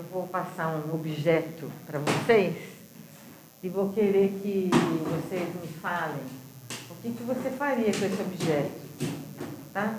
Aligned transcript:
eu 0.00 0.04
vou 0.10 0.26
passar 0.26 0.68
um 0.68 0.94
objeto 0.94 1.70
para 1.86 1.98
vocês 1.98 2.56
e 3.62 3.68
vou 3.68 3.92
querer 3.92 4.28
que 4.42 4.70
vocês 4.72 5.46
me 5.60 5.68
falem 5.82 6.22
o 6.88 6.94
que, 7.02 7.10
que 7.10 7.22
você 7.22 7.50
faria 7.50 7.92
com 7.92 8.06
esse 8.06 8.22
objeto, 8.22 8.70
tá? 9.74 9.98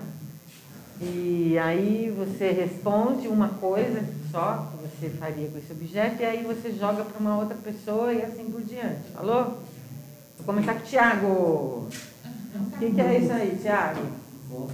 E 1.00 1.56
aí 1.56 2.12
você 2.16 2.50
responde 2.50 3.28
uma 3.28 3.48
coisa 3.48 4.04
só 4.32 4.72
que 4.72 4.88
você 4.88 5.10
faria 5.10 5.48
com 5.48 5.58
esse 5.58 5.72
objeto 5.72 6.20
e 6.20 6.24
aí 6.24 6.42
você 6.42 6.72
joga 6.72 7.04
para 7.04 7.20
uma 7.20 7.38
outra 7.38 7.56
pessoa 7.56 8.12
e 8.12 8.22
assim 8.22 8.50
por 8.50 8.62
diante. 8.62 9.08
Falou? 9.14 9.62
Vou 10.36 10.46
começar 10.46 10.74
com 10.74 10.80
o 10.80 10.84
Tiago. 10.84 11.26
O 11.28 12.78
que, 12.78 12.90
que 12.90 13.00
é 13.00 13.18
isso 13.18 13.32
aí, 13.32 13.58
Tiago? 13.62 14.00
O 14.50 14.68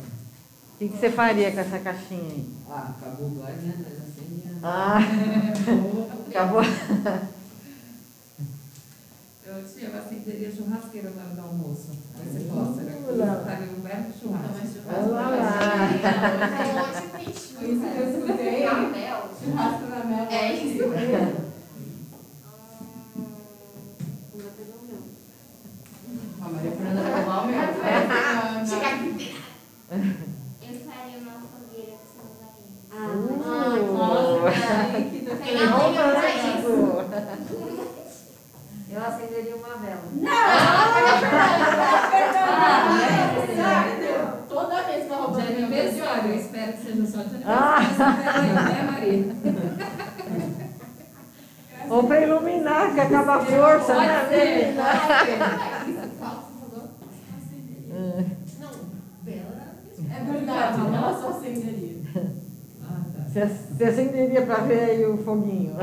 que, 0.79 0.89
que 0.89 0.97
você 0.97 1.11
faria 1.11 1.53
com 1.53 1.61
essa 1.61 1.79
caixinha 1.79 2.21
aí? 2.21 2.49
Ah, 2.71 2.95
acabou 2.99 3.29
o 3.29 3.35
gás, 3.41 3.57
né? 3.63 3.75
Mas 3.77 3.99
né? 3.99 4.09
Ah, 4.63 4.99
acabou. 6.29 6.63
Eu 9.47 9.65
tinha 9.65 9.91
uma 9.91 9.99
acenderia 10.01 10.53
churrasqueira 10.55 11.11
na 11.11 11.23
hora 11.25 11.35
do 11.35 11.41
almoço. 11.41 11.91
Aí 12.19 12.27
você 12.31 12.41
possa, 12.49 12.83
né? 12.83 13.03
Colocaria 13.07 13.69
um 13.69 13.81
belo 13.81 14.13
churrasco. 14.21 14.79
Olá 15.11 15.29
lá. 15.31 15.59
Foi 17.13 17.23
isso 17.23 17.55
que 17.57 17.99
eu 17.99 18.21
escutei. 18.21 18.67
Churrasco 19.43 19.87
na 19.89 20.05
mel. 20.05 20.27
É 20.31 20.53
isso. 20.55 20.85
A 26.41 26.49
Maria 26.49 26.71
Fernanda 26.71 27.03
vai 27.03 27.25
tomar 27.25 27.43
o 27.43 27.47
meu. 27.47 27.61
Chegar 28.67 28.95
aqui. 28.95 29.37
Eu 29.91 30.75
faria 30.81 31.19
uma 31.19 31.35
fogueira 31.41 31.95
com 31.99 32.07
seu 32.15 32.25
marido. 32.39 33.43
Ai, 33.45 33.81
Uh. 33.81 34.51
que 35.11 35.19
Tem 35.21 35.55
nada 35.55 35.85
que 35.85 35.97
eu 35.99 36.05
fazer 36.15 36.35
isso. 36.39 36.71
Romântico. 36.71 37.59
Eu 38.91 39.01
acenderia 39.05 39.57
uma 39.57 39.75
vela. 39.77 40.03
Toda 44.49 44.83
vez 44.83 45.05
que 45.07 45.11
eu 45.13 45.17
roubo 45.19 45.41
de 45.41 45.47
aniversário, 45.47 46.31
eu 46.31 46.37
Ah. 47.45 47.81
vela 47.81 48.63
né, 48.63 48.83
Maria? 48.91 49.25
Ou 51.91 52.05
para 52.05 52.21
iluminar, 52.21 52.93
que 52.95 53.01
acaba 53.01 53.37
a 53.37 53.41
força, 53.45 53.95
Pode 53.95 54.07
né? 54.07 54.27
ser. 54.29 54.59
Iluminar. 54.67 55.77
Não, 58.61 58.71
Bela. 59.23 59.75
É 60.11 60.25
verdade, 60.33 60.81
ela 60.81 61.21
só 61.21 61.29
acenderia. 61.31 61.99
Ah, 62.85 63.03
tá. 63.15 63.49
Você 63.75 63.85
acenderia 63.85 64.43
para 64.43 64.57
ver 64.65 64.81
aí 64.81 65.07
o 65.07 65.19
foguinho. 65.19 65.75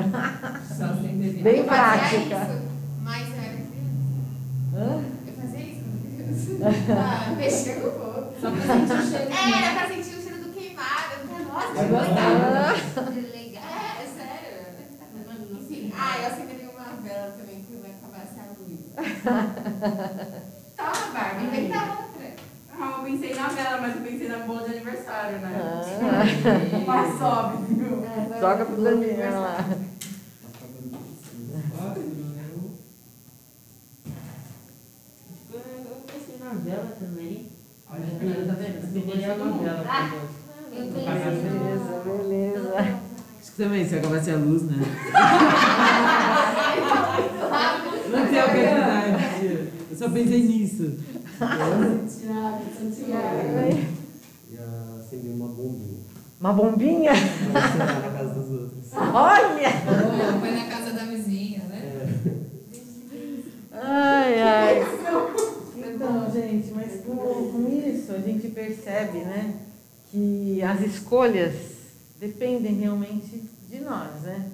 Só 0.77 0.85
acenderia. 0.85 1.43
Bem 1.43 1.57
Eu 1.59 1.63
prática. 1.65 2.17
isso, 2.17 2.61
Mas 3.01 3.27
eu 3.29 3.35
era 3.35 3.53
criança. 3.53 4.75
Hã? 4.75 5.03
Eu 5.27 5.33
fazia 5.33 5.59
isso 5.59 5.81
quando 5.83 5.99
criança. 6.15 6.93
Ah, 6.97 7.31
mexia 7.35 7.75
com 7.75 7.87
o 7.87 7.91
fogo. 7.91 8.33
Só 8.41 8.51
pra 8.51 8.61
sentir 8.61 8.93
o 8.93 9.01
cheiro. 9.09 9.31
É, 9.33 9.63
era 9.63 9.73
pra 9.79 9.87
sentir 9.95 10.15
o 10.17 10.21
cheiro 10.21 10.37
do 10.43 10.49
queimado. 10.53 11.11
Eu 11.21 11.27
falei, 11.27 11.44
nossa, 11.55 11.67
Eu 11.67 11.85
que 11.85 11.89
gostava. 11.91 13.09
legal. 13.11 13.63
É, 13.63 14.03
é 14.03 14.07
sério. 14.17 14.55
Enfim, 15.61 15.93
ah, 15.97 16.17
eu 16.19 16.27
acenderia 16.27 16.69
uma 16.69 16.89
vela 17.01 17.31
também 17.37 17.65
quando 17.65 17.85
acabasse 17.85 18.39
a 18.39 18.41
luz. 18.59 18.79
Toma, 20.75 21.13
Barbie, 21.13 21.45
inventa 21.45 21.77
outra. 21.79 22.35
Ah, 22.77 22.95
eu 22.97 23.03
pensei 23.05 23.33
na 23.35 23.47
vela, 23.47 23.81
mas 23.81 23.95
eu 23.95 24.01
pensei 24.01 24.27
na 24.27 24.39
bola 24.39 24.67
de 24.67 24.75
aniversário, 24.75 25.39
né? 25.39 25.49
Ah. 25.55 26.85
Mas 26.85 27.17
sobe, 27.17 27.73
viu? 27.73 28.03
Joga 28.39 28.65
pro 28.65 28.81
Daniel 28.83 29.39
lá. 29.41 29.57
Eu 35.53 35.59
pensei 36.05 36.37
na 36.39 36.49
vela 36.53 36.95
também. 36.99 37.51
Olha, 37.89 38.05
Fernanda, 38.19 38.53
tá 38.53 38.61
vendo? 38.61 38.81
Você 38.81 38.99
poderia 38.99 39.33
uma 39.35 39.57
vela. 39.57 39.85
Ah, 39.87 40.09
pô. 40.11 40.17
eu 40.75 40.85
Beleza, 40.91 42.01
beleza. 42.03 43.01
Também, 43.85 43.89
se 43.89 43.95
acabasse 43.95 44.31
a 44.31 44.35
luz, 44.37 44.63
né? 44.63 44.77
Não 48.09 48.27
tem 48.27 48.39
oportunidade. 48.39 49.69
Eu 49.91 49.97
só 49.97 50.09
pensei 50.09 50.43
nisso. 50.43 50.97
Santiago, 51.37 52.63
Santiago. 52.77 53.87
Ia 54.51 54.65
acender 54.99 55.31
uma 55.33 55.47
bombinha. 55.47 56.03
Uma 56.39 56.53
bombinha? 56.53 57.11
Na 57.53 58.11
casa 58.11 58.33
dos 58.33 58.49
outros. 58.51 58.93
Olha! 58.93 59.69
Foi 60.39 60.51
na 60.51 60.65
casa 60.65 60.93
da 60.93 61.05
vizinha, 61.05 61.61
né? 61.69 61.81
Ai, 63.71 64.41
ai. 64.41 64.85
Então, 65.77 66.31
gente, 66.31 66.71
mas 66.73 67.01
com, 67.05 67.15
com 67.15 67.81
isso 67.87 68.11
a 68.11 68.19
gente 68.19 68.47
percebe, 68.49 69.19
né, 69.19 69.55
que 70.11 70.61
as 70.63 70.81
escolhas 70.81 71.53
dependem 72.19 72.75
realmente 72.75 73.54
de 73.75 73.83
nós, 73.83 74.21
né? 74.21 74.45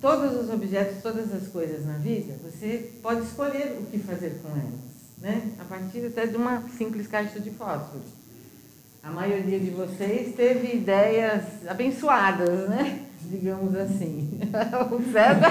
Todos 0.00 0.40
os 0.40 0.50
objetos, 0.50 1.02
todas 1.02 1.32
as 1.34 1.48
coisas 1.48 1.84
na 1.84 1.94
vida, 1.94 2.34
você 2.44 2.92
pode 3.02 3.22
escolher 3.22 3.78
o 3.80 3.86
que 3.86 3.98
fazer 3.98 4.40
com 4.42 4.50
elas, 4.50 4.80
né? 5.18 5.52
A 5.58 5.64
partir 5.64 6.06
até 6.06 6.26
de 6.26 6.36
uma 6.36 6.62
simples 6.76 7.06
caixa 7.08 7.40
de 7.40 7.50
fósforo. 7.50 8.02
A 9.02 9.10
maioria 9.10 9.58
de 9.58 9.70
vocês 9.70 10.34
teve 10.34 10.76
ideias 10.76 11.42
abençoadas, 11.66 12.68
né? 12.68 13.06
Digamos 13.22 13.74
assim. 13.74 14.38
O 14.90 15.02
César, 15.12 15.48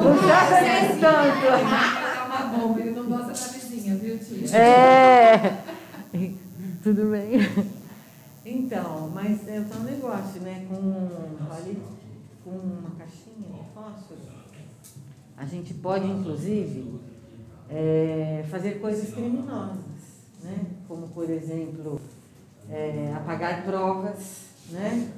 o 0.00 0.14
César 0.20 0.60
nem 0.62 0.98
tanto. 0.98 1.46
É 1.46 2.24
uma 2.24 2.58
bomba, 2.58 2.80
ele 2.80 2.90
não 2.90 3.04
gosta 3.04 3.28
da 3.28 3.52
vizinha, 3.52 3.94
viu, 3.96 4.18
tia? 4.18 4.56
É. 4.56 5.56
Tudo 6.82 7.10
bem. 7.10 7.40
Então, 8.44 9.10
mas 9.14 9.48
é 9.48 9.58
um 9.58 9.84
negócio, 9.84 10.40
né? 10.42 10.66
Com, 10.68 10.76
olha, 11.50 11.76
com 12.44 12.50
uma 12.50 12.90
caixinha 12.90 13.48
de 13.48 13.72
fósforo, 13.74 14.20
a 15.36 15.44
gente 15.46 15.74
pode, 15.74 16.06
inclusive, 16.06 17.00
é, 17.68 18.44
fazer 18.50 18.80
coisas 18.80 19.12
criminosas, 19.12 19.78
né? 20.42 20.66
Como, 20.86 21.08
por 21.08 21.28
exemplo, 21.28 22.00
é, 22.70 23.12
apagar 23.16 23.64
provas, 23.64 24.42
né? 24.70 25.10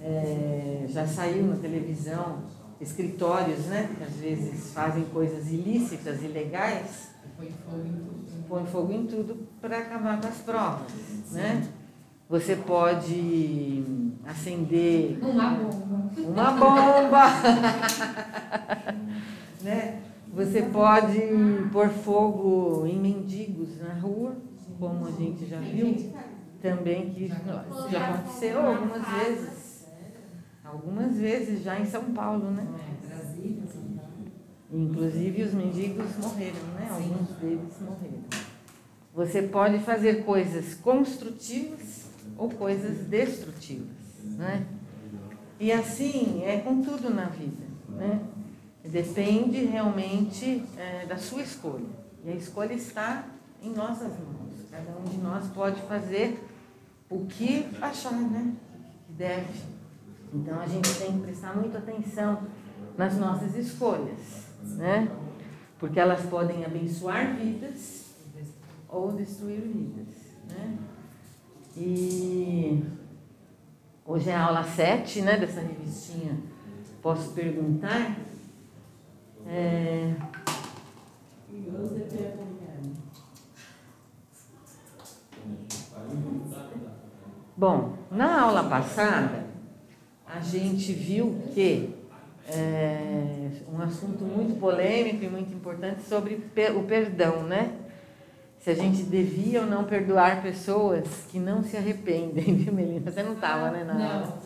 É, 0.00 0.86
já 0.88 1.06
saiu 1.06 1.46
na 1.46 1.56
televisão 1.56 2.42
escritórios, 2.80 3.66
né? 3.66 3.94
Que 3.96 4.04
às 4.04 4.14
vezes 4.14 4.72
fazem 4.72 5.04
coisas 5.04 5.48
ilícitas, 5.48 6.22
ilegais, 6.22 7.08
Põe 7.36 7.52
fogo 7.64 7.84
em 7.84 7.92
tudo. 7.92 8.48
põe 8.48 8.66
fogo 8.66 8.92
em 8.92 9.06
tudo 9.06 9.48
para 9.60 9.78
acabar 9.78 10.20
com 10.20 10.26
as 10.26 10.38
provas, 10.38 10.92
né? 11.30 11.68
Você 12.28 12.56
pode 12.56 13.84
acender 14.26 15.18
Uma 15.22 15.50
bomba. 15.50 16.10
uma 16.18 16.50
bomba, 16.52 17.24
né? 19.62 20.02
Você 20.34 20.60
pode 20.62 21.18
pôr 21.72 21.88
fogo 21.88 22.86
em 22.86 23.00
mendigos 23.00 23.80
na 23.80 23.94
rua, 23.94 24.36
como 24.78 25.06
a 25.06 25.10
gente 25.10 25.46
já 25.46 25.58
viu, 25.58 26.12
também 26.60 27.08
que 27.08 27.28
já 27.28 28.06
aconteceu 28.08 28.60
algumas 28.60 29.08
vezes, 29.08 29.86
algumas 30.62 31.16
vezes 31.16 31.62
já 31.62 31.80
em 31.80 31.86
São 31.86 32.12
Paulo, 32.12 32.50
né? 32.50 32.66
É, 32.78 33.06
Brasília, 33.08 33.62
São 33.72 33.82
Paulo. 33.84 33.98
Inclusive 34.70 35.42
os 35.44 35.54
mendigos 35.54 36.14
morreram, 36.18 36.62
né? 36.74 36.88
Alguns 36.90 37.30
deles 37.38 37.80
morreram. 37.80 38.24
Você 39.14 39.42
pode 39.42 39.78
fazer 39.78 40.24
coisas 40.24 40.74
construtivas 40.74 41.97
ou 42.38 42.48
coisas 42.48 43.06
destrutivas, 43.08 43.88
né? 44.22 44.64
E 45.58 45.72
assim 45.72 46.44
é 46.44 46.60
com 46.60 46.80
tudo 46.80 47.10
na 47.12 47.24
vida, 47.24 47.66
né? 47.88 48.20
Depende 48.84 49.64
realmente 49.64 50.64
é, 50.78 51.04
da 51.04 51.18
sua 51.18 51.42
escolha. 51.42 51.84
E 52.24 52.30
a 52.30 52.34
escolha 52.34 52.72
está 52.72 53.26
em 53.60 53.70
nossas 53.70 54.12
mãos. 54.12 54.52
Cada 54.70 54.92
um 54.98 55.04
de 55.04 55.16
nós 55.18 55.48
pode 55.48 55.80
fazer 55.82 56.42
o 57.10 57.26
que 57.26 57.66
achar, 57.82 58.12
né? 58.12 58.54
Que 59.06 59.12
deve. 59.12 59.60
Então 60.32 60.60
a 60.60 60.66
gente 60.66 60.94
tem 60.94 61.12
que 61.12 61.18
prestar 61.18 61.56
muita 61.56 61.78
atenção 61.78 62.42
nas 62.96 63.16
nossas 63.18 63.56
escolhas, 63.56 64.46
né? 64.76 65.10
Porque 65.78 65.98
elas 65.98 66.22
podem 66.26 66.64
abençoar 66.64 67.34
vidas 67.36 68.06
ou 68.88 69.12
destruir 69.12 69.60
vidas, 69.60 70.14
né? 70.50 70.78
E 71.80 72.82
hoje 74.04 74.30
é 74.30 74.34
a 74.34 74.46
aula 74.46 74.64
7, 74.64 75.22
né, 75.22 75.36
dessa 75.36 75.60
revistinha. 75.60 76.36
Posso 77.00 77.30
perguntar? 77.30 78.16
É, 79.46 80.12
Bom, 87.56 87.96
na 88.10 88.42
aula 88.42 88.64
passada, 88.64 89.46
a 90.26 90.40
gente 90.40 90.92
viu 90.92 91.42
que 91.54 91.94
é 92.48 93.50
um 93.72 93.80
assunto 93.80 94.24
muito 94.24 94.58
polêmico 94.58 95.24
e 95.24 95.28
muito 95.28 95.52
importante 95.52 96.02
sobre 96.02 96.34
o 96.76 96.82
perdão, 96.84 97.42
né? 97.44 97.87
Se 98.68 98.72
a 98.72 98.74
gente 98.74 99.02
devia 99.04 99.62
ou 99.62 99.66
não 99.66 99.84
perdoar 99.84 100.42
pessoas 100.42 101.08
que 101.30 101.38
não 101.38 101.62
se 101.62 101.74
arrependem, 101.74 102.52
viu, 102.54 102.70
Melina? 102.70 103.10
Você 103.10 103.22
não 103.22 103.32
estava, 103.32 103.70
né? 103.70 103.82
Na 103.82 103.94
aula. 103.94 104.38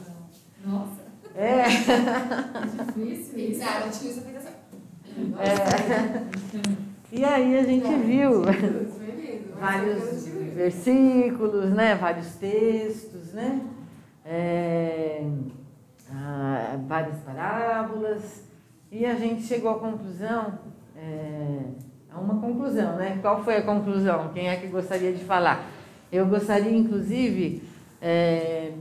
Não. 0.64 0.72
Nossa, 0.78 1.02
É, 1.34 1.64
difícil. 2.94 3.34
Pensaram, 3.34 3.90
tinha 3.90 4.12
essa 4.12 4.20
pensação. 4.20 4.52
é. 5.40 6.22
E 7.10 7.24
aí 7.24 7.58
a 7.58 7.62
gente 7.64 7.94
viu 8.06 8.42
vários 9.58 10.25
versículos, 10.54 11.70
né? 11.72 11.96
vários 11.96 12.36
textos, 12.36 13.32
né? 13.32 13.60
É, 14.25 15.26
ah, 16.12 16.76
várias 16.86 17.18
parábolas, 17.18 18.44
e 18.90 19.04
a 19.04 19.16
gente 19.16 19.42
chegou 19.42 19.72
à 19.72 19.78
conclusão, 19.80 20.58
é, 20.96 21.58
a 22.14 22.19
uma 22.20 22.41
conclusão, 22.41 22.97
né? 22.97 23.19
Qual 23.20 23.43
foi 23.43 23.56
a 23.56 23.62
conclusão? 23.62 24.31
Quem 24.32 24.49
é 24.49 24.56
que 24.56 24.67
gostaria 24.67 25.12
de 25.12 25.25
falar? 25.25 25.67
Eu 26.11 26.26
gostaria, 26.26 26.76
inclusive, 26.76 27.62
é, 28.00 28.73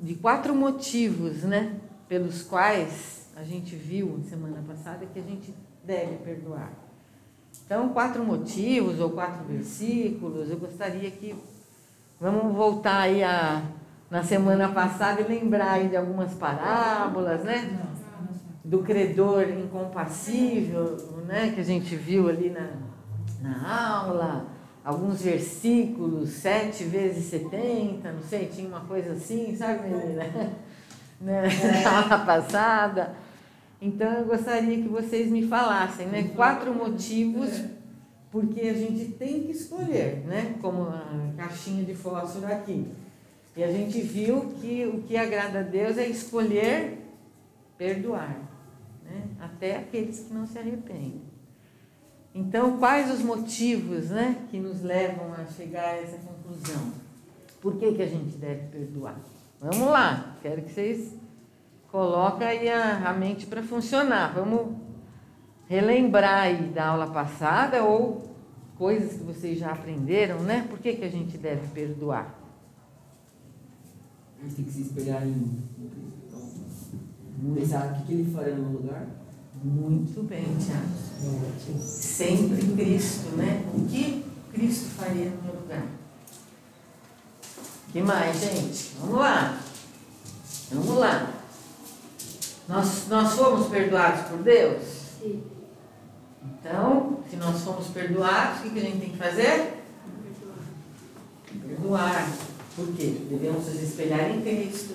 de 0.00 0.14
quatro 0.14 0.54
motivos, 0.54 1.42
né? 1.42 1.76
Pelos 2.08 2.42
quais 2.42 3.28
a 3.36 3.42
gente 3.42 3.76
viu 3.76 4.20
semana 4.28 4.62
passada 4.66 5.06
que 5.06 5.18
a 5.18 5.22
gente 5.22 5.54
deve 5.84 6.16
perdoar. 6.16 6.72
Então, 7.64 7.90
quatro 7.90 8.24
motivos 8.24 8.98
ou 9.00 9.10
quatro 9.10 9.44
versículos, 9.44 10.50
eu 10.50 10.56
gostaria 10.56 11.10
que. 11.10 11.34
Vamos 12.20 12.54
voltar 12.54 13.00
aí 13.02 13.22
a, 13.22 13.62
na 14.10 14.24
semana 14.24 14.70
passada 14.70 15.20
e 15.20 15.24
lembrar 15.24 15.72
aí 15.72 15.88
de 15.88 15.96
algumas 15.96 16.34
parábolas, 16.34 17.44
né? 17.44 17.78
Do 18.68 18.80
credor 18.80 19.48
incompassível, 19.48 20.96
né? 21.26 21.52
Que 21.54 21.60
a 21.60 21.64
gente 21.64 21.96
viu 21.96 22.28
ali 22.28 22.50
na, 22.50 22.70
na 23.40 23.96
aula. 23.96 24.46
Alguns 24.84 25.22
versículos, 25.22 26.30
sete 26.30 26.84
vezes 26.84 27.24
setenta, 27.24 28.12
não 28.12 28.22
sei, 28.22 28.46
tinha 28.46 28.68
uma 28.68 28.80
coisa 28.80 29.12
assim, 29.12 29.54
sabe, 29.56 29.88
menina? 29.88 30.24
Né? 31.20 31.48
Na 31.82 31.98
aula 32.04 32.24
passada. 32.24 33.12
Então 33.82 34.08
eu 34.12 34.24
gostaria 34.24 34.80
que 34.80 34.88
vocês 34.88 35.28
me 35.28 35.48
falassem, 35.48 36.06
né? 36.06 36.30
Quatro 36.36 36.72
motivos 36.72 37.50
porque 38.30 38.60
a 38.60 38.74
gente 38.74 39.12
tem 39.12 39.42
que 39.42 39.52
escolher, 39.52 40.22
né? 40.26 40.54
Como 40.60 40.82
a 40.82 41.32
caixinha 41.36 41.84
de 41.84 41.94
fósforo 41.94 42.46
aqui. 42.46 42.86
E 43.56 43.64
a 43.64 43.72
gente 43.72 44.00
viu 44.00 44.52
que 44.60 44.86
o 44.86 45.02
que 45.02 45.16
agrada 45.16 45.60
a 45.60 45.62
Deus 45.62 45.96
é 45.96 46.06
escolher 46.06 46.98
perdoar, 47.76 48.36
né? 49.08 49.24
Até 49.40 49.76
aqueles 49.76 50.20
que 50.20 50.34
não 50.34 50.46
se 50.46 50.58
arrependem. 50.58 51.22
Então, 52.34 52.78
quais 52.78 53.10
os 53.10 53.20
motivos, 53.20 54.10
né, 54.10 54.46
que 54.50 54.60
nos 54.60 54.82
levam 54.82 55.32
a 55.32 55.46
chegar 55.46 55.94
a 55.94 55.96
essa 55.96 56.18
conclusão? 56.18 56.92
Por 57.60 57.76
que, 57.76 57.94
que 57.94 58.02
a 58.02 58.06
gente 58.06 58.36
deve 58.36 58.68
perdoar? 58.68 59.16
Vamos 59.60 59.88
lá, 59.88 60.36
quero 60.40 60.62
que 60.62 60.70
vocês 60.70 61.14
coloquem 61.90 62.46
aí 62.46 62.68
a, 62.68 63.10
a 63.10 63.12
mente 63.12 63.46
para 63.46 63.62
funcionar. 63.62 64.32
Vamos 64.34 64.76
relembrar 65.68 66.42
aí 66.42 66.68
da 66.68 66.88
aula 66.88 67.08
passada 67.08 67.82
ou 67.82 68.22
coisas 68.76 69.14
que 69.14 69.24
vocês 69.24 69.58
já 69.58 69.72
aprenderam, 69.72 70.40
né? 70.40 70.66
Por 70.70 70.78
que, 70.78 70.94
que 70.94 71.04
a 71.04 71.10
gente 71.10 71.36
deve 71.36 71.66
perdoar? 71.68 72.38
A 74.40 74.44
gente 74.44 74.54
tem 74.54 74.64
que 74.64 74.70
se 74.70 74.82
espelhar 74.82 75.26
em. 75.26 75.62
Então, 77.38 77.54
pensar 77.54 77.86
o 77.86 77.94
que, 77.94 78.02
que 78.04 78.12
ele 78.14 78.32
faria 78.32 78.54
no 78.54 78.70
meu 78.70 78.80
lugar. 78.80 79.06
Muito 79.62 80.22
bem, 80.24 80.44
Tiago. 80.58 81.80
Sempre 81.80 82.62
Cristo, 82.74 83.36
né? 83.36 83.64
O 83.74 83.84
que 83.86 84.24
Cristo 84.52 84.86
faria 84.96 85.30
no 85.30 85.42
meu 85.42 85.60
lugar? 85.60 85.86
que 87.92 88.02
mais, 88.02 88.38
gente? 88.38 88.92
Vamos 89.00 89.18
lá. 89.18 89.60
Vamos 90.70 90.98
lá. 90.98 91.32
Nós, 92.68 93.08
nós 93.08 93.32
fomos 93.32 93.68
perdoados 93.68 94.28
por 94.28 94.42
Deus? 94.42 94.82
Sim. 95.20 95.42
Então, 96.44 97.20
se 97.30 97.36
nós 97.36 97.62
fomos 97.62 97.86
perdoados, 97.88 98.60
o 98.60 98.62
que, 98.64 98.70
que 98.70 98.78
a 98.78 98.82
gente 98.82 99.00
tem 99.00 99.10
que 99.10 99.16
fazer? 99.16 99.82
Perdoar. 101.66 102.30
Por 102.76 102.92
quê? 102.94 103.22
Devemos 103.30 103.66
nos 103.66 103.82
espelhar 103.82 104.30
em 104.30 104.42
Cristo. 104.42 104.94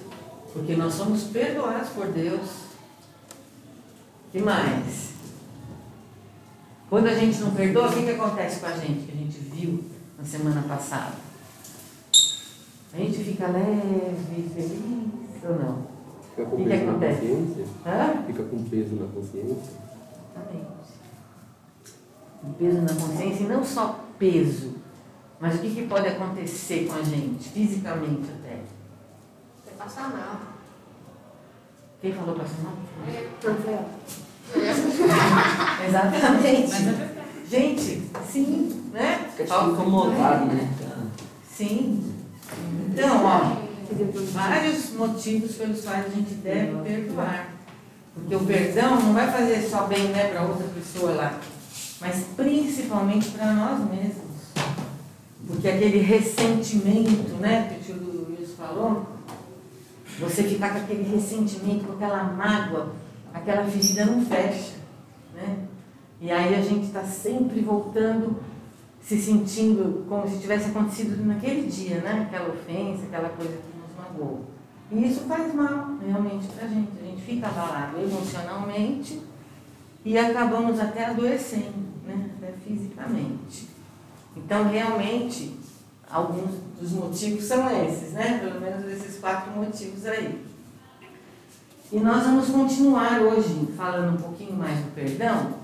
Porque 0.53 0.75
nós 0.75 0.93
somos 0.93 1.23
perdoados 1.23 1.89
por 1.89 2.07
Deus. 2.07 2.49
que 4.31 4.39
mais? 4.39 5.13
Quando 6.89 7.07
a 7.07 7.15
gente 7.15 7.39
não 7.39 7.51
perdoa, 7.51 7.89
o 7.89 7.93
que, 7.93 8.03
que 8.03 8.11
acontece 8.11 8.59
com 8.59 8.67
a 8.67 8.73
gente? 8.77 9.05
Que 9.07 9.11
a 9.11 9.15
gente 9.15 9.39
viu 9.39 9.83
na 10.17 10.23
semana 10.23 10.61
passada. 10.67 11.13
A 12.93 12.97
gente 12.97 13.23
fica 13.23 13.47
leve, 13.47 14.49
feliz 14.53 15.43
ou 15.43 15.55
não? 15.55 15.87
Fica 16.35 16.45
com 16.45 16.55
O 16.55 16.57
que 16.59 16.63
que 16.63 16.69
peso 16.69 16.85
na 16.85 16.91
acontece? 16.91 17.21
consciência. 17.21 17.65
Hã? 17.85 18.23
Fica 18.27 18.43
com 18.43 18.63
peso 18.65 18.95
na 18.95 19.07
consciência. 19.07 19.73
Exatamente. 20.35 20.67
Um 22.43 22.53
peso 22.53 22.81
na 22.81 22.93
consciência 22.93 23.43
e 23.43 23.47
não 23.47 23.63
só 23.63 23.99
peso, 24.19 24.73
mas 25.39 25.55
o 25.55 25.59
que, 25.59 25.73
que 25.73 25.87
pode 25.87 26.07
acontecer 26.07 26.85
com 26.87 26.93
a 26.93 27.01
gente, 27.01 27.49
fisicamente 27.49 28.27
passar 29.83 30.09
mal. 30.09 30.39
Quem 32.01 32.13
falou 32.13 32.35
para 32.35 32.45
mal? 32.63 32.73
Rafael. 33.43 33.89
Exatamente. 35.87 37.13
Gente, 37.49 38.11
sim, 38.29 38.89
né? 38.93 39.29
Fica 39.31 39.43
tipo 39.43 39.71
incomodado, 39.71 40.45
né? 40.45 40.69
Sim. 41.49 42.13
Então, 42.89 43.25
ó, 43.25 43.57
vários 44.31 44.93
motivos 44.93 45.55
pelos 45.55 45.81
quais 45.81 46.05
a 46.05 46.09
gente 46.09 46.35
deve 46.35 46.75
perdoar. 46.83 47.49
Porque 48.13 48.35
o 48.35 48.45
perdão 48.45 49.01
não 49.01 49.13
vai 49.13 49.31
fazer 49.31 49.67
só 49.67 49.87
bem 49.87 50.09
né, 50.09 50.29
para 50.29 50.43
outra 50.43 50.67
pessoa 50.67 51.13
lá, 51.13 51.39
mas 51.99 52.25
principalmente 52.35 53.31
para 53.31 53.53
nós 53.53 53.79
mesmos. 53.89 54.23
Porque 55.47 55.67
aquele 55.67 55.99
ressentimento, 55.99 57.33
né, 57.39 57.69
que 57.69 57.91
o 57.91 57.95
tio 57.95 58.27
Luiz 58.29 58.51
falou, 58.51 59.12
você 60.23 60.43
ficar 60.43 60.71
com 60.71 60.79
aquele 60.79 61.03
ressentimento, 61.03 61.85
com 61.85 61.93
aquela 61.93 62.23
mágoa, 62.23 62.93
aquela 63.33 63.65
ferida 63.65 64.05
não 64.05 64.25
fecha. 64.25 64.73
Né? 65.33 65.65
E 66.21 66.31
aí 66.31 66.55
a 66.55 66.61
gente 66.61 66.85
está 66.85 67.03
sempre 67.03 67.61
voltando, 67.61 68.37
se 69.01 69.17
sentindo 69.19 70.05
como 70.07 70.27
se 70.27 70.39
tivesse 70.39 70.69
acontecido 70.69 71.23
naquele 71.25 71.67
dia, 71.67 71.99
né? 71.99 72.27
Aquela 72.27 72.53
ofensa, 72.53 73.03
aquela 73.03 73.29
coisa 73.29 73.51
que 73.51 73.77
nos 73.77 73.97
magoou. 73.97 74.45
E 74.91 75.05
isso 75.05 75.21
faz 75.21 75.53
mal 75.53 75.97
realmente 76.05 76.47
para 76.47 76.65
a 76.65 76.69
gente. 76.69 76.91
A 77.01 77.05
gente 77.05 77.21
fica 77.23 77.47
abalado 77.47 77.99
emocionalmente 77.99 79.21
e 80.05 80.17
acabamos 80.17 80.79
até 80.79 81.05
adoecendo, 81.05 81.83
né? 82.05 82.29
até 82.37 82.53
fisicamente. 82.65 83.67
Então, 84.35 84.69
realmente, 84.69 85.57
alguns 86.13 86.51
dos 86.79 86.91
motivos 86.91 87.43
são 87.43 87.67
esses, 87.83 88.13
né? 88.13 88.39
Pelo 88.39 88.61
menos 88.61 88.85
esses 88.85 89.19
quatro 89.19 89.51
motivos 89.51 90.05
aí. 90.05 90.45
E 91.91 91.99
nós 91.99 92.23
vamos 92.23 92.49
continuar 92.49 93.19
hoje 93.21 93.67
falando 93.75 94.13
um 94.13 94.21
pouquinho 94.21 94.53
mais 94.53 94.77
do 94.77 94.93
perdão, 94.93 95.55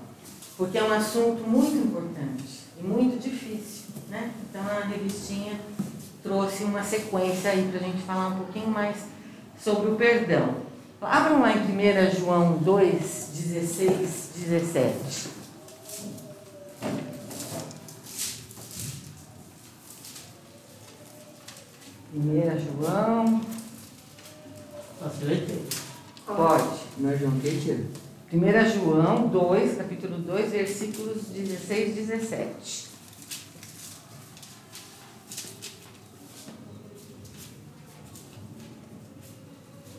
porque 0.56 0.76
é 0.76 0.84
um 0.84 0.92
assunto 0.92 1.42
muito 1.48 1.76
importante 1.76 2.60
e 2.78 2.82
muito 2.82 3.22
difícil, 3.22 3.84
né? 4.08 4.32
Então 4.48 4.62
a 4.62 4.84
revistinha 4.84 5.58
trouxe 6.22 6.64
uma 6.64 6.82
sequência 6.82 7.52
aí 7.52 7.68
para 7.70 7.80
a 7.80 7.82
gente 7.82 8.02
falar 8.02 8.28
um 8.28 8.36
pouquinho 8.38 8.68
mais 8.68 8.96
sobre 9.62 9.90
o 9.90 9.96
perdão. 9.96 10.56
Abram 11.00 11.40
lá 11.40 11.52
em 11.52 11.60
1 11.60 12.20
João 12.20 12.58
2, 12.58 13.30
16, 13.34 14.30
17. 14.36 15.39
Primeira 22.10 22.58
João, 22.58 23.40
Posso 24.98 25.24
ler? 25.24 25.46
pode. 26.26 26.80
É 27.04 27.16
João 27.16 27.38
que 27.38 27.60
tia? 27.60 27.86
1 28.32 28.84
João 28.84 29.28
2, 29.28 29.76
capítulo 29.76 30.18
2, 30.18 30.50
versículos 30.50 31.26
16 31.26 31.88
e 31.88 31.92
17. 32.02 32.90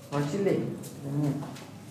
Pode 0.10 0.38
ler. 0.38 0.68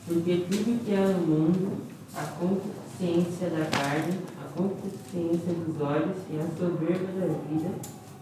Porque 0.07 0.45
tudo 0.51 0.85
que 0.85 0.95
há 0.95 1.09
no 1.09 1.27
mundo, 1.27 1.79
a 2.15 2.23
concupiscência 2.25 3.49
da 3.49 3.65
carne, 3.67 4.19
a 4.39 4.53
concupiscência 4.53 5.55
dos 5.55 5.81
olhos 5.81 6.17
e 6.31 6.39
a 6.39 6.47
soberba 6.59 7.07
da 7.19 7.27
vida, 7.49 7.71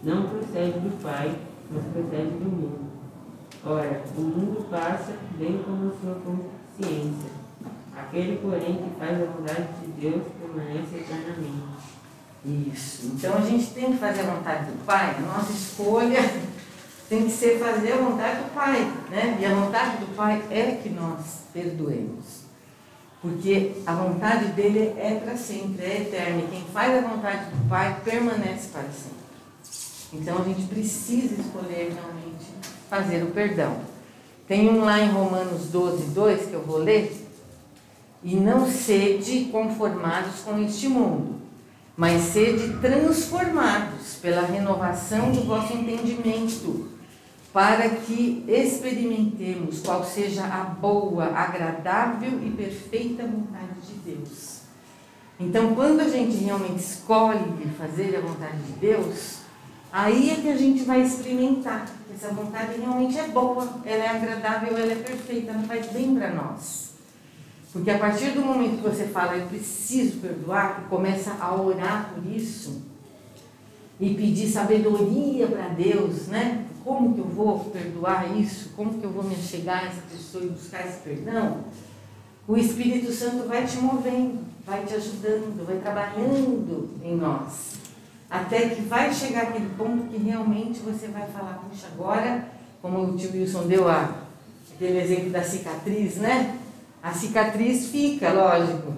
não 0.03 0.29
procede 0.29 0.79
do 0.79 1.01
Pai, 1.03 1.35
mas 1.69 1.83
procede 1.85 2.31
do 2.31 2.49
mundo. 2.49 2.89
Ora, 3.65 4.01
o 4.17 4.21
mundo 4.21 4.69
passa, 4.69 5.13
bem 5.37 5.61
como 5.63 5.91
sua 6.01 6.15
consciência. 6.15 7.29
Aquele, 7.95 8.37
porém, 8.37 8.77
que 8.77 8.99
faz 8.99 9.21
a 9.21 9.25
vontade 9.25 9.67
de 9.81 9.87
Deus 9.99 10.23
permanece 10.39 10.95
eternamente. 10.95 11.89
Isso. 12.45 13.11
Então 13.13 13.37
a 13.37 13.41
gente 13.41 13.67
tem 13.71 13.91
que 13.91 13.97
fazer 13.97 14.21
a 14.21 14.35
vontade 14.35 14.71
do 14.71 14.85
Pai. 14.85 15.15
A 15.17 15.21
nossa 15.21 15.51
escolha 15.51 16.19
tem 17.09 17.25
que 17.25 17.31
ser 17.31 17.59
fazer 17.59 17.93
a 17.93 17.97
vontade 17.97 18.43
do 18.43 18.53
Pai, 18.53 18.89
né? 19.09 19.37
E 19.39 19.45
a 19.45 19.53
vontade 19.53 19.97
do 19.97 20.15
Pai 20.15 20.41
é 20.49 20.79
que 20.81 20.89
nós 20.89 21.43
perdoemos. 21.53 22.39
Porque 23.21 23.73
a 23.85 23.93
vontade 23.93 24.53
dele 24.53 24.95
é 24.97 25.19
para 25.21 25.35
sempre, 25.35 25.83
é 25.83 26.01
eterna. 26.01 26.43
E 26.43 26.47
quem 26.49 26.63
faz 26.71 26.97
a 26.97 27.07
vontade 27.07 27.49
do 27.49 27.69
Pai 27.69 27.99
permanece 28.05 28.69
para 28.69 28.83
sempre. 28.83 29.28
Então 30.11 30.39
a 30.39 30.43
gente 30.43 30.63
precisa 30.67 31.39
escolher 31.39 31.93
realmente 31.93 32.45
fazer 32.89 33.23
o 33.23 33.27
perdão. 33.27 33.77
Tem 34.47 34.67
um 34.67 34.83
lá 34.83 34.99
em 34.99 35.09
Romanos 35.09 35.67
12, 35.67 36.05
2 36.05 36.47
que 36.47 36.53
eu 36.53 36.63
vou 36.63 36.77
ler. 36.77 37.27
E 38.23 38.35
não 38.35 38.69
sede 38.69 39.45
conformados 39.45 40.41
com 40.41 40.59
este 40.61 40.89
mundo, 40.89 41.35
mas 41.95 42.21
sede 42.21 42.77
transformados 42.81 44.15
pela 44.21 44.41
renovação 44.41 45.31
do 45.31 45.43
vosso 45.43 45.71
entendimento, 45.71 46.89
para 47.53 47.87
que 47.89 48.43
experimentemos 48.45 49.79
qual 49.79 50.03
seja 50.03 50.43
a 50.43 50.63
boa, 50.63 51.27
agradável 51.27 52.41
e 52.43 52.49
perfeita 52.51 53.23
vontade 53.23 53.79
de 53.87 53.93
Deus. 54.11 54.59
Então, 55.39 55.73
quando 55.73 56.01
a 56.01 56.09
gente 56.09 56.35
realmente 56.43 56.79
escolhe 56.79 57.69
fazer 57.77 58.17
a 58.17 58.19
vontade 58.19 58.57
de 58.57 58.73
Deus, 58.73 59.38
aí 59.91 60.31
é 60.31 60.35
que 60.35 60.49
a 60.49 60.57
gente 60.57 60.83
vai 60.83 61.01
experimentar 61.01 61.85
que 61.85 62.13
essa 62.13 62.33
vontade 62.33 62.79
realmente 62.79 63.17
é 63.17 63.27
boa, 63.27 63.81
ela 63.85 64.03
é 64.03 64.09
agradável, 64.09 64.77
ela 64.77 64.91
é 64.91 64.95
perfeita, 64.95 65.51
ela 65.51 65.63
faz 65.63 65.87
bem 65.87 66.15
para 66.15 66.33
nós. 66.33 66.89
Porque 67.71 67.91
a 67.91 67.99
partir 67.99 68.31
do 68.31 68.41
momento 68.41 68.77
que 68.77 68.89
você 68.89 69.05
fala, 69.05 69.35
eu 69.35 69.47
preciso 69.47 70.17
perdoar, 70.17 70.83
e 70.83 70.89
começa 70.89 71.37
a 71.39 71.55
orar 71.55 72.11
por 72.13 72.25
isso, 72.25 72.81
e 73.99 74.15
pedir 74.15 74.47
sabedoria 74.47 75.47
para 75.47 75.67
Deus, 75.69 76.27
né? 76.27 76.65
Como 76.83 77.13
que 77.13 77.19
eu 77.19 77.25
vou 77.25 77.59
perdoar 77.65 78.35
isso? 78.37 78.69
Como 78.75 78.99
que 78.99 79.03
eu 79.03 79.11
vou 79.11 79.23
me 79.23 79.35
chegar 79.35 79.83
a 79.83 79.87
essa 79.87 80.01
pessoa 80.09 80.43
e 80.45 80.49
buscar 80.49 80.87
esse 80.87 80.99
perdão? 80.99 81.65
O 82.47 82.57
Espírito 82.57 83.11
Santo 83.11 83.47
vai 83.47 83.65
te 83.67 83.77
movendo, 83.77 84.39
vai 84.65 84.83
te 84.85 84.95
ajudando, 84.95 85.65
vai 85.67 85.77
trabalhando 85.77 86.89
em 87.03 87.15
nós. 87.15 87.78
Até 88.29 88.69
que 88.69 88.81
vai 88.83 89.11
chegar 89.11 89.43
aquele 89.43 89.69
ponto 89.75 90.07
que 90.07 90.17
realmente 90.17 90.79
você 90.81 91.07
vai 91.07 91.27
falar, 91.27 91.63
puxa, 91.67 91.87
agora, 91.91 92.47
como 92.79 92.99
o 92.99 93.17
tio 93.17 93.31
Wilson 93.33 93.65
deu 93.65 93.87
a, 93.87 94.13
aquele 94.75 94.99
exemplo 94.99 95.31
da 95.31 95.41
cicatriz, 95.41 96.17
né? 96.17 96.59
A 97.01 97.11
cicatriz 97.11 97.87
fica, 97.87 98.31
lógico. 98.31 98.93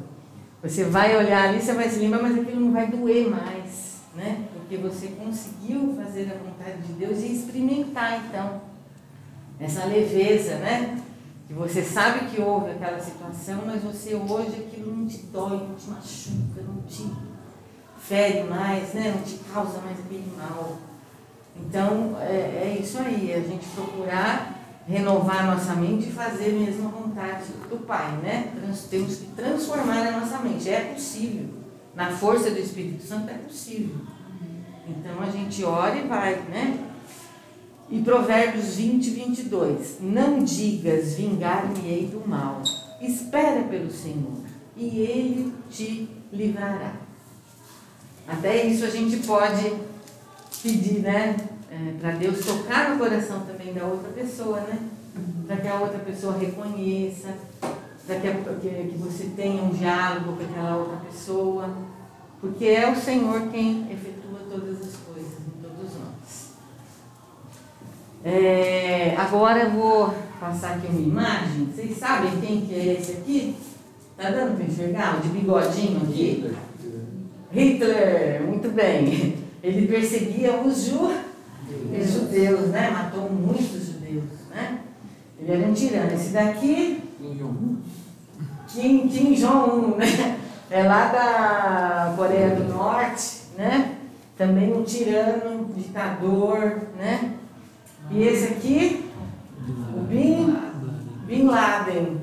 Você 0.62 0.84
vai 0.84 1.16
olhar 1.16 1.48
ali, 1.48 1.62
você 1.62 1.74
vai 1.74 1.90
se 1.90 2.00
lembrar, 2.00 2.22
mas 2.22 2.38
aquilo 2.38 2.60
não 2.60 2.74
vai 2.74 2.88
doer 2.88 3.30
mais, 3.30 4.02
né? 4.16 4.48
Porque 4.54 4.76
você 4.76 5.08
conseguiu 5.08 5.96
fazer 5.96 6.30
a 6.30 6.36
vontade 6.36 6.82
de 6.86 6.94
Deus 6.94 7.20
e 7.20 7.34
experimentar, 7.34 8.26
então, 8.26 8.62
essa 9.60 9.86
leveza, 9.86 10.56
né? 10.56 11.02
Que 11.48 11.54
você 11.54 11.82
sabe 11.84 12.28
que 12.28 12.42
houve 12.42 12.72
aquela 12.72 13.00
situação, 13.00 13.64
mas 13.66 13.82
você 13.82 14.14
hoje 14.14 14.68
aquilo 14.68 14.94
não 14.94 15.08
te 15.08 15.20
dói, 15.28 15.58
não 15.58 15.76
te 15.76 15.90
machuca, 15.90 16.62
não 16.68 16.82
te 16.84 17.04
fere 18.08 18.44
mais, 18.44 18.94
né? 18.94 19.14
Não 19.16 19.24
te 19.24 19.38
causa 19.54 19.80
mais 19.80 20.00
aquele 20.00 20.32
mal. 20.38 20.78
Então, 21.56 22.18
é, 22.20 22.64
é 22.64 22.78
isso 22.82 22.98
aí, 23.00 23.34
a 23.34 23.40
gente 23.40 23.66
procurar 23.76 24.62
renovar 24.88 25.42
a 25.42 25.56
nossa 25.56 25.76
mente 25.76 26.10
e 26.10 26.12
fazer 26.12 26.54
mesmo 26.54 26.88
a 26.88 26.92
vontade 26.92 27.46
do 27.70 27.86
Pai, 27.86 28.12
né? 28.18 28.52
Temos 28.90 29.18
que 29.18 29.28
transformar 29.36 30.08
a 30.08 30.20
nossa 30.20 30.40
mente. 30.40 30.70
É 30.70 30.94
possível. 30.94 31.48
Na 31.96 32.10
força 32.10 32.50
do 32.52 32.60
Espírito 32.60 33.04
Santo 33.04 33.30
é 33.30 33.34
possível. 33.34 33.96
Então 34.88 35.22
a 35.22 35.30
gente 35.30 35.64
ora 35.64 35.96
e 35.96 36.08
vai, 36.08 36.36
né? 36.50 36.88
E 37.90 38.02
Provérbios 38.02 38.76
20, 38.76 39.10
22. 39.10 39.98
Não 40.00 40.44
digas, 40.44 41.16
vingar-me-ei 41.16 42.08
do 42.08 42.28
mal. 42.28 42.62
Espera 43.02 43.64
pelo 43.64 43.92
Senhor, 43.92 44.44
e 44.78 45.00
Ele 45.00 45.54
te 45.70 46.08
livrará. 46.32 46.94
Até 48.28 48.66
isso 48.66 48.86
a 48.86 48.90
gente 48.90 49.18
pode 49.26 49.74
pedir, 50.62 51.00
né? 51.00 51.36
É, 51.70 51.94
para 52.00 52.12
Deus 52.12 52.46
tocar 52.46 52.92
no 52.92 52.98
coração 52.98 53.42
também 53.42 53.74
da 53.74 53.86
outra 53.86 54.10
pessoa, 54.12 54.60
né? 54.62 54.78
Para 55.48 55.58
que 55.58 55.68
a 55.68 55.76
outra 55.76 56.00
pessoa 56.00 56.38
reconheça, 56.38 57.30
para 58.06 58.16
que, 58.20 58.32
que, 58.62 58.90
que 58.90 58.98
você 58.98 59.32
tenha 59.36 59.64
um 59.64 59.70
diálogo 59.70 60.34
com 60.34 60.44
aquela 60.44 60.78
outra 60.78 60.98
pessoa, 60.98 61.70
porque 62.40 62.66
é 62.66 62.92
o 62.92 62.96
Senhor 62.96 63.50
quem 63.50 63.92
efetua 63.92 64.40
todas 64.50 64.82
as 64.82 64.96
coisas 64.98 65.34
em 65.40 65.62
todos 65.62 65.92
nós. 65.94 66.52
É, 68.24 69.16
agora 69.18 69.64
eu 69.64 69.72
vou 69.72 70.14
passar 70.40 70.76
aqui 70.76 70.88
uma 70.88 71.00
imagem. 71.00 71.66
Vocês 71.66 71.98
sabem 71.98 72.40
quem 72.42 72.62
que 72.62 72.74
é 72.74 72.94
esse 72.94 73.12
aqui? 73.14 73.56
Tá 74.18 74.30
dando 74.30 74.58
para 74.58 74.66
enxergar? 74.66 75.18
O 75.18 75.22
de 75.22 75.30
bigodinho 75.30 76.02
aqui? 76.02 76.52
Hitler, 77.52 78.42
muito 78.44 78.70
bem. 78.70 79.36
Ele 79.64 79.88
perseguia 79.88 80.60
os 80.62 80.86
judeus 80.86 81.32
os 82.00 82.14
judeus, 82.14 82.70
né? 82.70 82.90
Matou 82.90 83.30
muitos 83.30 83.86
judeus, 83.88 84.24
né? 84.50 84.80
Ele 85.40 85.52
era 85.52 85.68
um 85.68 85.74
tirano. 85.74 86.14
Esse 86.14 86.30
daqui, 86.30 87.04
Kim, 88.68 89.08
Kim 89.08 89.34
Jong-un, 89.34 89.98
né? 89.98 90.40
É 90.70 90.84
lá 90.84 91.08
da 91.08 92.14
Coreia 92.16 92.56
do 92.56 92.64
Norte, 92.74 93.42
né? 93.58 93.96
Também 94.38 94.74
um 94.74 94.84
tirano, 94.84 95.68
um 95.70 95.74
ditador, 95.74 96.82
né? 96.98 97.34
E 98.10 98.24
esse 98.24 98.54
aqui, 98.54 99.06
o 99.96 100.02
Bin, 100.02 100.56
Bin 101.26 101.44
Laden, 101.46 102.21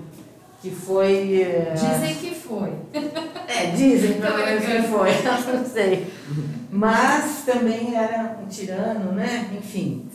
que 0.61 0.71
foi... 0.71 1.43
Uh, 1.43 1.75
dizem 1.75 2.15
que 2.17 2.35
foi. 2.35 2.73
É, 3.49 3.71
dizem 3.71 4.21
pelo 4.21 4.37
menos 4.37 4.63
que 4.63 4.83
foi, 4.83 5.11
não 5.57 5.65
sei. 5.65 6.07
Mas 6.71 7.45
também 7.47 7.97
era 7.97 8.39
um 8.43 8.47
tirano, 8.47 9.13
né? 9.13 9.51
Enfim. 9.57 10.07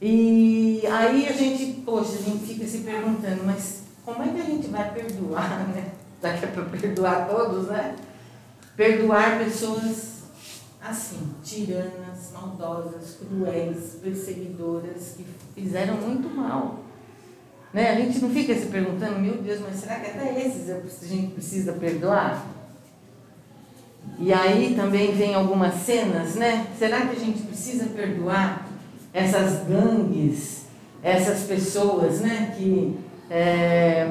E 0.00 0.80
aí 0.86 1.28
a 1.28 1.32
gente, 1.32 1.82
poxa, 1.84 2.12
a 2.14 2.22
gente 2.22 2.46
fica 2.46 2.64
se 2.64 2.78
perguntando, 2.78 3.42
mas 3.44 3.82
como 4.04 4.22
é 4.22 4.28
que 4.28 4.40
a 4.40 4.44
gente 4.44 4.68
vai 4.68 4.92
perdoar, 4.92 5.66
né? 5.68 5.90
Já 6.22 6.34
que 6.34 6.44
é 6.44 6.48
para 6.48 6.64
perdoar 6.66 7.28
todos, 7.28 7.66
né? 7.66 7.96
Perdoar 8.76 9.40
pessoas 9.40 10.18
assim, 10.80 11.34
tiranas, 11.42 12.30
maldosas, 12.32 13.16
cruéis, 13.16 13.96
perseguidoras, 14.00 15.16
que 15.16 15.26
fizeram 15.54 15.94
muito 15.96 16.28
mal. 16.28 16.78
Né? 17.72 17.90
A 17.90 17.94
gente 17.96 18.18
não 18.20 18.30
fica 18.30 18.54
se 18.54 18.66
perguntando, 18.66 19.18
meu 19.18 19.34
Deus, 19.34 19.60
mas 19.60 19.80
será 19.80 19.96
que 19.96 20.10
até 20.10 20.46
esses 20.46 20.70
a 20.70 21.06
gente 21.06 21.32
precisa 21.32 21.72
perdoar? 21.72 22.46
E 24.18 24.32
aí 24.32 24.74
também 24.74 25.14
vem 25.14 25.34
algumas 25.34 25.74
cenas, 25.74 26.34
né? 26.34 26.66
Será 26.78 27.02
que 27.06 27.16
a 27.16 27.18
gente 27.18 27.42
precisa 27.42 27.86
perdoar 27.86 28.66
essas 29.12 29.66
gangues, 29.68 30.62
essas 31.02 31.40
pessoas, 31.44 32.20
né? 32.20 32.54
Que 32.56 32.96
é, 33.30 34.10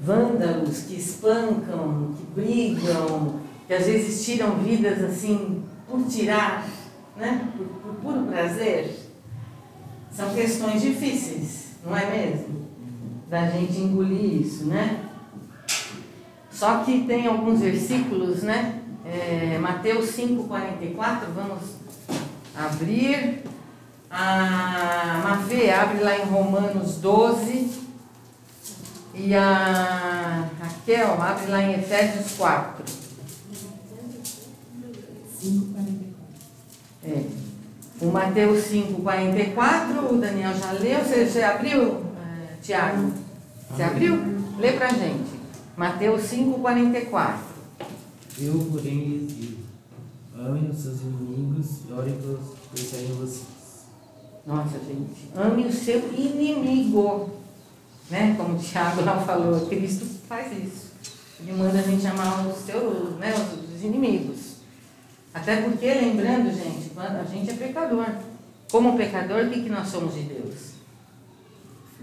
vândalos, 0.00 0.82
que 0.82 0.94
espancam, 0.94 2.14
que 2.16 2.40
brigam, 2.40 3.40
que 3.66 3.74
às 3.74 3.86
vezes 3.86 4.24
tiram 4.24 4.56
vidas 4.56 5.02
assim 5.02 5.62
por 5.88 6.04
tirar, 6.06 6.66
né? 7.16 7.48
Por, 7.56 7.66
por 7.66 7.94
puro 8.00 8.26
prazer. 8.26 8.94
São 10.12 10.34
questões 10.34 10.80
difíceis, 10.80 11.65
não 11.86 11.96
é 11.96 12.10
mesmo? 12.10 12.66
Da 13.30 13.48
gente 13.48 13.78
engolir 13.78 14.42
isso, 14.42 14.66
né? 14.66 15.04
Só 16.50 16.82
que 16.82 17.04
tem 17.06 17.26
alguns 17.26 17.60
versículos, 17.60 18.42
né? 18.42 18.82
É, 19.04 19.56
Mateus 19.58 20.06
5,44, 20.16 21.26
vamos 21.34 21.62
abrir. 22.54 23.44
A 24.10 25.20
Mafê 25.22 25.70
abre 25.70 26.02
lá 26.02 26.18
em 26.18 26.24
Romanos 26.24 26.96
12. 26.96 27.86
E 29.14 29.34
a 29.34 30.48
Raquel 30.60 31.22
abre 31.22 31.46
lá 31.46 31.62
em 31.62 31.74
Efésios 31.74 32.32
4. 32.36 32.84
5,44. 35.40 36.06
É. 37.04 37.45
O 38.00 38.06
Mateus 38.10 38.64
5,44, 38.66 40.12
o 40.12 40.16
Daniel 40.18 40.52
já 40.54 40.72
leu. 40.72 40.98
Você, 41.00 41.26
você 41.26 41.42
abriu, 41.42 42.04
é, 42.20 42.56
Tiago? 42.60 43.12
Você 43.70 43.82
abriu? 43.82 44.18
Lê 44.58 44.72
pra 44.72 44.88
gente. 44.88 45.30
Mateus 45.76 46.22
5,44. 46.24 47.36
Eu, 48.38 48.68
porém, 48.70 48.98
lhes 48.98 49.34
digo: 49.34 49.62
amem 50.38 50.68
os 50.68 50.78
seus 50.78 51.00
inimigos 51.00 51.66
e 51.88 51.92
orem 51.92 52.14
pelos 52.16 52.40
que 52.50 52.68
perseguem 52.74 53.14
vocês, 53.16 53.46
Nossa, 54.46 54.78
gente, 54.78 55.30
ame 55.34 55.66
o 55.66 55.72
seu 55.72 56.12
inimigo. 56.12 57.30
Né? 58.10 58.34
Como 58.36 58.56
o 58.56 58.58
Tiago 58.58 59.02
lá 59.02 59.20
falou, 59.20 59.66
Cristo 59.66 60.04
faz 60.28 60.52
isso. 60.52 60.92
Ele 61.40 61.52
manda 61.52 61.78
a 61.78 61.82
gente 61.82 62.06
amar 62.06 62.46
os 62.46 62.58
seus, 62.58 63.18
né, 63.18 63.34
os 63.74 63.82
inimigos. 63.82 64.45
Até 65.36 65.60
porque, 65.60 65.92
lembrando, 65.92 66.50
gente, 66.50 66.88
quando 66.94 67.16
a 67.16 67.24
gente 67.24 67.50
é 67.50 67.54
pecador. 67.54 68.06
Como 68.72 68.96
pecador, 68.96 69.44
o 69.44 69.50
que, 69.50 69.64
que 69.64 69.68
nós 69.68 69.86
somos 69.86 70.14
de 70.14 70.22
Deus? 70.22 70.70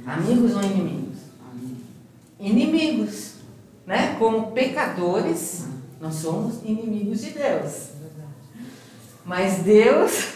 Amigos 0.05 0.55
ou 0.55 0.61
inimigos? 0.61 1.17
Inimigos. 2.39 3.33
Né? 3.87 4.15
Como 4.19 4.51
pecadores, 4.51 5.65
nós 5.99 6.13
somos 6.13 6.63
inimigos 6.63 7.21
de 7.21 7.31
Deus. 7.31 7.87
Mas 9.25 9.63
Deus 9.63 10.33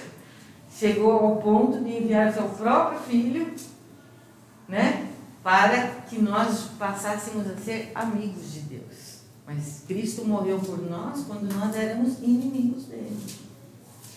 chegou 0.76 1.12
ao 1.12 1.36
ponto 1.36 1.80
de 1.84 1.98
enviar 1.98 2.34
seu 2.34 2.50
próprio 2.50 3.00
filho, 3.02 3.54
né? 4.68 5.08
Para 5.44 6.02
que 6.10 6.20
nós 6.20 6.72
passássemos 6.80 7.46
a 7.48 7.58
ser 7.58 7.92
amigos 7.94 8.54
de 8.54 8.62
Deus. 8.62 9.17
Mas 9.48 9.84
Cristo 9.88 10.26
morreu 10.26 10.60
por 10.60 10.78
nós 10.90 11.24
quando 11.26 11.50
nós 11.54 11.74
éramos 11.74 12.18
inimigos 12.22 12.84
dele. 12.84 13.18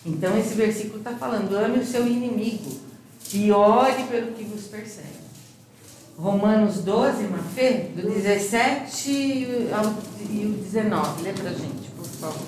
Então 0.05 0.37
esse 0.37 0.55
versículo 0.55 0.97
está 0.97 1.11
falando: 1.11 1.55
ame 1.55 1.79
o 1.79 1.85
seu 1.85 2.05
inimigo 2.05 2.69
e 3.33 3.49
ore 3.49 4.03
pelo 4.03 4.33
que 4.33 4.43
vos 4.43 4.63
persegue. 4.67 5.21
Romanos 6.17 6.79
12, 6.79 7.23
Mafê, 7.29 7.89
do 7.95 8.09
17 8.09 9.69
ao 9.73 9.93
e 10.29 10.45
o 10.45 10.63
19. 10.63 11.23
Lê 11.23 11.31
pra 11.31 11.51
gente, 11.51 11.89
por 11.95 12.05
favor. 12.05 12.45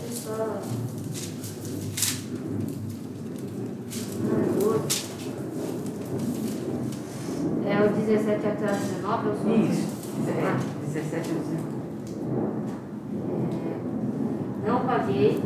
É 7.65 7.81
o 7.81 7.93
17 7.93 8.45
até 8.45 8.65
o 8.65 8.77
19 8.77 9.29
ou 9.29 9.35
só? 9.35 9.49
Isso, 9.71 9.87
é, 10.27 10.91
17 10.93 11.29
ao 11.29 11.39
19. 11.39 11.83
Não 14.65 14.85
paguei 14.85 15.41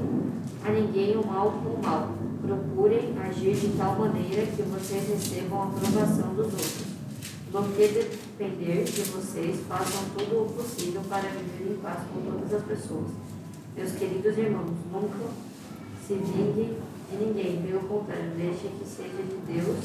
a 0.63 0.69
ninguém 0.71 1.17
o 1.17 1.25
mal 1.25 1.51
com 1.51 1.69
o 1.69 1.81
mal. 1.83 2.11
Procurem 2.41 3.17
agir 3.19 3.55
de 3.55 3.69
tal 3.77 3.97
maneira 3.97 4.45
que 4.45 4.61
vocês 4.61 5.09
recebam 5.09 5.61
a 5.61 5.65
aprovação 5.65 6.35
dos 6.35 6.45
outros. 6.45 6.87
Do 7.51 7.75
que 7.75 7.87
depender 7.87 8.83
de 8.83 9.01
vocês, 9.03 9.59
façam 9.67 10.03
tudo 10.15 10.43
o 10.43 10.53
possível 10.53 11.01
para 11.09 11.29
viver 11.29 11.73
em 11.73 11.77
paz 11.77 11.99
com 12.13 12.21
todas 12.29 12.53
as 12.53 12.63
pessoas. 12.63 13.07
Meus 13.75 13.91
queridos 13.93 14.37
irmãos, 14.37 14.71
nunca 14.91 15.31
se 16.05 16.13
vingue 16.13 16.77
de 17.09 17.25
ninguém, 17.25 17.61
pelo 17.61 17.79
contrário, 17.81 18.31
deixe 18.37 18.67
que 18.67 18.85
seja 18.85 19.23
de 19.23 19.53
Deus 19.53 19.77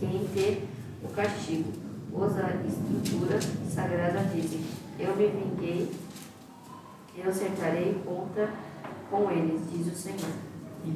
quem 0.00 0.26
dê 0.34 0.62
o 1.04 1.08
castigo. 1.08 1.70
Pois 2.10 2.36
a 2.38 2.50
estrutura 2.66 3.38
sagrada 3.68 4.24
dizem: 4.34 4.60
Eu 4.98 5.14
me 5.16 5.26
vinguei, 5.26 5.90
eu 7.20 7.30
acertarei 7.30 8.00
conta 8.04 8.48
com 9.10 9.30
eles, 9.30 9.60
diz 9.72 9.92
o 9.92 9.96
Senhor. 9.96 10.48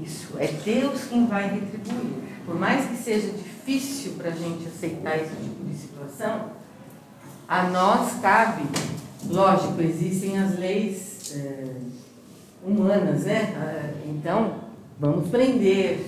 Isso, 0.03 0.37
é 0.39 0.47
Deus 0.47 1.05
quem 1.05 1.27
vai 1.27 1.49
retribuir. 1.49 2.23
Por 2.47 2.59
mais 2.59 2.87
que 2.87 2.97
seja 2.97 3.31
difícil 3.33 4.13
para 4.13 4.29
a 4.29 4.33
gente 4.33 4.67
aceitar 4.67 5.17
esse 5.17 5.35
tipo 5.35 5.65
de 5.65 5.75
situação, 5.77 6.51
a 7.49 7.65
nós 7.65 8.21
cabe, 8.21 8.63
lógico, 9.27 9.81
existem 9.83 10.39
as 10.39 10.59
leis 10.59 11.35
é, 11.37 11.75
humanas, 12.65 13.25
né? 13.25 13.55
Ah, 13.57 14.01
então, 14.07 14.55
vamos 14.99 15.29
prender, 15.29 16.07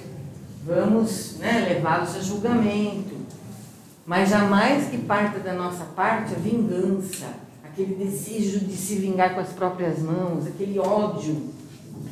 vamos 0.65 1.37
né, 1.39 1.67
levá-los 1.69 2.17
a 2.17 2.21
julgamento, 2.21 3.15
mas 4.07 4.31
jamais 4.31 4.89
que 4.89 4.99
parta 4.99 5.39
da 5.41 5.53
nossa 5.53 5.85
parte 5.85 6.35
a 6.35 6.39
vingança, 6.39 7.27
aquele 7.75 7.97
desejo 7.97 8.61
de 8.61 8.77
se 8.77 8.95
vingar 8.95 9.35
com 9.35 9.41
as 9.41 9.53
próprias 9.53 9.99
mãos, 9.99 10.47
aquele 10.47 10.79
ódio, 10.79 11.53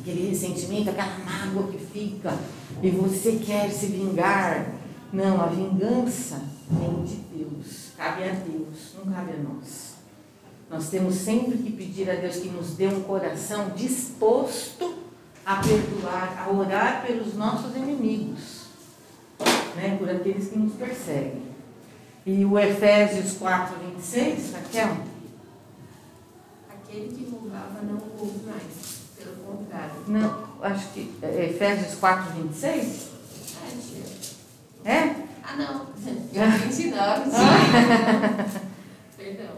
aquele 0.01 0.29
ressentimento, 0.29 0.89
aquela 0.89 1.17
mágoa 1.19 1.71
que 1.71 1.77
fica 1.77 2.37
e 2.81 2.89
você 2.89 3.39
quer 3.43 3.71
se 3.71 3.85
vingar. 3.87 4.73
Não, 5.13 5.41
a 5.41 5.45
vingança 5.45 6.41
vem 6.69 7.03
de 7.05 7.15
Deus, 7.15 7.91
cabe 7.95 8.23
a 8.23 8.33
Deus, 8.33 8.93
não 8.97 9.13
cabe 9.13 9.31
a 9.31 9.37
nós. 9.37 9.93
Nós 10.69 10.89
temos 10.89 11.15
sempre 11.15 11.57
que 11.57 11.71
pedir 11.71 12.09
a 12.09 12.15
Deus 12.15 12.37
que 12.37 12.49
nos 12.49 12.71
dê 12.71 12.87
um 12.87 13.01
coração 13.03 13.69
disposto 13.75 14.95
a 15.45 15.57
perdoar, 15.57 16.45
a 16.45 16.51
orar 16.51 17.05
pelos 17.05 17.35
nossos 17.35 17.75
inimigos, 17.75 18.63
né, 19.75 19.95
por 19.97 20.09
aqueles 20.09 20.49
que 20.49 20.57
nos 20.57 20.73
perseguem. 20.73 21.43
E 22.25 22.43
o 22.43 22.57
Efésios 22.57 23.37
4, 23.37 23.75
26, 23.95 24.53
Raquel? 24.53 25.12
Aquele 26.93 27.07
que 27.07 27.27
roubava 27.31 27.81
não 27.81 27.97
roube 27.97 28.45
mais. 28.45 29.01
Pelo 29.17 29.35
contrário. 29.37 29.95
Não, 30.07 30.43
acho 30.61 30.89
que 30.89 31.11
é 31.23 31.49
Efésios 31.49 31.95
4, 31.95 32.33
26? 32.33 33.09
É. 34.85 34.91
É? 34.91 35.15
Ah, 35.43 35.55
não. 35.57 35.87
29, 35.97 37.31
tia. 37.31 38.61
Perdão. 39.17 39.55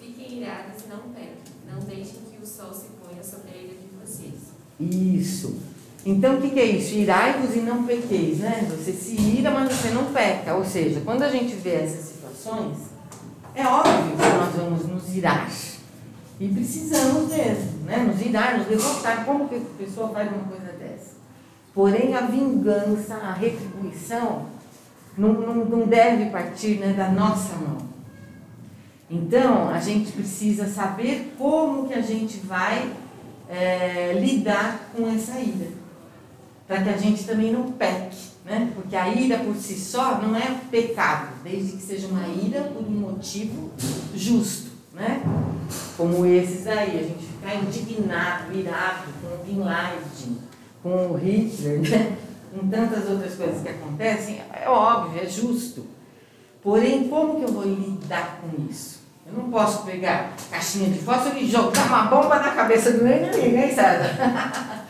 Fiquem 0.00 0.38
irados 0.38 0.84
e 0.86 0.88
não 0.88 1.00
pequem. 1.12 1.34
Não 1.70 1.80
deixem 1.80 2.20
que 2.30 2.42
o 2.42 2.46
sol 2.46 2.72
se 2.72 2.86
ponha 3.04 3.22
sobre 3.22 3.50
a 3.50 3.62
ira 3.62 3.74
de 3.74 3.88
vocês. 4.00 4.40
Isso. 4.80 5.60
Então, 6.06 6.38
o 6.38 6.40
que, 6.40 6.48
que 6.48 6.60
é 6.60 6.64
isso? 6.64 6.94
Irai-vos 6.94 7.54
e 7.54 7.60
não 7.60 7.84
pequeis, 7.84 8.38
né? 8.38 8.66
Você 8.70 8.92
se 8.94 9.16
ira, 9.20 9.50
mas 9.50 9.70
você 9.70 9.90
não 9.90 10.06
peca. 10.06 10.54
Ou 10.54 10.64
seja, 10.64 11.02
quando 11.04 11.24
a 11.24 11.28
gente 11.28 11.54
vê 11.56 11.74
essas 11.74 12.06
situações, 12.06 12.78
é 13.54 13.66
óbvio 13.66 14.16
que 14.16 14.38
nós 14.38 14.54
vamos 14.56 14.86
nos 14.86 15.14
irar. 15.14 15.50
E 16.40 16.48
precisamos 16.48 17.28
mesmo, 17.28 17.84
né? 17.84 17.98
Nos 17.98 18.20
irar, 18.20 18.58
nos 18.58 18.68
revoltar. 18.68 19.24
Como 19.24 19.48
que 19.48 19.56
a 19.56 19.60
pessoa 19.78 20.08
faz 20.10 20.28
uma 20.32 20.44
coisa 20.44 20.72
dessa? 20.72 21.12
Porém, 21.74 22.14
a 22.14 22.22
vingança, 22.22 23.14
a 23.14 23.32
retribuição, 23.32 24.46
não, 25.16 25.32
não, 25.32 25.64
não 25.64 25.86
deve 25.86 26.30
partir 26.30 26.78
né, 26.78 26.92
da 26.92 27.08
nossa 27.08 27.54
mão. 27.56 27.78
Então, 29.10 29.68
a 29.68 29.78
gente 29.78 30.10
precisa 30.12 30.66
saber 30.66 31.34
como 31.38 31.86
que 31.86 31.94
a 31.94 32.00
gente 32.00 32.38
vai 32.38 32.90
é, 33.48 34.14
lidar 34.14 34.90
com 34.94 35.06
essa 35.08 35.38
ira 35.38 35.82
para 36.66 36.82
que 36.82 36.88
a 36.88 36.96
gente 36.96 37.24
também 37.24 37.52
não 37.52 37.72
peque, 37.72 38.16
né? 38.46 38.72
Porque 38.74 38.96
a 38.96 39.08
ira 39.08 39.38
por 39.40 39.54
si 39.56 39.74
só 39.74 40.18
não 40.22 40.34
é 40.34 40.58
pecado, 40.70 41.34
desde 41.44 41.72
que 41.72 41.82
seja 41.82 42.06
uma 42.06 42.26
ira 42.26 42.62
por 42.62 42.82
um 42.82 42.90
motivo 42.90 43.70
justo, 44.14 44.70
né? 45.02 45.22
Como 45.96 46.24
esses 46.24 46.66
aí, 46.66 46.98
a 46.98 47.02
gente 47.02 47.26
ficar 47.26 47.56
indignado, 47.56 48.56
irado 48.56 49.08
com 49.20 49.34
o 49.34 49.44
Bin 49.44 49.60
Laden, 49.60 50.38
com 50.82 51.12
o 51.12 51.16
Hitler, 51.16 51.80
né? 51.80 52.16
Com 52.54 52.68
tantas 52.68 53.08
outras 53.08 53.34
coisas 53.34 53.62
que 53.62 53.68
acontecem, 53.68 54.42
é 54.52 54.68
óbvio, 54.68 55.22
é 55.22 55.26
justo. 55.26 55.86
Porém, 56.62 57.08
como 57.08 57.36
que 57.36 57.42
eu 57.42 57.52
vou 57.52 57.64
lidar 57.64 58.40
com 58.40 58.70
isso? 58.70 59.00
Eu 59.26 59.32
não 59.32 59.50
posso 59.50 59.84
pegar 59.84 60.32
caixinha 60.50 60.90
de 60.90 60.98
fósforo 60.98 61.38
e 61.38 61.48
jogar 61.48 61.86
uma 61.86 62.04
bomba 62.04 62.38
na 62.38 62.50
cabeça 62.50 62.92
do 62.92 63.04
meu 63.04 63.16
inimigo, 63.16 63.56
hein, 63.56 63.74
César? 63.74 64.84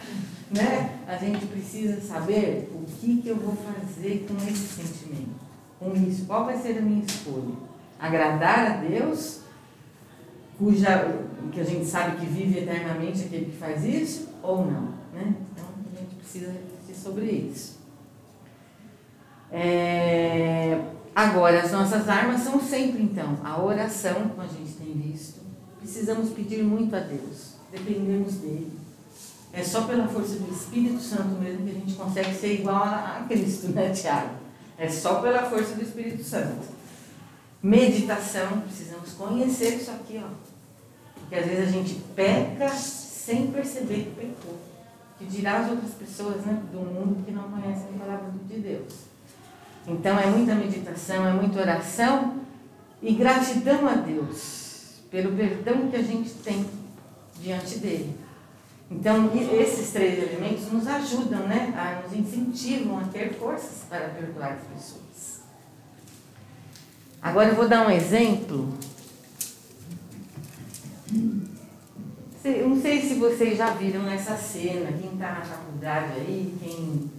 né? 0.50 0.90
A 1.06 1.16
gente 1.16 1.46
precisa 1.46 2.00
saber 2.00 2.70
o 2.74 2.84
que, 2.84 3.22
que 3.22 3.28
eu 3.28 3.36
vou 3.36 3.56
fazer 3.56 4.26
com 4.28 4.36
esse 4.36 4.82
sentimento, 4.82 5.30
com 5.78 5.92
isso. 5.94 6.24
Qual 6.26 6.44
vai 6.44 6.56
ser 6.56 6.78
a 6.78 6.82
minha 6.82 7.04
escolha? 7.04 7.54
Agradar 8.00 8.66
a 8.66 8.76
Deus, 8.78 9.42
cuja, 10.62 11.18
que 11.50 11.60
a 11.60 11.64
gente 11.64 11.84
sabe 11.84 12.20
que 12.20 12.26
vive 12.26 12.60
eternamente 12.60 13.24
aquele 13.24 13.46
que 13.46 13.56
faz 13.56 13.84
isso, 13.84 14.28
ou 14.40 14.58
não? 14.58 14.92
Né? 15.12 15.34
Então 15.52 15.64
a 15.92 15.98
gente 15.98 16.14
precisa 16.14 16.52
refletir 16.52 16.94
sobre 16.94 17.24
isso. 17.24 17.80
É, 19.50 20.80
agora, 21.12 21.62
as 21.62 21.72
nossas 21.72 22.08
armas 22.08 22.42
são 22.42 22.60
sempre, 22.60 23.02
então, 23.02 23.38
a 23.42 23.60
oração, 23.60 24.28
como 24.28 24.40
a 24.40 24.46
gente 24.46 24.72
tem 24.74 24.92
visto. 24.92 25.40
Precisamos 25.80 26.30
pedir 26.30 26.62
muito 26.62 26.94
a 26.94 27.00
Deus, 27.00 27.54
dependemos 27.72 28.34
dele. 28.34 28.78
É 29.52 29.64
só 29.64 29.82
pela 29.82 30.06
força 30.06 30.36
do 30.36 30.50
Espírito 30.50 31.00
Santo 31.00 31.34
mesmo 31.40 31.64
que 31.66 31.70
a 31.70 31.74
gente 31.74 31.94
consegue 31.94 32.34
ser 32.34 32.60
igual 32.60 32.84
a 32.84 33.26
Cristo, 33.28 33.68
né, 33.68 33.90
Tiago? 33.90 34.36
É 34.78 34.88
só 34.88 35.20
pela 35.20 35.42
força 35.50 35.74
do 35.74 35.82
Espírito 35.82 36.22
Santo. 36.22 36.68
Meditação, 37.60 38.60
precisamos 38.60 39.12
conhecer 39.12 39.74
isso 39.74 39.90
aqui, 39.90 40.22
ó. 40.24 40.51
Porque 41.32 41.44
às 41.44 41.50
vezes 41.50 41.68
a 41.68 41.72
gente 41.72 41.94
peca 42.14 42.68
sem 42.68 43.46
perceber 43.46 44.04
que 44.04 44.10
pecou. 44.20 44.58
Que 45.18 45.24
dirá 45.24 45.60
as 45.60 45.70
outras 45.70 45.94
pessoas 45.94 46.44
né, 46.44 46.62
do 46.70 46.80
mundo 46.80 47.24
que 47.24 47.32
não 47.32 47.44
conhecem 47.44 47.86
a 47.94 47.98
palavra 47.98 48.30
de 48.46 48.60
Deus. 48.60 48.92
Então 49.88 50.18
é 50.18 50.26
muita 50.26 50.54
meditação, 50.54 51.26
é 51.26 51.32
muita 51.32 51.58
oração 51.58 52.34
e 53.00 53.14
gratidão 53.14 53.88
a 53.88 53.94
Deus 53.94 55.00
pelo 55.10 55.34
perdão 55.34 55.88
que 55.88 55.96
a 55.96 56.02
gente 56.02 56.28
tem 56.44 56.66
diante 57.40 57.78
dele. 57.78 58.14
Então, 58.90 59.30
esses 59.34 59.90
três 59.90 60.18
elementos 60.22 60.70
nos 60.70 60.86
ajudam, 60.86 61.46
né? 61.46 61.72
A, 61.74 62.06
nos 62.06 62.14
incentivam 62.14 62.98
a 62.98 63.04
ter 63.04 63.32
forças 63.32 63.86
para 63.88 64.08
perdoar 64.10 64.52
as 64.52 64.64
pessoas. 64.64 65.40
Agora 67.22 67.48
eu 67.48 67.54
vou 67.54 67.66
dar 67.66 67.86
um 67.86 67.90
exemplo. 67.90 68.76
Eu 72.44 72.68
Não 72.68 72.80
sei 72.80 73.00
se 73.00 73.14
vocês 73.14 73.56
já 73.56 73.70
viram 73.70 74.10
essa 74.10 74.36
cena, 74.36 74.90
quem 74.92 75.12
está 75.12 75.32
na 75.32 75.42
faculdade 75.42 76.12
aí, 76.16 76.54
quem 76.60 77.10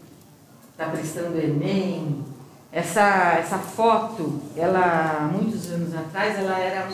está 0.71 0.89
prestando 0.89 1.39
Enem. 1.39 2.23
Essa, 2.71 3.35
essa 3.37 3.57
foto, 3.59 4.41
ela, 4.57 5.29
muitos 5.31 5.69
anos 5.71 5.95
atrás, 5.95 6.37
ela 6.39 6.59
era, 6.59 6.89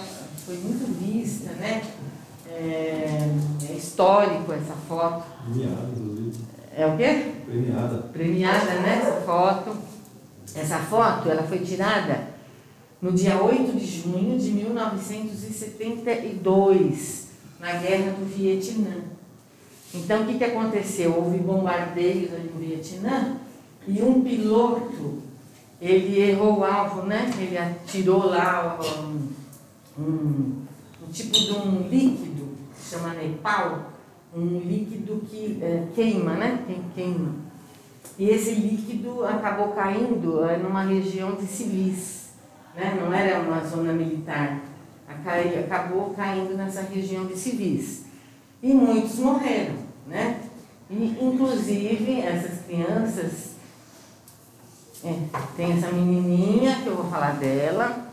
foi 0.45 0.57
muito 0.57 0.85
vista, 0.99 1.51
né? 1.53 1.81
É, 2.51 3.31
é 3.69 3.73
histórico 3.73 4.51
essa 4.51 4.73
foto. 4.87 5.25
Premiada, 5.45 5.87
inclusive. 5.95 6.37
É 6.75 6.85
o 6.85 6.97
quê? 6.97 7.31
Premiada. 7.45 7.97
premiada 8.13 8.73
nessa 8.81 9.21
foto. 9.21 9.75
Essa 10.53 10.79
foto 10.79 11.29
ela 11.29 11.43
foi 11.43 11.59
tirada 11.59 12.38
no 13.01 13.13
dia 13.13 13.41
8 13.41 13.77
de 13.77 13.85
junho 13.85 14.37
de 14.37 14.51
1972, 14.51 17.29
na 17.59 17.71
guerra 17.73 18.11
do 18.11 18.25
Vietnã. 18.25 18.97
Então, 19.93 20.23
o 20.23 20.25
que, 20.25 20.37
que 20.37 20.43
aconteceu? 20.43 21.15
Houve 21.15 21.37
bombardeios 21.37 22.33
ali 22.33 22.51
no 22.53 22.59
Vietnã 22.59 23.37
e 23.87 24.03
um 24.03 24.21
piloto, 24.21 25.19
ele 25.81 26.21
errou 26.21 26.59
o 26.59 26.63
alvo, 26.63 27.01
né? 27.03 27.31
Ele 27.39 27.57
atirou 27.57 28.25
lá 28.25 28.77
um, 28.79 29.29
um, 29.97 30.61
um 31.01 31.07
tipo 31.11 31.31
de 31.31 31.53
um 31.53 31.87
líquido, 31.89 32.49
que 32.73 32.81
se 32.81 32.95
chama 32.95 33.13
Nepal, 33.13 33.93
um 34.35 34.59
líquido 34.59 35.21
que 35.29 35.57
eh, 35.61 35.85
queima, 35.95 36.33
né? 36.35 36.65
Queima. 36.93 37.33
E 38.17 38.29
esse 38.29 38.51
líquido 38.51 39.25
acabou 39.25 39.69
caindo 39.69 40.43
eh, 40.43 40.57
numa 40.57 40.83
região 40.83 41.35
de 41.35 41.47
civis, 41.47 42.18
né? 42.75 42.97
não 42.99 43.13
era 43.13 43.39
uma 43.39 43.61
zona 43.61 43.93
militar. 43.93 44.59
Acabou 45.65 46.13
caindo 46.15 46.55
nessa 46.55 46.81
região 46.81 47.25
de 47.25 47.37
civis. 47.37 48.05
E 48.61 48.73
muitos 48.73 49.19
morreram, 49.19 49.75
né? 50.07 50.41
E, 50.89 51.17
inclusive, 51.21 52.21
essas 52.21 52.65
crianças, 52.65 53.51
é, 55.03 55.15
tem 55.55 55.73
essa 55.73 55.91
menininha 55.91 56.75
que 56.81 56.87
eu 56.87 56.95
vou 56.95 57.09
falar 57.09 57.35
dela, 57.37 58.09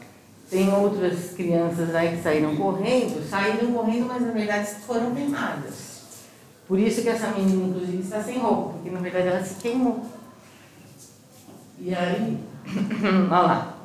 tem 0.49 0.73
outras 0.73 1.33
crianças 1.33 1.95
aí 1.95 2.17
que 2.17 2.23
saíram 2.23 2.55
correndo, 2.57 3.29
saíram 3.29 3.73
correndo, 3.73 4.07
mas 4.07 4.23
na 4.23 4.33
verdade 4.33 4.71
foram 4.87 5.15
queimadas. 5.15 5.97
Por 6.69 6.79
isso 6.79 7.03
que 7.03 7.09
essa 7.09 7.29
menina, 7.29 7.69
inclusive, 7.69 8.03
está 8.03 8.23
sem 8.23 8.39
roupa, 8.39 8.75
porque 8.75 8.91
na 8.91 9.01
verdade 9.01 9.29
ela 9.29 9.43
se 9.43 9.55
queimou. 9.57 10.05
E 11.79 11.95
aí, 11.95 12.39
olha 13.31 13.41
lá. 13.41 13.76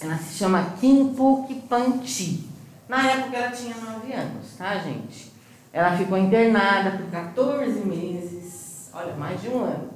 Ela 0.00 0.18
se 0.18 0.34
chama 0.38 0.74
Kimpo 0.80 1.46
Kipanti. 1.46 2.48
Na 2.88 3.10
época 3.10 3.36
ela 3.36 3.50
tinha 3.50 3.74
9 3.76 4.12
anos, 4.12 4.56
tá, 4.58 4.76
gente? 4.78 5.32
Ela 5.72 5.96
ficou 5.96 6.18
internada 6.18 6.92
por 6.92 7.06
14 7.10 7.80
meses, 7.80 8.90
olha, 8.92 9.14
mais 9.14 9.40
de 9.40 9.48
um 9.48 9.64
ano. 9.64 9.90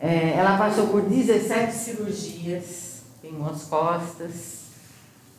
É, 0.00 0.34
ela 0.36 0.58
passou 0.58 0.88
por 0.88 1.02
17 1.02 1.72
cirurgias, 1.72 3.02
queimou 3.20 3.50
as 3.50 3.64
costas. 3.64 4.62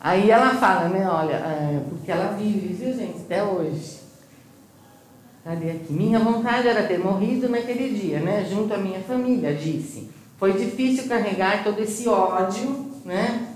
Aí 0.00 0.30
ela 0.30 0.54
fala, 0.54 0.88
né, 0.88 1.08
olha, 1.08 1.34
é, 1.34 1.82
porque 1.88 2.10
ela 2.10 2.34
vive, 2.36 2.72
viu, 2.72 2.94
gente, 2.94 3.20
até 3.22 3.42
hoje. 3.44 4.00
Cadê 5.44 5.72
aqui? 5.72 5.92
Minha 5.92 6.18
vontade 6.18 6.66
era 6.66 6.84
ter 6.84 6.98
morrido 6.98 7.50
naquele 7.50 7.98
dia, 7.98 8.18
né? 8.20 8.46
Junto 8.50 8.72
à 8.72 8.78
minha 8.78 9.00
família, 9.00 9.54
disse. 9.54 10.10
Foi 10.38 10.54
difícil 10.54 11.06
carregar 11.06 11.62
todo 11.62 11.78
esse 11.80 12.08
ódio, 12.08 12.90
né? 13.04 13.53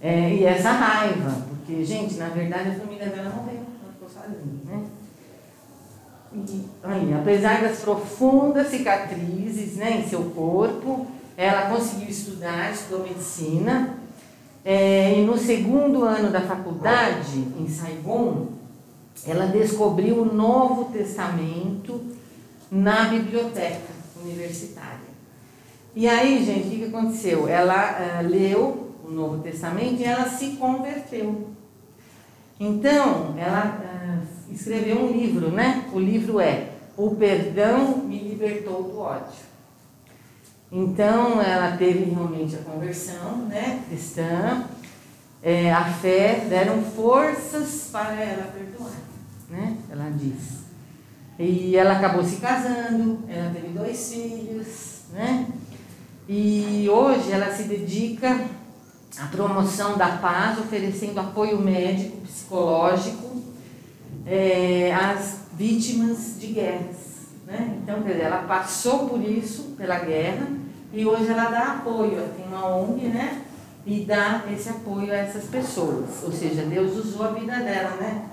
É, 0.00 0.34
e 0.34 0.44
essa 0.44 0.70
raiva. 0.70 1.46
Porque, 1.48 1.84
gente, 1.84 2.14
na 2.14 2.28
verdade 2.28 2.70
a 2.70 2.74
família 2.74 3.06
dela 3.06 3.30
morreu. 3.30 3.60
Ela 3.82 3.92
ficou 3.92 4.08
sozinha, 4.08 4.60
né? 4.64 4.84
E, 6.32 6.64
aí, 6.82 7.14
apesar 7.14 7.62
das 7.62 7.78
profundas 7.80 8.68
cicatrizes 8.68 9.76
né, 9.76 9.98
em 9.98 10.08
seu 10.08 10.22
corpo, 10.30 11.06
ela 11.36 11.70
conseguiu 11.70 12.08
estudar, 12.08 12.72
estudou 12.72 13.04
medicina. 13.04 13.94
É, 14.64 15.18
e 15.18 15.22
no 15.24 15.38
segundo 15.38 16.04
ano 16.04 16.30
da 16.30 16.40
faculdade, 16.40 17.38
em 17.58 17.68
Saigon, 17.68 18.48
ela 19.26 19.46
descobriu 19.46 20.22
o 20.22 20.24
Novo 20.24 20.86
Testamento 20.92 22.00
na 22.70 23.04
biblioteca 23.04 23.94
universitária. 24.22 25.06
E 25.94 26.08
aí, 26.08 26.44
gente, 26.44 26.66
o 26.66 26.70
que 26.78 26.84
aconteceu? 26.84 27.48
Ela 27.48 28.18
ah, 28.18 28.20
leu 28.20 28.85
o 29.06 29.10
Novo 29.10 29.42
Testamento 29.42 30.00
e 30.00 30.04
ela 30.04 30.28
se 30.28 30.56
converteu. 30.56 31.50
Então, 32.58 33.34
ela 33.38 33.80
ah, 33.84 34.18
escreveu 34.50 34.98
um 34.98 35.12
livro, 35.12 35.50
né? 35.50 35.88
O 35.92 36.00
livro 36.00 36.40
é 36.40 36.70
O 36.96 37.14
Perdão 37.14 37.98
Me 37.98 38.18
Libertou 38.18 38.82
do 38.82 38.98
Ódio. 38.98 39.46
Então, 40.72 41.40
ela 41.40 41.76
teve 41.76 42.10
realmente 42.10 42.56
a 42.56 42.58
conversão, 42.58 43.46
né? 43.48 43.84
Cristã. 43.88 44.64
É, 45.42 45.72
a 45.72 45.84
fé 45.84 46.46
deram 46.48 46.82
forças 46.82 47.90
para 47.92 48.14
ela 48.20 48.50
perdoar, 48.52 48.90
né? 49.48 49.76
Ela 49.88 50.10
diz. 50.10 50.64
E 51.38 51.76
ela 51.76 51.98
acabou 51.98 52.24
se 52.24 52.36
casando, 52.36 53.20
ela 53.28 53.50
teve 53.50 53.68
dois 53.68 54.12
filhos, 54.12 55.02
né? 55.12 55.46
E 56.28 56.88
hoje 56.88 57.30
ela 57.30 57.54
se 57.54 57.64
dedica 57.64 58.40
à 59.18 59.26
promoção 59.26 59.96
da 59.96 60.08
paz, 60.08 60.58
oferecendo 60.58 61.18
apoio 61.18 61.58
médico, 61.58 62.18
psicológico 62.18 63.42
é, 64.26 64.92
às 64.94 65.38
vítimas 65.54 66.36
de 66.38 66.48
guerras. 66.48 67.06
Né? 67.46 67.78
Então, 67.82 68.02
quer 68.02 68.12
dizer, 68.12 68.24
ela 68.24 68.42
passou 68.42 69.08
por 69.08 69.22
isso, 69.22 69.74
pela 69.76 70.00
guerra, 70.00 70.48
e 70.92 71.06
hoje 71.06 71.28
ela 71.28 71.48
dá 71.48 71.72
apoio. 71.74 72.18
Ela 72.18 72.32
tem 72.36 72.46
uma 72.46 72.66
ONG, 72.66 73.06
né? 73.08 73.42
E 73.86 74.00
dá 74.00 74.42
esse 74.52 74.68
apoio 74.68 75.12
a 75.12 75.16
essas 75.16 75.44
pessoas. 75.44 76.24
Ou 76.24 76.32
seja, 76.32 76.62
Deus 76.62 76.96
usou 76.96 77.24
a 77.24 77.30
vida 77.30 77.54
dela, 77.60 77.96
né? 78.00 78.24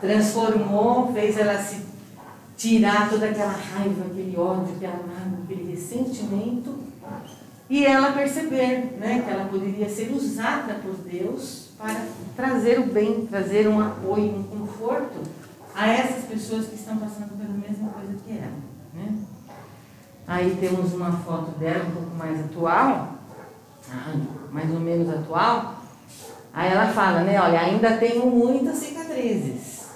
Transformou, 0.00 1.12
fez 1.12 1.38
ela 1.38 1.58
se 1.58 1.86
tirar 2.56 3.08
toda 3.08 3.26
aquela 3.26 3.52
raiva, 3.52 4.04
aquele 4.04 4.36
ódio, 4.36 4.74
aquela 4.76 4.96
mágoa, 4.96 5.44
aquele 5.44 5.70
ressentimento 5.70 6.77
e 7.70 7.84
ela 7.84 8.12
perceber 8.12 8.96
né, 8.98 9.22
que 9.24 9.30
ela 9.30 9.44
poderia 9.44 9.88
ser 9.88 10.10
usada 10.12 10.74
por 10.74 10.94
Deus 10.94 11.68
para 11.76 12.06
trazer 12.34 12.80
o 12.80 12.86
bem, 12.86 13.26
trazer 13.26 13.68
um 13.68 13.80
apoio, 13.80 14.36
um 14.36 14.42
conforto 14.42 15.20
a 15.74 15.86
essas 15.86 16.24
pessoas 16.24 16.66
que 16.66 16.76
estão 16.76 16.96
passando 16.96 17.36
pela 17.36 17.52
mesma 17.52 17.90
coisa 17.90 18.14
que 18.24 18.32
ela. 18.32 18.56
Né? 18.94 19.14
Aí 20.26 20.56
temos 20.58 20.94
uma 20.94 21.12
foto 21.12 21.58
dela 21.58 21.84
um 21.84 21.90
pouco 21.90 22.16
mais 22.16 22.40
atual, 22.40 23.14
mais 24.50 24.70
ou 24.72 24.80
menos 24.80 25.08
atual. 25.10 25.82
Aí 26.52 26.72
ela 26.72 26.88
fala, 26.88 27.20
né, 27.20 27.40
olha, 27.40 27.60
ainda 27.60 27.98
tenho 27.98 28.26
muitas 28.26 28.76
cicatrizes 28.78 29.88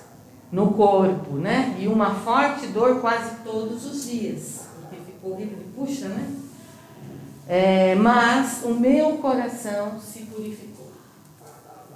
no 0.53 0.73
corpo, 0.73 1.37
né? 1.37 1.75
E 1.79 1.89
uma 1.89 2.11
forte 2.15 2.67
dor 2.67 3.01
quase 3.01 3.37
todos 3.43 3.87
os 3.87 4.05
dias, 4.05 4.69
porque 4.81 4.97
ficou 5.07 5.33
horrível, 5.33 5.59
puxa, 5.75 6.09
né? 6.09 6.42
É, 7.55 7.95
mas 7.95 8.63
o 8.65 8.71
meu 8.71 9.19
coração 9.19 10.01
se 10.01 10.21
purificou. 10.21 10.91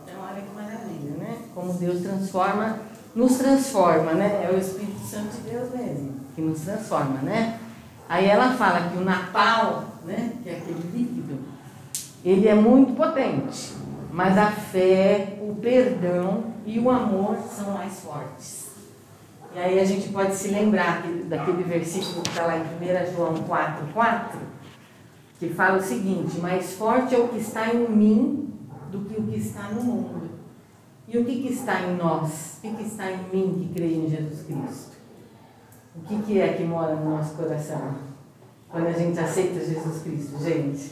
Então, 0.04 0.22
olha 0.22 0.42
que 0.42 0.54
maravilha, 0.54 1.16
né? 1.16 1.38
Como 1.54 1.72
Deus 1.72 2.02
transforma, 2.02 2.78
nos 3.14 3.38
transforma, 3.38 4.12
né? 4.12 4.46
É 4.46 4.54
o 4.54 4.58
Espírito 4.58 5.00
Santo 5.00 5.30
de 5.30 5.50
Deus 5.50 5.72
mesmo 5.72 6.20
que 6.34 6.42
nos 6.42 6.60
transforma, 6.60 7.22
né? 7.22 7.58
Aí 8.06 8.26
ela 8.26 8.52
fala 8.52 8.90
que 8.90 8.98
o 8.98 9.00
napal, 9.00 9.84
né? 10.04 10.34
Que 10.42 10.50
é 10.50 10.58
aquele 10.58 10.90
líquido, 10.92 11.38
ele 12.22 12.46
é 12.46 12.54
muito 12.54 12.92
potente, 12.92 13.72
mas 14.12 14.36
a 14.36 14.50
fé, 14.50 15.38
o 15.40 15.54
perdão 15.54 16.52
e 16.66 16.78
o 16.78 16.90
amor 16.90 17.38
são 17.50 17.70
mais 17.70 17.98
fortes. 18.00 18.66
E 19.54 19.58
aí 19.58 19.80
a 19.80 19.84
gente 19.86 20.10
pode 20.10 20.34
se 20.34 20.48
lembrar 20.48 21.02
daquele 21.24 21.62
versículo 21.62 22.20
que 22.20 22.28
está 22.28 22.44
lá 22.44 22.58
em 22.58 22.60
1 22.60 23.14
João 23.16 23.34
4, 23.36 23.86
4, 23.94 24.55
que 25.38 25.48
fala 25.50 25.78
o 25.78 25.82
seguinte: 25.82 26.38
Mais 26.38 26.74
forte 26.74 27.14
é 27.14 27.18
o 27.18 27.28
que 27.28 27.38
está 27.38 27.72
em 27.72 27.88
mim 27.88 28.54
do 28.90 29.00
que 29.00 29.20
o 29.20 29.24
que 29.24 29.38
está 29.38 29.68
no 29.70 29.82
mundo. 29.82 30.30
E 31.08 31.18
o 31.18 31.24
que, 31.24 31.42
que 31.42 31.52
está 31.52 31.82
em 31.82 31.96
nós? 31.96 32.58
O 32.58 32.60
que, 32.62 32.74
que 32.74 32.82
está 32.82 33.10
em 33.10 33.28
mim 33.32 33.54
que 33.58 33.74
creio 33.74 34.06
em 34.06 34.10
Jesus 34.10 34.42
Cristo? 34.42 34.96
O 35.94 36.00
que, 36.00 36.22
que 36.22 36.40
é 36.40 36.54
que 36.54 36.64
mora 36.64 36.96
no 36.96 37.16
nosso 37.16 37.34
coração? 37.34 37.94
Quando 38.68 38.88
a 38.88 38.92
gente 38.92 39.18
aceita 39.18 39.64
Jesus 39.64 40.02
Cristo, 40.02 40.42
gente? 40.42 40.90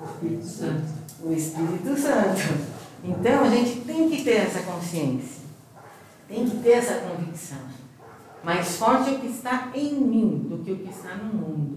O 0.00 0.04
Espírito 0.04 0.46
Santo. 0.46 0.84
O 1.22 1.32
Espírito 1.32 1.96
Santo. 1.96 2.82
Então 3.04 3.44
a 3.44 3.48
gente 3.48 3.80
tem 3.80 4.08
que 4.08 4.22
ter 4.22 4.36
essa 4.38 4.62
consciência, 4.62 5.42
tem 6.28 6.48
que 6.48 6.58
ter 6.58 6.72
essa 6.72 6.94
convicção. 7.00 7.58
Mais 8.44 8.76
forte 8.76 9.10
é 9.10 9.12
o 9.14 9.20
que 9.20 9.28
está 9.28 9.70
em 9.74 9.94
mim 9.94 10.46
do 10.48 10.58
que 10.58 10.72
o 10.72 10.78
que 10.78 10.90
está 10.90 11.16
no 11.16 11.32
mundo. 11.34 11.71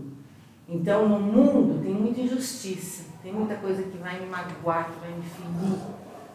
Então, 0.67 1.07
no 1.07 1.19
mundo 1.19 1.81
tem 1.83 1.93
muita 1.93 2.21
injustiça, 2.21 3.03
tem 3.21 3.31
muita 3.31 3.55
coisa 3.55 3.83
que 3.83 3.97
vai 3.97 4.19
me 4.19 4.25
magoar, 4.25 4.89
que 4.89 4.99
vai 4.99 5.11
me 5.11 5.23
ferir. 5.23 5.79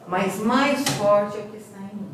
Mas 0.07 0.39
mais 0.39 0.89
forte 0.91 1.37
é 1.37 1.41
o 1.41 1.49
que 1.49 1.57
está 1.57 1.79
em 1.81 1.97
mim. 1.97 2.11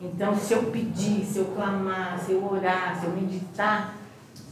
Então, 0.00 0.36
se 0.36 0.52
eu 0.52 0.64
pedir, 0.64 1.24
se 1.24 1.38
eu 1.38 1.46
clamar, 1.46 2.18
se 2.18 2.32
eu 2.32 2.44
orar, 2.44 2.98
se 3.00 3.06
eu 3.06 3.12
meditar, 3.12 3.94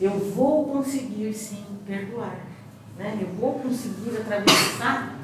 eu 0.00 0.10
vou 0.10 0.66
conseguir 0.66 1.32
sim 1.34 1.64
perdoar. 1.86 2.36
Né? 2.96 3.18
Eu 3.20 3.28
vou 3.38 3.54
conseguir 3.54 4.16
atravessar 4.16 5.14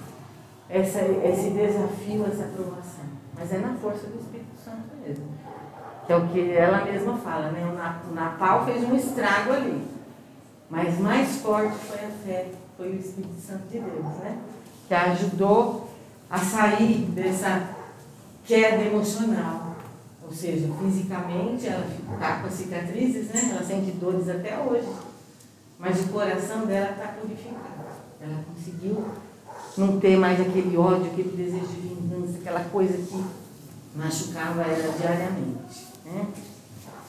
essa, 0.68 1.00
esse 1.00 1.50
desafio, 1.50 2.26
essa 2.26 2.44
aprovação. 2.44 3.04
Mas 3.34 3.52
é 3.52 3.58
na 3.58 3.74
força 3.74 4.06
do 4.06 4.18
Espírito 4.18 4.58
Santo 4.62 4.96
mesmo. 5.04 5.26
Que 6.06 6.12
é 6.12 6.16
o 6.16 6.28
que 6.28 6.52
ela 6.52 6.84
mesma 6.84 7.16
fala, 7.16 7.50
né? 7.50 7.64
O 8.10 8.14
Napal 8.14 8.64
fez 8.64 8.82
um 8.84 8.94
estrago 8.94 9.52
ali. 9.52 9.91
Mas 10.72 10.98
mais 10.98 11.36
forte 11.42 11.76
foi 11.86 11.98
a 11.98 12.10
fé, 12.24 12.46
foi 12.78 12.92
o 12.92 12.96
Espírito 12.98 13.38
Santo 13.46 13.64
de 13.70 13.78
Deus, 13.78 14.06
né? 14.24 14.38
Que 14.88 14.94
a 14.94 15.12
ajudou 15.12 15.90
a 16.30 16.38
sair 16.38 17.10
dessa 17.10 17.74
queda 18.46 18.82
emocional. 18.82 19.76
Ou 20.24 20.32
seja, 20.32 20.72
fisicamente 20.80 21.68
ela 21.68 21.86
está 22.14 22.38
com 22.38 22.50
cicatrizes, 22.50 23.28
né? 23.28 23.50
Ela 23.50 23.62
sente 23.62 23.90
dores 23.90 24.26
até 24.30 24.58
hoje. 24.60 24.88
Mas 25.78 26.00
o 26.00 26.08
coração 26.08 26.64
dela 26.64 26.92
está 26.92 27.08
purificado. 27.20 27.84
Ela 28.18 28.42
conseguiu 28.54 29.04
não 29.76 30.00
ter 30.00 30.16
mais 30.16 30.40
aquele 30.40 30.74
ódio, 30.74 31.10
aquele 31.12 31.36
desejo 31.36 31.66
de 31.66 31.80
vingança, 31.88 32.38
aquela 32.38 32.64
coisa 32.70 32.96
que 32.96 33.24
machucava 33.94 34.62
ela 34.62 34.94
diariamente. 34.98 35.86
Né? 36.06 36.28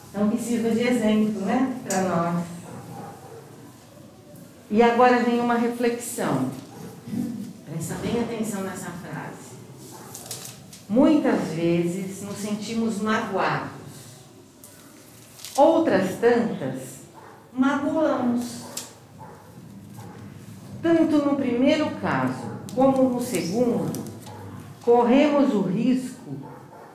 Então, 0.09 0.29
que 0.29 0.37
sirva 0.37 0.69
de 0.69 0.81
exemplo 0.81 1.45
né, 1.45 1.79
para 1.87 2.01
nós. 2.01 2.52
E 4.73 4.81
agora 4.81 5.23
vem 5.23 5.39
uma 5.39 5.53
reflexão. 5.53 6.49
Presta 7.63 7.93
bem 8.01 8.23
atenção 8.23 8.63
nessa 8.63 8.89
frase. 8.89 9.53
Muitas 10.89 11.49
vezes 11.49 12.23
nos 12.23 12.37
sentimos 12.37 12.99
magoados. 12.99 13.69
Outras 15.55 16.15
tantas, 16.19 17.01
magoamos. 17.53 18.63
Tanto 20.81 21.17
no 21.19 21.35
primeiro 21.35 21.91
caso 21.97 22.57
como 22.73 23.09
no 23.09 23.21
segundo, 23.21 24.03
corremos 24.81 25.53
o 25.53 25.61
risco 25.61 26.35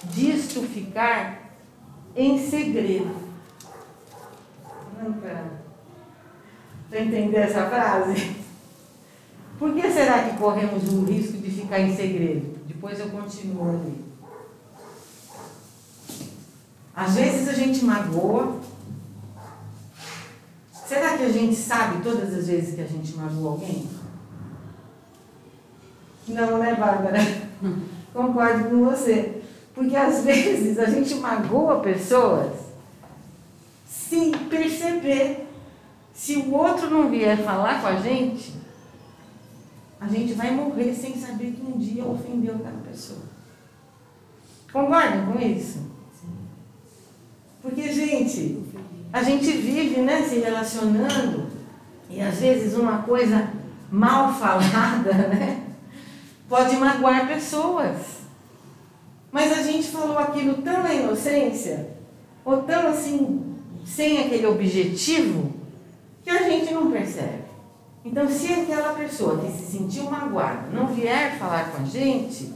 disto 0.02 0.62
ficar 0.62 1.54
em 2.16 2.44
segredo. 2.44 3.14
Para 6.88 7.00
entender 7.00 7.36
essa 7.36 7.66
frase? 7.68 8.36
Por 9.58 9.74
que 9.74 9.90
será 9.90 10.24
que 10.24 10.38
corremos 10.38 10.92
o 10.92 11.04
risco 11.04 11.38
de 11.38 11.50
ficar 11.50 11.80
em 11.80 11.94
segredo? 11.94 12.58
Depois 12.66 12.98
eu 13.00 13.08
continuo 13.08 13.68
ali. 13.68 14.04
Às 16.94 17.14
vezes 17.14 17.48
a 17.48 17.52
gente 17.52 17.84
magoa. 17.84 18.60
Será 20.86 21.18
que 21.18 21.24
a 21.24 21.28
gente 21.28 21.54
sabe 21.54 22.02
todas 22.02 22.32
as 22.32 22.46
vezes 22.46 22.74
que 22.74 22.80
a 22.80 22.86
gente 22.86 23.14
magoa 23.16 23.52
alguém? 23.52 23.88
Não, 26.28 26.58
né, 26.58 26.74
Bárbara? 26.74 27.18
Concordo 28.14 28.70
com 28.70 28.84
você. 28.84 29.42
Porque 29.74 29.96
às 29.96 30.24
vezes 30.24 30.78
a 30.78 30.86
gente 30.86 31.14
magoa 31.16 31.80
pessoas 31.80 32.52
sem 33.86 34.32
perceber. 34.32 35.47
Se 36.18 36.34
o 36.34 36.52
outro 36.52 36.90
não 36.90 37.08
vier 37.08 37.38
falar 37.44 37.80
com 37.80 37.86
a 37.86 37.94
gente, 37.94 38.52
a 40.00 40.08
gente 40.08 40.32
vai 40.32 40.50
morrer 40.50 40.92
sem 40.92 41.16
saber 41.16 41.52
que 41.52 41.62
um 41.62 41.78
dia 41.78 42.04
ofendeu 42.04 42.56
aquela 42.56 42.82
pessoa. 42.90 43.20
Concordam 44.72 45.32
com 45.32 45.40
isso? 45.40 45.78
Porque, 47.62 47.92
gente, 47.92 48.64
a 49.12 49.22
gente 49.22 49.48
vive 49.52 50.00
né, 50.00 50.22
se 50.22 50.40
relacionando 50.40 51.46
e 52.10 52.20
às 52.20 52.40
vezes 52.40 52.76
uma 52.76 53.02
coisa 53.02 53.50
mal 53.88 54.34
falada, 54.34 55.12
né? 55.30 55.66
pode 56.48 56.76
magoar 56.78 57.28
pessoas. 57.28 57.96
Mas 59.30 59.56
a 59.56 59.62
gente 59.62 59.86
falou 59.86 60.18
aquilo 60.18 60.62
tão 60.62 60.82
na 60.82 60.92
inocência, 60.92 61.90
ou 62.44 62.62
tão 62.62 62.88
assim, 62.88 63.54
sem 63.86 64.18
aquele 64.18 64.46
objetivo, 64.46 65.57
que 66.28 66.36
a 66.36 66.42
gente 66.42 66.74
não 66.74 66.90
percebe. 66.90 67.44
Então, 68.04 68.28
se 68.28 68.52
aquela 68.52 68.92
pessoa 68.92 69.38
que 69.38 69.50
se 69.50 69.78
sentiu 69.78 70.10
magoada 70.10 70.68
não 70.70 70.88
vier 70.88 71.38
falar 71.38 71.70
com 71.70 71.82
a 71.82 71.86
gente, 71.86 72.52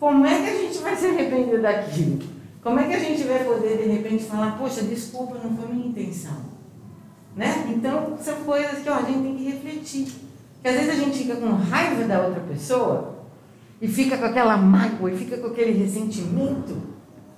como 0.00 0.26
é 0.26 0.42
que 0.42 0.48
a 0.48 0.54
gente 0.62 0.78
vai 0.78 0.96
se 0.96 1.06
arrepender 1.06 1.62
daquilo? 1.62 2.18
Como 2.60 2.80
é 2.80 2.88
que 2.88 2.94
a 2.94 2.98
gente 2.98 3.22
vai 3.22 3.44
poder, 3.44 3.78
de 3.78 3.88
repente, 3.88 4.24
falar, 4.24 4.58
poxa, 4.58 4.82
desculpa, 4.82 5.38
não 5.38 5.56
foi 5.56 5.72
minha 5.72 5.86
intenção? 5.86 6.36
Né? 7.36 7.68
Então, 7.68 8.18
são 8.20 8.34
coisas 8.42 8.80
que 8.82 8.90
ó, 8.90 8.96
a 8.96 9.02
gente 9.02 9.22
tem 9.22 9.36
que 9.36 9.50
refletir. 9.50 10.08
Porque 10.54 10.68
às 10.68 10.74
vezes 10.74 10.90
a 10.90 11.04
gente 11.04 11.18
fica 11.18 11.36
com 11.36 11.50
raiva 11.50 12.04
da 12.04 12.26
outra 12.26 12.40
pessoa 12.40 13.18
e 13.80 13.86
fica 13.86 14.18
com 14.18 14.24
aquela 14.24 14.56
mágoa 14.56 15.12
e 15.12 15.16
fica 15.16 15.38
com 15.38 15.46
aquele 15.46 15.84
ressentimento 15.84 16.76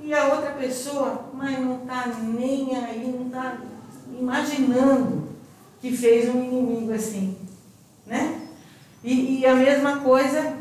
e 0.00 0.14
a 0.14 0.28
outra 0.34 0.52
pessoa, 0.52 1.26
mas 1.34 1.58
não 1.60 1.82
está 1.82 2.06
nem 2.06 2.74
aí, 2.74 3.14
não 3.14 3.26
está 3.26 3.58
imaginando 4.20 5.28
que 5.80 5.96
fez 5.96 6.28
um 6.28 6.42
inimigo 6.44 6.92
assim, 6.92 7.36
né? 8.06 8.48
E, 9.02 9.40
e 9.40 9.46
a 9.46 9.54
mesma 9.54 10.00
coisa, 10.00 10.56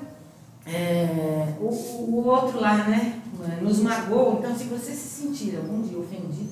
é, 0.66 1.54
o, 1.60 1.68
o 1.68 2.26
outro 2.26 2.60
lá, 2.60 2.78
né? 2.88 3.22
Nos 3.62 3.80
magoou. 3.80 4.38
Então, 4.40 4.56
se 4.56 4.66
você 4.66 4.92
se 4.92 5.22
sentir 5.22 5.58
algum 5.58 5.82
dia 5.82 5.98
ofendido, 5.98 6.50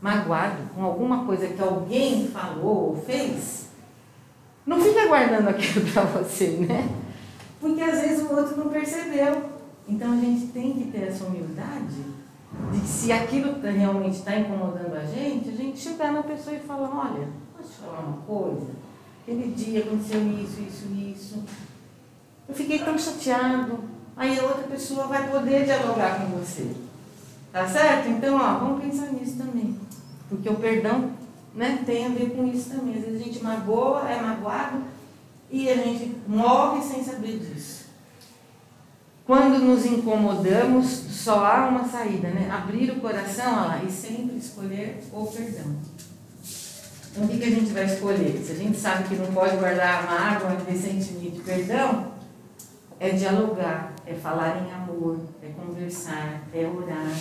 magoado 0.00 0.68
com 0.74 0.84
alguma 0.84 1.24
coisa 1.24 1.48
que 1.48 1.60
alguém 1.60 2.28
falou 2.28 2.90
ou 2.90 3.02
fez, 3.04 3.68
não 4.66 4.80
fica 4.80 5.06
guardando 5.06 5.48
aquilo 5.48 5.86
para 5.92 6.02
você, 6.02 6.48
né? 6.68 6.88
Porque 7.60 7.80
às 7.80 8.00
vezes 8.00 8.24
o 8.24 8.34
outro 8.34 8.56
não 8.56 8.68
percebeu. 8.68 9.50
Então 9.88 10.12
a 10.12 10.16
gente 10.16 10.46
tem 10.46 10.72
que 10.72 10.90
ter 10.90 11.08
essa 11.08 11.24
humildade 11.24 12.13
de 12.72 12.80
que 12.80 12.86
se 12.86 13.12
aquilo 13.12 13.54
tá, 13.54 13.70
realmente 13.70 14.18
está 14.18 14.36
incomodando 14.36 14.94
a 14.96 15.04
gente, 15.04 15.48
a 15.48 15.52
gente 15.52 15.78
chegar 15.78 16.12
na 16.12 16.22
pessoa 16.22 16.56
e 16.56 16.60
falar, 16.60 16.90
olha, 16.90 17.28
posso 17.56 17.72
te 17.72 17.80
falar 17.80 18.00
uma 18.00 18.18
coisa? 18.18 18.70
Aquele 19.22 19.54
dia 19.54 19.80
aconteceu 19.80 20.20
isso, 20.38 20.60
isso, 20.60 20.86
isso. 20.94 21.44
Eu 22.48 22.54
fiquei 22.54 22.78
tão 22.78 22.98
chateado. 22.98 23.78
Aí 24.16 24.38
a 24.38 24.42
outra 24.44 24.64
pessoa 24.64 25.06
vai 25.06 25.28
poder 25.28 25.64
dialogar 25.64 26.20
com 26.20 26.38
você. 26.38 26.70
Tá 27.52 27.66
certo? 27.66 28.08
Então, 28.08 28.36
ó, 28.36 28.58
vamos 28.58 28.82
pensar 28.82 29.12
nisso 29.12 29.38
também. 29.38 29.78
Porque 30.28 30.48
o 30.48 30.56
perdão 30.56 31.10
né, 31.54 31.82
tem 31.86 32.06
a 32.06 32.10
ver 32.10 32.36
com 32.36 32.46
isso 32.46 32.70
também. 32.70 32.96
Às 32.96 33.04
vezes 33.04 33.20
a 33.20 33.24
gente 33.24 33.42
magoa, 33.42 34.08
é 34.08 34.20
magoado 34.20 34.82
e 35.50 35.70
a 35.70 35.76
gente 35.76 36.16
morre 36.26 36.82
sem 36.82 37.02
saber 37.02 37.38
disso. 37.38 37.83
Quando 39.26 39.58
nos 39.58 39.86
incomodamos, 39.86 40.86
só 40.86 41.46
há 41.46 41.68
uma 41.68 41.88
saída, 41.88 42.28
né? 42.28 42.50
Abrir 42.50 42.90
o 42.90 43.00
coração 43.00 43.68
lá, 43.68 43.82
e 43.82 43.90
sempre 43.90 44.36
escolher 44.36 45.02
o 45.10 45.24
perdão. 45.26 45.76
Então, 47.10 47.24
o 47.24 47.28
que, 47.28 47.38
que 47.38 47.44
a 47.44 47.50
gente 47.50 47.72
vai 47.72 47.86
escolher? 47.86 48.42
Se 48.44 48.52
a 48.52 48.54
gente 48.54 48.76
sabe 48.76 49.04
que 49.08 49.14
não 49.14 49.32
pode 49.32 49.56
guardar 49.56 50.04
mágoa, 50.04 50.58
ressentimento 50.68 51.38
e 51.38 51.42
perdão, 51.42 52.12
é 53.00 53.10
dialogar, 53.10 53.94
é 54.04 54.12
falar 54.12 54.62
em 54.62 54.72
amor, 54.72 55.20
é 55.42 55.48
conversar, 55.48 56.42
é 56.52 56.66
orar, 56.66 57.18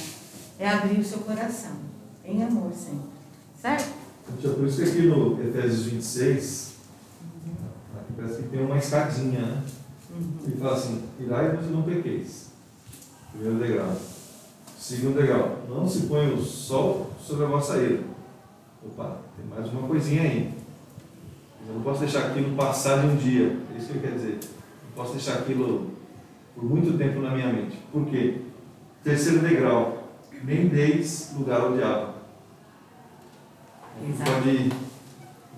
é 0.59 0.67
abrir 0.67 0.99
o 0.99 1.05
seu 1.05 1.19
coração, 1.19 1.77
em 2.25 2.43
amor 2.43 2.73
sempre. 2.73 3.13
Certo? 3.61 3.93
Por 4.25 4.67
isso 4.67 4.83
que 4.83 4.89
aqui 4.89 5.01
no 5.03 5.41
Efésios 5.41 5.85
26, 5.85 6.73
aqui 7.95 8.13
parece 8.17 8.41
que 8.43 8.49
tem 8.49 8.65
uma 8.65 8.77
escadinha, 8.77 9.39
né? 9.39 9.63
Uhum. 10.13 10.33
E 10.47 10.51
fala 10.57 10.73
assim, 10.73 11.03
irai-vos 11.19 11.65
e 11.65 11.69
não 11.69 11.81
pequeis. 11.83 12.51
Primeiro 13.31 13.59
degrau. 13.59 13.95
Segundo 14.77 15.15
degrau, 15.15 15.59
não 15.67 15.87
se 15.87 16.01
põe 16.07 16.33
o 16.33 16.41
sol 16.41 17.11
sobre 17.19 17.45
a 17.45 17.47
vossa 17.47 17.77
ira. 17.77 18.03
Opa, 18.85 19.17
tem 19.35 19.45
mais 19.45 19.71
uma 19.71 19.87
coisinha 19.87 20.23
aí. 20.23 20.53
Eu 21.67 21.75
não 21.75 21.81
posso 21.81 22.01
deixar 22.01 22.27
aquilo 22.27 22.55
passar 22.55 23.01
de 23.01 23.07
um 23.07 23.15
dia. 23.15 23.57
É 23.73 23.77
isso 23.77 23.87
que 23.87 23.95
eu 23.95 24.01
quero 24.01 24.15
dizer. 24.15 24.39
Não 24.87 24.91
posso 24.95 25.13
deixar 25.13 25.35
aquilo 25.35 25.91
por 26.53 26.65
muito 26.65 26.97
tempo 26.97 27.21
na 27.21 27.31
minha 27.31 27.51
mente. 27.51 27.77
Por 27.91 28.05
quê? 28.07 28.41
Terceiro 29.03 29.39
degrau, 29.39 30.09
nem 30.43 30.67
deis 30.67 31.33
lugar 31.37 31.61
ao 31.61 31.73
diabo. 31.73 32.13
Exato. 34.05 34.31
pode 34.31 34.69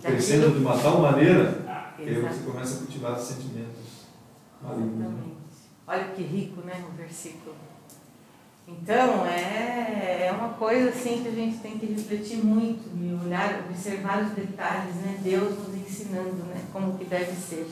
crescendo 0.01 0.51
de 0.51 0.59
uma 0.59 0.77
tal 0.77 1.01
maneira 1.01 1.65
que 1.97 2.03
aí 2.03 2.21
você 2.21 2.43
começa 2.43 2.75
a 2.75 2.77
cultivar 2.79 3.17
sentimentos 3.17 3.65
malignos. 3.75 3.84
Olha 5.87 6.05
que 6.15 6.23
rico, 6.23 6.61
né, 6.61 6.83
o 6.87 6.97
versículo. 6.97 7.55
Então, 8.67 9.25
é, 9.27 10.25
é 10.27 10.31
uma 10.31 10.49
coisa 10.49 10.89
assim 10.89 11.21
que 11.21 11.27
a 11.27 11.31
gente 11.31 11.57
tem 11.57 11.77
que 11.77 11.85
refletir 11.85 12.37
muito 12.43 12.89
e 12.99 13.13
olhar, 13.23 13.63
observar 13.69 14.23
os 14.23 14.31
detalhes, 14.31 14.95
né? 14.95 15.19
Deus 15.21 15.55
nos 15.59 15.75
ensinando, 15.75 16.43
né? 16.45 16.63
Como 16.73 16.97
que 16.97 17.05
deve 17.05 17.31
ser. 17.33 17.67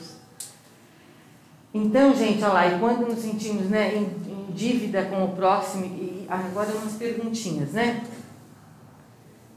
Então, 1.72 2.14
gente, 2.14 2.44
olha 2.44 2.52
lá, 2.52 2.66
e 2.68 2.78
quando 2.78 3.08
nos 3.08 3.18
sentimos 3.18 3.68
né, 3.68 3.96
em, 3.96 4.04
em 4.04 4.52
dívida 4.52 5.06
com 5.06 5.24
o 5.24 5.34
próximo, 5.34 5.84
e 5.84 6.24
agora 6.30 6.70
umas 6.70 6.92
perguntinhas, 6.92 7.72
né? 7.72 8.04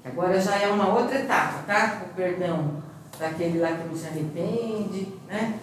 Agora 0.04 0.42
já 0.42 0.56
é 0.56 0.68
uma 0.70 0.92
outra 0.98 1.20
etapa, 1.20 1.62
tá? 1.68 2.02
O 2.10 2.16
perdão 2.16 2.82
daquele 3.20 3.60
lá 3.60 3.74
que 3.74 3.88
não 3.88 3.96
se 3.96 4.08
arrepende, 4.08 5.14
né? 5.28 5.60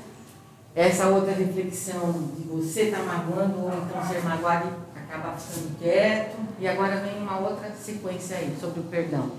Essa 0.74 1.06
outra 1.06 1.32
reflexão 1.32 2.30
de 2.36 2.42
você 2.48 2.84
estar 2.84 2.98
tá 2.98 3.04
magoando 3.04 3.60
ou 3.60 3.68
então 3.68 4.04
ser 4.08 4.24
magoado 4.24 4.68
e 4.68 4.98
acabar 4.98 5.38
ficando 5.38 5.78
quieto. 5.78 6.36
E 6.58 6.66
agora 6.66 6.96
vem 6.96 7.22
uma 7.22 7.38
outra 7.38 7.70
sequência 7.70 8.36
aí 8.36 8.56
sobre 8.60 8.80
o 8.80 8.84
perdão. 8.84 9.30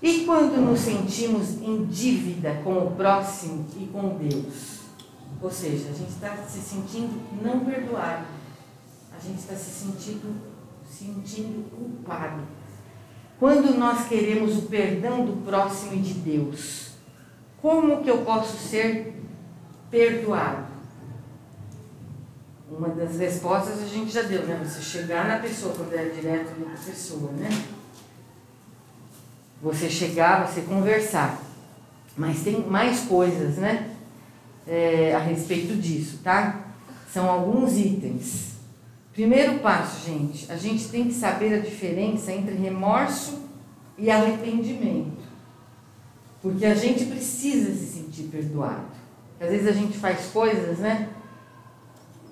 E 0.00 0.24
quando 0.24 0.56
nos 0.58 0.80
sentimos 0.80 1.60
em 1.60 1.84
dívida 1.84 2.60
com 2.64 2.78
o 2.78 2.90
próximo 2.92 3.66
e 3.76 3.86
com 3.86 4.16
Deus? 4.16 4.76
Ou 5.42 5.50
seja, 5.50 5.90
a 5.90 5.92
gente 5.92 6.10
está 6.10 6.34
se 6.36 6.60
sentindo 6.60 7.20
não 7.42 7.60
perdoado. 7.60 8.24
A 9.14 9.22
gente 9.22 9.38
está 9.38 9.54
se 9.54 9.70
sentindo, 9.70 10.34
sentindo 10.88 11.68
culpado. 11.70 12.42
Quando 13.38 13.76
nós 13.78 14.08
queremos 14.08 14.56
o 14.56 14.62
perdão 14.62 15.26
do 15.26 15.44
próximo 15.44 15.94
e 15.94 15.98
de 15.98 16.14
Deus, 16.14 16.92
como 17.60 18.02
que 18.02 18.10
eu 18.10 18.18
posso 18.18 18.56
ser 18.56 19.15
perdoado? 19.96 20.66
Uma 22.70 22.88
das 22.88 23.18
respostas 23.18 23.82
a 23.82 23.86
gente 23.86 24.12
já 24.12 24.22
deu, 24.22 24.42
né? 24.42 24.60
Você 24.62 24.82
chegar 24.82 25.26
na 25.26 25.38
pessoa, 25.38 25.74
quando 25.74 25.94
é 25.94 26.10
direto 26.10 26.54
com 26.54 26.68
a 26.68 26.76
pessoa, 26.76 27.32
né? 27.32 27.48
Você 29.62 29.88
chegar, 29.88 30.46
você 30.46 30.60
conversar. 30.60 31.40
Mas 32.14 32.42
tem 32.42 32.60
mais 32.68 33.04
coisas, 33.04 33.56
né? 33.56 33.90
É, 34.66 35.14
a 35.14 35.18
respeito 35.18 35.74
disso, 35.76 36.18
tá? 36.22 36.66
São 37.10 37.30
alguns 37.30 37.78
itens. 37.78 38.56
Primeiro 39.14 39.60
passo, 39.60 40.04
gente, 40.04 40.52
a 40.52 40.56
gente 40.56 40.88
tem 40.88 41.06
que 41.06 41.14
saber 41.14 41.54
a 41.54 41.58
diferença 41.58 42.30
entre 42.32 42.54
remorso 42.54 43.38
e 43.96 44.10
arrependimento. 44.10 45.24
Porque 46.42 46.66
a 46.66 46.74
gente 46.74 47.06
precisa 47.06 47.72
se 47.72 47.86
sentir 47.86 48.24
perdoado. 48.24 49.05
Às 49.40 49.50
vezes 49.50 49.68
a 49.68 49.72
gente 49.72 49.98
faz 49.98 50.26
coisas, 50.32 50.78
né? 50.78 51.08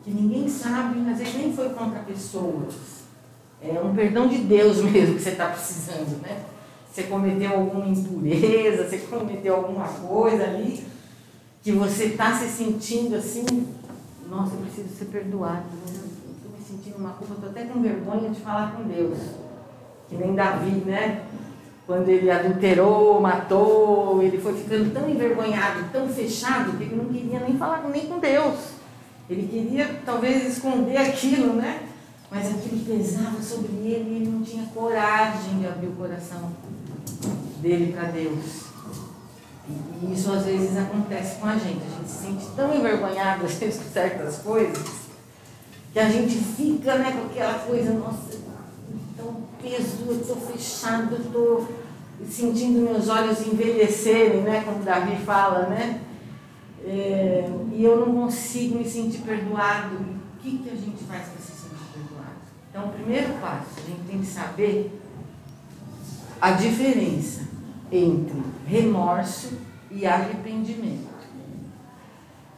Que 0.03 0.11
ninguém 0.11 0.49
sabe, 0.49 1.01
às 1.11 1.19
vezes 1.19 1.35
nem 1.35 1.53
foi 1.53 1.71
contra 1.71 2.01
pessoas. 2.01 2.75
É 3.63 3.81
um 3.81 3.95
perdão 3.95 4.29
de 4.29 4.39
Deus 4.39 4.79
mesmo 4.85 5.17
que 5.17 5.23
você 5.23 5.31
está 5.31 5.49
precisando, 5.49 6.21
né? 6.23 6.45
Você 6.91 7.05
cometeu 7.05 7.53
alguma 7.53 7.87
impureza, 7.87 8.89
você 8.89 8.99
cometeu 8.99 9.57
alguma 9.57 9.89
coisa 9.89 10.45
ali, 10.45 10.87
que 11.63 11.73
você 11.73 12.05
está 12.05 12.33
se 12.39 12.49
sentindo 12.49 13.17
assim, 13.17 13.45
nossa, 14.29 14.55
eu 14.55 14.61
preciso 14.61 14.89
ser 14.97 15.07
perdoado. 15.07 15.65
Estou 15.87 16.53
me 16.53 16.65
sentindo 16.65 16.99
uma 16.99 17.11
culpa, 17.15 17.35
estou 17.35 17.51
até 17.51 17.65
com 17.65 17.83
vergonha 17.83 18.31
de 18.31 18.41
falar 18.41 18.77
com 18.77 18.85
Deus. 18.85 19.19
Que 20.09 20.17
nem 20.17 20.35
Davi, 20.35 20.71
né? 20.87 21.25
Quando 21.87 22.09
ele 22.09 22.31
adulterou, 22.31 23.21
matou, 23.21 24.23
ele 24.23 24.39
foi 24.39 24.55
ficando 24.55 24.93
tão 24.93 25.09
envergonhado, 25.09 25.85
tão 25.93 26.09
fechado, 26.09 26.77
que 26.79 26.85
ele 26.85 26.97
não 26.97 27.07
queria 27.07 27.41
nem 27.41 27.59
falar 27.59 27.83
nem 27.89 28.07
com 28.07 28.19
Deus. 28.19 28.57
Ele 29.29 29.47
queria 29.47 30.01
talvez 30.05 30.47
esconder 30.47 30.97
aquilo, 30.97 31.55
né? 31.55 31.81
Mas 32.31 32.49
aquilo 32.49 32.85
pesava 32.85 33.41
sobre 33.43 33.73
ele 33.73 34.11
e 34.11 34.17
ele 34.17 34.29
não 34.29 34.43
tinha 34.43 34.65
coragem 34.67 35.59
de 35.59 35.67
abrir 35.67 35.89
o 35.89 35.93
coração 35.93 36.53
dele 37.61 37.93
para 37.93 38.09
Deus. 38.09 38.65
E 40.03 40.13
isso 40.13 40.33
às 40.33 40.45
vezes 40.45 40.77
acontece 40.77 41.39
com 41.39 41.47
a 41.47 41.57
gente. 41.57 41.83
A 41.85 41.99
gente 41.99 42.11
se 42.11 42.23
sente 42.27 42.47
tão 42.57 42.75
envergonhado 42.75 43.45
às 43.45 43.55
vezes 43.55 43.83
com 43.83 43.91
certas 43.91 44.39
coisas 44.39 45.05
que 45.93 46.01
a 46.01 46.09
gente 46.09 46.35
fica 46.35 46.97
né, 46.99 47.13
com 47.13 47.27
aquela 47.27 47.61
coisa, 47.61 47.93
nossa, 47.93 48.37
peso, 49.65 50.05
eu 50.07 50.21
estou 50.21 50.37
fechado, 50.37 51.17
estou 51.17 51.67
sentindo 52.31 52.81
meus 52.81 53.09
olhos 53.09 53.47
envelhecerem, 53.47 54.43
né? 54.43 54.63
Como 54.65 54.85
Davi 54.85 55.17
fala, 55.25 55.67
né? 55.67 56.03
É, 56.85 57.51
e 57.73 57.83
eu 57.83 58.07
não 58.07 58.15
consigo 58.15 58.79
me 58.79 58.89
sentir 58.89 59.23
perdoado. 59.23 59.97
O 59.97 60.43
que, 60.43 60.59
que 60.59 60.69
a 60.69 60.77
gente 60.77 61.03
faz 61.05 61.29
para 61.29 61.41
se 61.41 61.53
sentir 61.53 61.85
perdoado? 61.95 62.37
Então, 62.71 62.87
o 62.87 62.93
primeiro 62.93 63.33
passo, 63.41 63.71
a 63.79 63.89
gente 63.89 64.07
tem 64.07 64.21
que 64.21 64.27
saber 64.27 65.01
a 66.39 66.51
diferença 66.53 67.49
entre 67.91 68.43
remorso 68.67 69.53
e 69.91 70.05
arrependimento. 70.05 71.15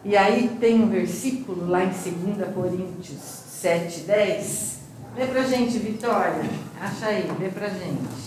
E 0.04 0.16
aí 0.16 0.56
tem 0.60 0.82
um 0.82 0.88
versículo 0.88 1.68
lá 1.68 1.84
em 1.84 1.88
2 1.88 2.54
Coríntios 2.54 3.20
7, 3.20 4.00
10 4.00 4.75
Lê 5.16 5.26
pra 5.28 5.44
gente, 5.44 5.78
Vitória. 5.78 6.42
Acha 6.78 7.06
aí, 7.06 7.26
lê 7.40 7.48
pra 7.48 7.70
gente. 7.70 8.26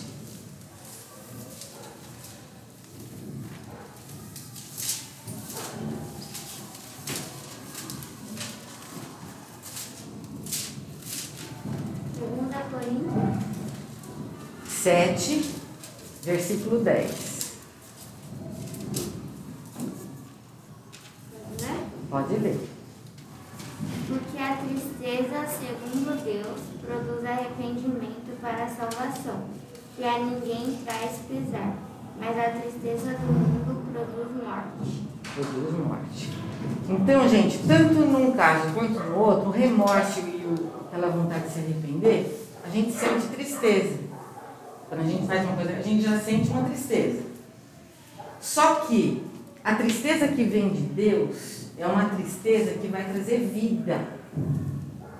Sete, 14.67 15.53
versículo 16.23 16.79
dez. 16.83 17.51
Né? 21.61 21.87
Pode 22.09 22.33
ler. 22.37 22.78
Segundo 25.49 26.23
Deus, 26.23 26.59
produz 26.85 27.25
arrependimento 27.25 28.39
para 28.39 28.65
a 28.65 28.69
salvação, 28.69 29.45
que 29.95 30.03
a 30.03 30.19
ninguém 30.19 30.77
traz 30.85 31.19
pesar. 31.27 31.75
Mas 32.19 32.37
a 32.37 32.59
tristeza 32.59 33.17
do 33.17 33.33
mundo 33.33 33.91
produz 33.91 34.43
morte. 34.43 35.07
Produz 35.33 35.87
morte. 35.87 36.29
Então, 36.87 37.27
gente, 37.27 37.59
tanto 37.67 37.93
num 37.93 38.31
caso 38.33 38.73
quanto 38.73 38.99
no 38.99 39.17
outro, 39.17 39.49
o 39.49 39.51
remorso 39.51 40.19
e 40.19 40.45
o, 40.45 40.69
aquela 40.85 41.09
vontade 41.09 41.47
de 41.47 41.53
se 41.53 41.59
arrepender, 41.59 42.47
a 42.63 42.69
gente 42.69 42.91
sente 42.91 43.27
tristeza. 43.27 43.97
Quando 44.87 45.01
a 45.01 45.05
gente 45.05 45.25
faz 45.25 45.43
uma 45.45 45.55
coisa, 45.55 45.71
a 45.73 45.81
gente 45.81 46.03
já 46.03 46.19
sente 46.19 46.49
uma 46.49 46.63
tristeza. 46.63 47.23
Só 48.39 48.75
que 48.81 49.23
a 49.63 49.75
tristeza 49.75 50.27
que 50.27 50.43
vem 50.43 50.69
de 50.69 50.81
Deus 50.81 51.71
é 51.77 51.87
uma 51.87 52.05
tristeza 52.05 52.71
que 52.71 52.87
vai 52.87 53.03
trazer 53.05 53.39
vida. 53.39 54.19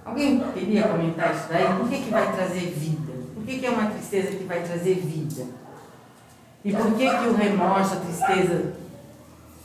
Alguém 0.09 0.39
queria 0.53 0.87
comentar 0.87 1.35
isso 1.35 1.45
daí? 1.49 1.77
Por 1.77 1.87
que, 1.87 2.01
que 2.01 2.09
vai 2.09 2.33
trazer 2.33 2.71
vida? 2.71 3.13
Por 3.35 3.43
que, 3.43 3.59
que 3.59 3.65
é 3.65 3.69
uma 3.69 3.91
tristeza 3.91 4.31
que 4.31 4.43
vai 4.43 4.63
trazer 4.63 4.95
vida? 4.95 5.45
E 6.65 6.73
por 6.73 6.95
que, 6.95 7.09
que 7.09 7.27
o 7.27 7.35
remorso, 7.35 7.93
a 7.93 7.97
tristeza 7.97 8.73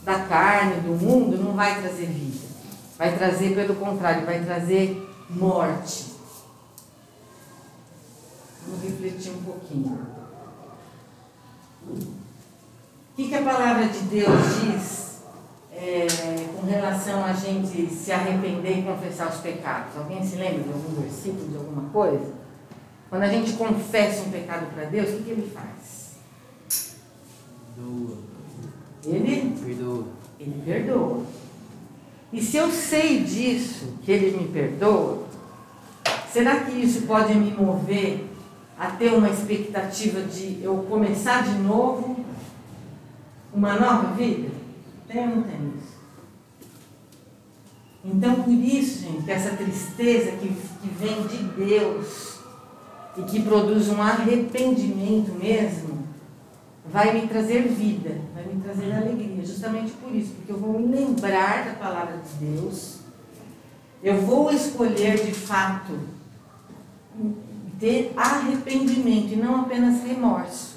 da 0.03 0.19
carne, 0.19 0.81
do 0.81 0.91
mundo, 0.91 1.37
não 1.37 1.53
vai 1.53 1.81
trazer 1.81 2.05
vida? 2.05 2.45
Vai 2.95 3.17
trazer, 3.17 3.55
pelo 3.55 3.75
contrário, 3.75 4.23
vai 4.23 4.43
trazer 4.43 5.09
morte. 5.29 6.13
Vamos 8.67 8.83
refletir 8.83 9.31
um 9.31 9.41
pouquinho. 9.41 9.99
O 11.89 13.15
que, 13.15 13.29
que 13.29 13.35
a 13.35 13.41
palavra 13.41 13.87
de 13.87 13.99
Deus 13.99 14.39
diz 14.61 15.04
é, 15.75 16.07
com 16.55 16.65
relação 16.65 17.23
a 17.23 17.33
gente 17.33 17.87
se 17.93 18.11
arrepender 18.11 18.79
e 18.79 18.83
confessar 18.83 19.29
os 19.29 19.37
pecados? 19.41 19.97
Alguém 19.97 20.23
se 20.23 20.37
lembra 20.37 20.63
de 20.63 20.71
algum 20.71 21.01
versículo, 21.01 21.47
de 21.49 21.57
alguma 21.57 21.89
coisa? 21.89 22.33
Quando 23.09 23.23
a 23.23 23.27
gente 23.27 23.53
confessa 23.53 24.23
um 24.23 24.31
pecado 24.31 24.73
para 24.73 24.85
Deus, 24.85 25.09
o 25.09 25.17
que, 25.17 25.23
que 25.23 25.29
ele 25.31 25.51
faz? 25.53 26.15
Perdoa. 27.75 28.17
Ele? 29.05 29.55
Perdoa. 29.63 30.05
Ele 30.39 30.61
perdoa. 30.65 31.23
E 32.31 32.41
se 32.41 32.57
eu 32.57 32.71
sei 32.71 33.23
disso, 33.23 33.93
que 34.03 34.11
ele 34.11 34.37
me 34.37 34.47
perdoa, 34.47 35.23
será 36.31 36.61
que 36.61 36.71
isso 36.71 37.03
pode 37.03 37.33
me 37.35 37.51
mover 37.51 38.25
a 38.77 38.87
ter 38.87 39.13
uma 39.13 39.29
expectativa 39.29 40.21
de 40.21 40.59
eu 40.61 40.85
começar 40.89 41.43
de 41.43 41.57
novo 41.59 42.25
uma 43.53 43.79
nova 43.79 44.13
vida? 44.13 44.54
Tem 45.07 45.21
ou 45.21 45.35
não 45.35 45.43
tem 45.43 45.73
isso? 45.77 45.95
Então, 48.03 48.35
por 48.43 48.53
isso, 48.53 49.01
gente, 49.03 49.23
que 49.23 49.31
essa 49.31 49.55
tristeza 49.55 50.31
que, 50.33 50.47
que 50.47 50.87
vem 50.99 51.25
de 51.27 51.37
Deus 51.65 52.39
e 53.17 53.23
que 53.23 53.41
produz 53.41 53.89
um 53.89 54.01
arrependimento 54.01 55.31
mesmo, 55.31 56.05
vai 56.85 57.13
me 57.13 57.27
trazer 57.27 57.63
vida, 57.63 58.21
vai 58.33 58.45
me 58.45 58.61
trazer 58.61 58.93
alegria, 58.93 59.43
justamente 59.43 59.91
por 59.93 60.13
isso, 60.13 60.33
porque 60.33 60.51
eu 60.51 60.57
vou 60.57 60.79
me 60.79 60.95
lembrar 60.95 61.65
da 61.65 61.73
palavra 61.73 62.17
de 62.17 62.45
Deus, 62.45 62.99
eu 64.03 64.21
vou 64.21 64.51
escolher 64.51 65.25
de 65.25 65.33
fato 65.33 65.99
ter 67.79 68.13
arrependimento 68.15 69.33
e 69.33 69.35
não 69.35 69.61
apenas 69.61 70.03
remorso. 70.03 70.74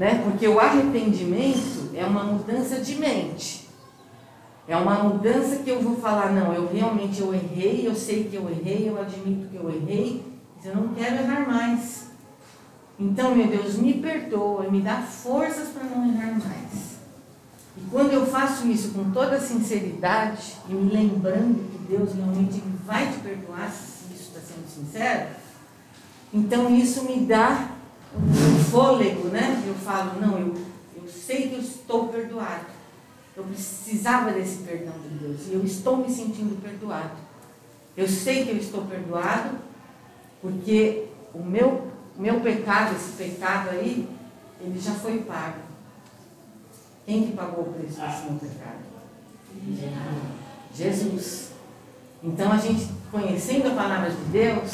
Né? 0.00 0.22
Porque 0.24 0.48
o 0.48 0.58
arrependimento 0.58 1.90
é 1.94 2.06
uma 2.06 2.24
mudança 2.24 2.80
de 2.80 2.94
mente. 2.94 3.68
É 4.66 4.74
uma 4.74 4.94
mudança 4.94 5.56
que 5.56 5.68
eu 5.68 5.82
vou 5.82 5.96
falar, 5.96 6.32
não, 6.32 6.54
eu 6.54 6.72
realmente 6.72 7.20
eu 7.20 7.34
errei, 7.34 7.86
eu 7.86 7.94
sei 7.94 8.24
que 8.24 8.34
eu 8.34 8.48
errei, 8.48 8.88
eu 8.88 8.98
admito 8.98 9.50
que 9.50 9.56
eu 9.56 9.68
errei, 9.68 10.24
mas 10.56 10.64
eu 10.64 10.74
não 10.74 10.94
quero 10.94 11.16
errar 11.16 11.46
mais. 11.46 12.06
Então, 12.98 13.34
meu 13.34 13.46
Deus, 13.46 13.76
me 13.76 13.92
perdoa, 13.92 14.70
me 14.70 14.80
dá 14.80 15.02
forças 15.02 15.68
para 15.68 15.84
não 15.84 16.08
errar 16.08 16.32
mais. 16.32 16.96
E 17.76 17.82
quando 17.90 18.10
eu 18.10 18.24
faço 18.24 18.66
isso 18.68 18.92
com 18.92 19.10
toda 19.10 19.38
sinceridade 19.38 20.54
e 20.66 20.72
me 20.72 20.90
lembrando 20.90 21.70
que 21.72 21.94
Deus 21.94 22.14
realmente 22.14 22.62
vai 22.86 23.06
te 23.12 23.18
perdoar, 23.18 23.70
se 23.70 24.14
isso 24.14 24.32
está 24.34 24.40
sendo 24.40 24.66
sincero, 24.66 25.28
então 26.32 26.74
isso 26.74 27.04
me 27.04 27.26
dá 27.26 27.79
um 28.16 28.64
fôlego, 28.70 29.28
né? 29.28 29.62
Eu 29.66 29.74
falo, 29.74 30.20
não, 30.20 30.38
eu, 30.38 30.54
eu 30.96 31.08
sei 31.08 31.48
que 31.48 31.54
eu 31.54 31.60
estou 31.60 32.08
perdoado. 32.08 32.66
Eu 33.36 33.44
precisava 33.44 34.32
desse 34.32 34.58
perdão 34.58 34.92
de 34.98 35.08
Deus 35.08 35.46
e 35.48 35.54
eu 35.54 35.64
estou 35.64 35.96
me 35.96 36.10
sentindo 36.10 36.60
perdoado. 36.60 37.12
Eu 37.96 38.08
sei 38.08 38.44
que 38.44 38.50
eu 38.50 38.56
estou 38.56 38.84
perdoado 38.84 39.56
porque 40.42 41.06
o 41.32 41.42
meu, 41.42 41.88
meu 42.16 42.40
pecado, 42.40 42.96
esse 42.96 43.12
pecado 43.12 43.70
aí, 43.70 44.08
ele 44.60 44.78
já 44.78 44.92
foi 44.92 45.18
pago. 45.18 45.60
Quem 47.06 47.26
que 47.26 47.32
pagou 47.32 47.64
o 47.64 47.72
preço 47.72 48.00
desse 48.00 48.24
meu 48.24 48.38
pecado? 48.38 48.80
Jesus. 50.74 51.50
Então 52.22 52.52
a 52.52 52.56
gente, 52.56 52.88
conhecendo 53.10 53.68
a 53.68 53.74
palavra 53.74 54.10
de 54.10 54.22
Deus 54.30 54.70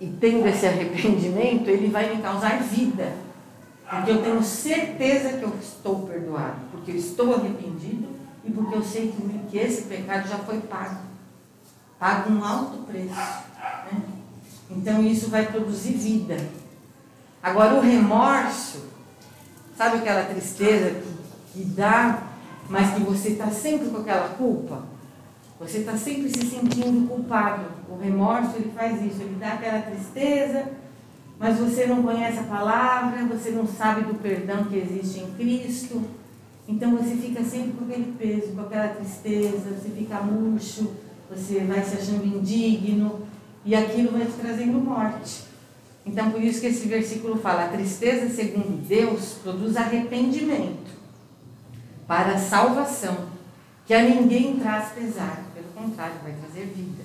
e 0.00 0.06
tendo 0.06 0.48
esse 0.48 0.66
arrependimento, 0.66 1.68
ele 1.68 1.88
vai 1.88 2.14
me 2.14 2.22
causar 2.22 2.62
vida. 2.62 3.12
Porque 3.88 4.10
eu 4.12 4.22
tenho 4.22 4.42
certeza 4.42 5.36
que 5.36 5.42
eu 5.42 5.52
estou 5.60 6.06
perdoado, 6.06 6.56
porque 6.70 6.92
eu 6.92 6.96
estou 6.96 7.34
arrependido 7.34 8.08
e 8.44 8.50
porque 8.50 8.76
eu 8.76 8.82
sei 8.82 9.12
que, 9.50 9.58
esse 9.58 9.82
pecado 9.82 10.28
já 10.28 10.38
foi 10.38 10.60
pago. 10.60 11.00
Pago 11.98 12.32
um 12.32 12.42
alto 12.42 12.78
preço. 12.84 13.14
Né? 13.14 14.00
Então 14.70 15.04
isso 15.04 15.28
vai 15.28 15.46
produzir 15.46 15.92
vida. 15.92 16.38
Agora 17.42 17.74
o 17.74 17.80
remorso, 17.80 18.84
sabe 19.76 19.98
aquela 19.98 20.24
tristeza 20.24 20.90
que, 20.90 21.52
que 21.52 21.64
dá, 21.64 22.22
mas 22.68 22.94
que 22.94 23.00
você 23.00 23.30
está 23.30 23.48
sempre 23.48 23.90
com 23.90 23.98
aquela 23.98 24.28
culpa? 24.30 24.82
Você 25.60 25.78
está 25.78 25.94
sempre 25.94 26.30
se 26.30 26.46
sentindo 26.46 27.06
culpado. 27.06 27.66
O 27.86 27.98
remorso 28.02 28.56
ele 28.56 28.72
faz 28.74 28.94
isso, 29.04 29.20
ele 29.20 29.36
dá 29.38 29.52
aquela 29.52 29.82
tristeza, 29.82 30.64
mas 31.38 31.58
você 31.58 31.86
não 31.86 32.02
conhece 32.02 32.38
a 32.38 32.44
palavra, 32.44 33.26
você 33.26 33.50
não 33.50 33.66
sabe 33.66 34.04
do 34.04 34.14
perdão 34.14 34.64
que 34.64 34.78
existe 34.78 35.20
em 35.20 35.30
Cristo. 35.34 36.02
Então 36.66 36.96
você 36.96 37.14
fica 37.14 37.44
sempre 37.44 37.72
com 37.72 37.84
aquele 37.84 38.14
peso, 38.18 38.54
com 38.54 38.62
aquela 38.62 38.88
tristeza, 38.88 39.70
você 39.70 39.90
fica 39.90 40.22
murcho, 40.22 40.92
você 41.28 41.60
vai 41.60 41.84
se 41.84 41.96
achando 41.96 42.24
indigno 42.24 43.20
e 43.62 43.74
aquilo 43.74 44.12
vai 44.12 44.24
te 44.24 44.32
trazendo 44.32 44.82
morte. 44.82 45.44
Então 46.06 46.30
por 46.30 46.42
isso 46.42 46.62
que 46.62 46.68
esse 46.68 46.88
versículo 46.88 47.36
fala: 47.36 47.66
a 47.66 47.68
tristeza, 47.68 48.34
segundo 48.34 48.80
Deus, 48.88 49.36
produz 49.42 49.76
arrependimento 49.76 50.90
para 52.06 52.32
a 52.32 52.38
salvação, 52.38 53.28
que 53.86 53.92
a 53.92 54.02
ninguém 54.02 54.58
traz 54.58 54.92
pesar, 54.92 55.49
contrário, 55.82 56.16
vai 56.22 56.32
trazer 56.32 56.66
vida. 56.66 57.02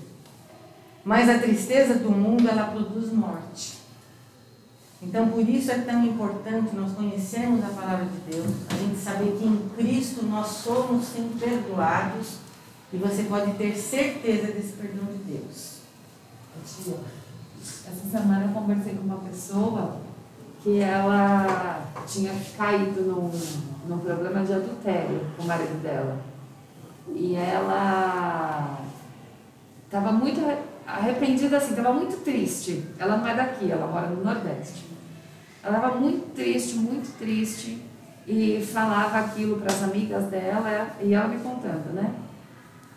Mas 1.03 1.29
a 1.29 1.39
tristeza 1.39 1.95
do 1.95 2.11
mundo, 2.11 2.47
ela 2.49 2.67
produz 2.67 3.11
morte. 3.11 3.77
Então, 5.01 5.29
por 5.29 5.47
isso 5.47 5.71
é 5.71 5.79
tão 5.79 6.03
importante 6.03 6.75
nós 6.75 6.93
conhecermos 6.93 7.63
a 7.63 7.69
palavra 7.69 8.05
de 8.05 8.31
Deus, 8.31 8.47
a 8.69 8.75
gente 8.75 8.97
saber 8.97 9.37
que 9.37 9.45
em 9.45 9.69
Cristo 9.75 10.25
nós 10.25 10.47
somos 10.47 11.05
sim 11.05 11.35
perdoados 11.39 12.37
e 12.91 12.97
você 12.97 13.23
pode 13.23 13.53
ter 13.53 13.75
certeza 13.75 14.47
desse 14.47 14.73
perdão 14.73 15.05
de 15.05 15.33
Deus. 15.33 15.75
Tia, 16.65 16.95
essa 17.61 18.09
semana 18.09 18.45
eu 18.45 18.53
conversei 18.53 18.95
com 18.95 19.03
uma 19.03 19.17
pessoa 19.17 19.97
que 20.63 20.79
ela 20.79 21.91
tinha 22.07 22.33
caído 22.57 23.01
num, 23.01 23.31
num 23.87 23.99
problema 23.99 24.43
de 24.43 24.53
adultério 24.53 25.21
com 25.37 25.43
o 25.43 25.47
marido 25.47 25.83
dela. 25.83 26.19
E 27.13 27.35
ela 27.35 28.79
estava 29.85 30.11
muito 30.11 30.41
arrependida, 30.85 31.57
assim, 31.57 31.71
estava 31.71 31.93
muito 31.93 32.23
triste. 32.23 32.83
Ela 32.97 33.17
não 33.17 33.27
é 33.27 33.35
daqui, 33.35 33.71
ela 33.71 33.87
mora 33.87 34.07
no 34.07 34.23
Nordeste. 34.23 34.85
Ela 35.63 35.77
estava 35.77 35.99
muito 35.99 36.33
triste, 36.33 36.75
muito 36.75 37.17
triste 37.17 37.81
e 38.27 38.63
falava 38.65 39.19
aquilo 39.19 39.57
para 39.57 39.71
as 39.71 39.83
amigas 39.83 40.25
dela 40.25 40.89
e 41.01 41.13
ela 41.13 41.27
me 41.27 41.39
contando, 41.39 41.93
né? 41.93 42.13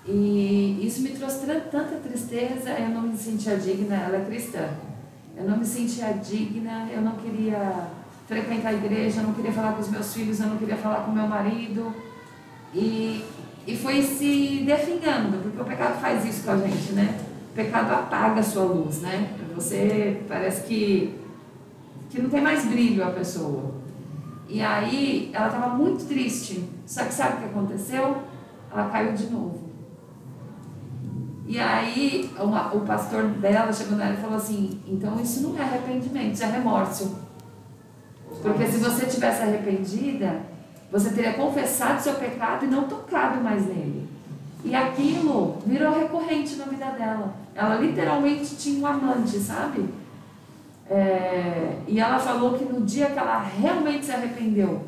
E 0.06 0.80
isso 0.86 1.02
me 1.02 1.10
trouxe 1.10 1.46
tanta 1.70 1.96
tristeza, 1.96 2.70
eu 2.70 2.88
não 2.88 3.02
me 3.02 3.16
sentia 3.16 3.56
digna, 3.56 3.94
ela 3.94 4.16
é 4.16 4.24
cristã. 4.24 4.68
Eu 5.36 5.44
não 5.44 5.58
me 5.58 5.66
sentia 5.66 6.12
digna, 6.14 6.88
eu 6.90 7.02
não 7.02 7.12
queria 7.12 7.88
frequentar 8.26 8.70
a 8.70 8.72
igreja, 8.74 9.20
eu 9.20 9.26
não 9.26 9.34
queria 9.34 9.52
falar 9.52 9.72
com 9.74 9.80
os 9.80 9.88
meus 9.88 10.12
filhos, 10.14 10.40
eu 10.40 10.46
não 10.46 10.56
queria 10.56 10.76
falar 10.76 11.04
com 11.04 11.12
meu 11.12 11.26
marido. 11.26 11.94
E, 12.74 13.22
e 13.68 13.76
foi 13.76 14.02
se 14.02 14.62
definhando, 14.64 15.42
porque 15.42 15.60
o 15.60 15.64
pecado 15.66 16.00
faz 16.00 16.24
isso 16.24 16.42
com 16.42 16.52
a 16.52 16.56
gente, 16.56 16.92
né? 16.92 17.20
O 17.52 17.54
pecado 17.54 17.92
apaga 17.92 18.40
a 18.40 18.42
sua 18.42 18.64
luz, 18.64 19.02
né? 19.02 19.36
Você 19.54 20.22
parece 20.26 20.62
que 20.62 21.20
que 22.08 22.22
não 22.22 22.30
tem 22.30 22.40
mais 22.40 22.64
brilho 22.64 23.04
a 23.04 23.10
pessoa. 23.10 23.74
E 24.48 24.62
aí 24.62 25.30
ela 25.34 25.48
estava 25.48 25.74
muito 25.74 26.06
triste. 26.08 26.66
Só 26.86 27.04
que 27.04 27.12
sabe 27.12 27.34
o 27.34 27.38
que 27.40 27.44
aconteceu? 27.44 28.16
Ela 28.72 28.88
caiu 28.88 29.12
de 29.12 29.26
novo. 29.26 29.68
E 31.46 31.60
aí 31.60 32.30
uma, 32.40 32.74
o 32.74 32.80
pastor 32.80 33.24
dela 33.24 33.70
chegou 33.70 33.98
nela 33.98 34.14
e 34.14 34.22
falou 34.22 34.36
assim: 34.36 34.80
então 34.86 35.20
isso 35.20 35.42
não 35.42 35.58
é 35.58 35.60
arrependimento, 35.60 36.32
isso 36.32 36.44
é 36.44 36.46
remorso. 36.46 37.18
Porque 38.40 38.66
se 38.66 38.78
você 38.78 39.04
tivesse 39.04 39.42
arrependida, 39.42 40.40
você 40.90 41.10
teria 41.10 41.34
confessado 41.34 42.00
seu 42.00 42.14
pecado 42.14 42.64
e 42.64 42.68
não 42.68 42.84
tocado 42.84 43.42
mais 43.42 43.66
nele. 43.66 44.08
E 44.64 44.74
aquilo 44.74 45.58
virou 45.64 45.98
recorrente 45.98 46.56
na 46.56 46.64
vida 46.64 46.86
dela. 46.86 47.34
Ela 47.54 47.76
literalmente 47.76 48.56
tinha 48.56 48.82
um 48.82 48.86
amante, 48.86 49.38
sabe? 49.38 49.88
É, 50.90 51.76
e 51.86 52.00
ela 52.00 52.18
falou 52.18 52.58
que 52.58 52.64
no 52.64 52.80
dia 52.80 53.06
que 53.06 53.18
ela 53.18 53.38
realmente 53.40 54.06
se 54.06 54.12
arrependeu, 54.12 54.82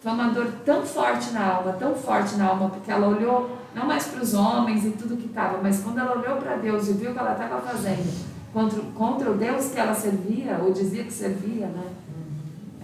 foi 0.00 0.12
uma 0.12 0.28
dor 0.28 0.46
tão 0.64 0.84
forte 0.84 1.30
na 1.30 1.54
alma, 1.54 1.72
tão 1.72 1.94
forte 1.94 2.36
na 2.36 2.46
alma, 2.46 2.70
porque 2.70 2.90
ela 2.90 3.08
olhou 3.08 3.56
não 3.74 3.86
mais 3.86 4.06
para 4.06 4.22
os 4.22 4.34
homens 4.34 4.84
e 4.84 4.90
tudo 4.90 5.16
que 5.16 5.26
estava, 5.26 5.58
mas 5.62 5.80
quando 5.80 5.98
ela 5.98 6.18
olhou 6.18 6.36
para 6.36 6.56
Deus 6.56 6.88
e 6.88 6.92
viu 6.92 7.10
o 7.10 7.14
que 7.14 7.18
ela 7.18 7.32
estava 7.32 7.60
fazendo 7.60 8.26
contra, 8.52 8.80
contra 8.94 9.30
o 9.30 9.34
Deus 9.34 9.70
que 9.70 9.78
ela 9.78 9.94
servia, 9.94 10.58
ou 10.62 10.72
dizia 10.72 11.04
que 11.04 11.12
servia, 11.12 11.66
né? 11.66 11.84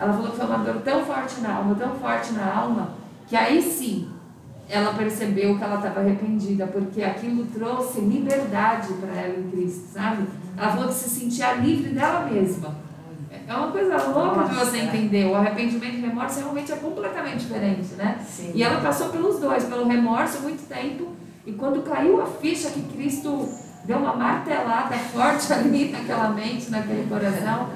Ela 0.02 0.12
falou 0.12 0.30
que 0.32 0.36
foi 0.36 0.46
uma 0.46 0.58
dor 0.58 0.82
tão 0.82 1.04
forte 1.04 1.40
na 1.40 1.54
alma, 1.54 1.74
tão 1.76 1.94
forte 1.94 2.32
na 2.32 2.52
alma, 2.52 2.88
que 3.28 3.36
aí 3.36 3.62
sim 3.62 4.08
ela 4.68 4.94
percebeu 4.94 5.56
que 5.56 5.62
ela 5.62 5.76
estava 5.76 6.00
arrependida, 6.00 6.66
porque 6.66 7.04
aquilo 7.04 7.46
trouxe 7.46 8.00
liberdade 8.00 8.94
para 8.94 9.14
ela 9.14 9.38
em 9.38 9.50
Cristo, 9.50 9.92
sabe? 9.92 10.26
Ela 10.56 10.72
falou 10.72 10.88
que 10.88 10.94
se 10.94 11.08
sentia 11.08 11.52
livre 11.52 11.90
dela 11.90 12.28
mesma. 12.28 12.74
É 13.46 13.54
uma 13.54 13.70
coisa 13.70 13.96
louca 14.08 14.40
Nossa. 14.40 14.48
de 14.48 14.54
você 14.54 14.78
entender. 14.78 15.26
O 15.26 15.36
arrependimento 15.36 15.94
e 15.94 15.98
o 15.98 16.06
remorso 16.08 16.40
realmente 16.40 16.72
é 16.72 16.76
completamente 16.76 17.40
diferente, 17.40 17.94
né? 17.94 18.18
Sim. 18.26 18.52
E 18.54 18.62
ela 18.62 18.80
passou 18.80 19.10
pelos 19.10 19.38
dois, 19.38 19.64
pelo 19.64 19.86
remorso 19.86 20.40
muito 20.40 20.66
tempo, 20.68 21.12
e 21.46 21.52
quando 21.52 21.82
caiu 21.82 22.20
a 22.20 22.26
ficha 22.26 22.70
que 22.70 22.80
Cristo 22.82 23.48
deu 23.84 23.98
uma 23.98 24.14
martelada 24.16 24.96
forte 24.96 25.52
ali 25.52 25.90
naquela 25.90 26.30
mente, 26.30 26.70
naquele 26.70 27.06
coração, 27.08 27.68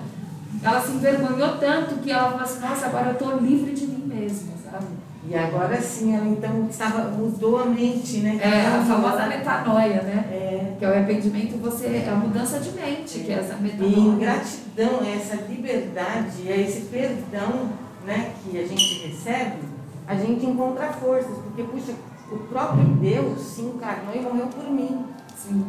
ela 0.62 0.80
se 0.80 0.92
envergonhou 0.92 1.58
tanto 1.58 1.96
que 1.96 2.10
ela 2.10 2.30
falou 2.30 2.40
assim, 2.40 2.60
nossa, 2.60 2.86
agora 2.86 3.08
eu 3.08 3.12
estou 3.12 3.38
livre 3.38 3.72
de 3.72 3.86
mim 3.86 4.04
mesma, 4.06 4.52
sabe? 4.64 4.86
E 5.28 5.34
agora 5.34 5.80
sim, 5.80 6.14
ela 6.14 6.26
então 6.26 6.68
estava, 6.70 7.10
mudou 7.10 7.58
a 7.58 7.64
mente, 7.64 8.18
né? 8.18 8.38
É, 8.40 8.66
a 8.66 8.84
famosa 8.84 9.26
metanoia, 9.26 10.02
né? 10.02 10.24
É. 10.30 10.76
Que 10.78 10.84
é 10.84 10.88
o 10.88 10.92
arrependimento, 10.92 11.60
você, 11.60 11.86
é 11.86 12.08
a 12.08 12.14
mudança 12.14 12.60
de 12.60 12.70
mente, 12.70 13.20
é. 13.20 13.24
que 13.24 13.32
é 13.32 13.38
essa 13.38 13.56
metanoia. 13.56 14.14
E 14.14 14.20
gratidão, 14.20 15.00
essa 15.04 15.36
liberdade, 15.48 16.48
é 16.48 16.60
esse 16.60 16.82
perdão 16.82 17.70
né, 18.04 18.32
que 18.42 18.56
a 18.56 18.66
gente 18.66 19.08
recebe, 19.08 19.58
a 20.06 20.14
gente 20.14 20.46
encontra 20.46 20.92
forças, 20.92 21.36
porque, 21.42 21.64
puxa, 21.64 21.92
o 22.30 22.38
próprio 22.48 22.84
Deus 22.84 23.40
se 23.40 23.62
encarnou 23.62 24.14
e 24.14 24.20
morreu 24.20 24.46
por 24.46 24.70
mim. 24.70 25.06
Sim. 25.36 25.64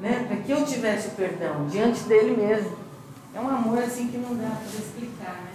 Né? 0.00 0.24
Para 0.28 0.36
que 0.36 0.52
eu 0.52 0.64
tivesse 0.64 1.08
o 1.08 1.10
perdão 1.12 1.66
diante 1.66 2.04
dele 2.04 2.36
mesmo. 2.36 2.89
É 3.34 3.40
um 3.40 3.48
amor 3.48 3.78
assim 3.78 4.08
que 4.08 4.18
não 4.18 4.36
dá 4.36 4.48
para 4.48 4.66
explicar, 4.66 5.42
né? 5.44 5.50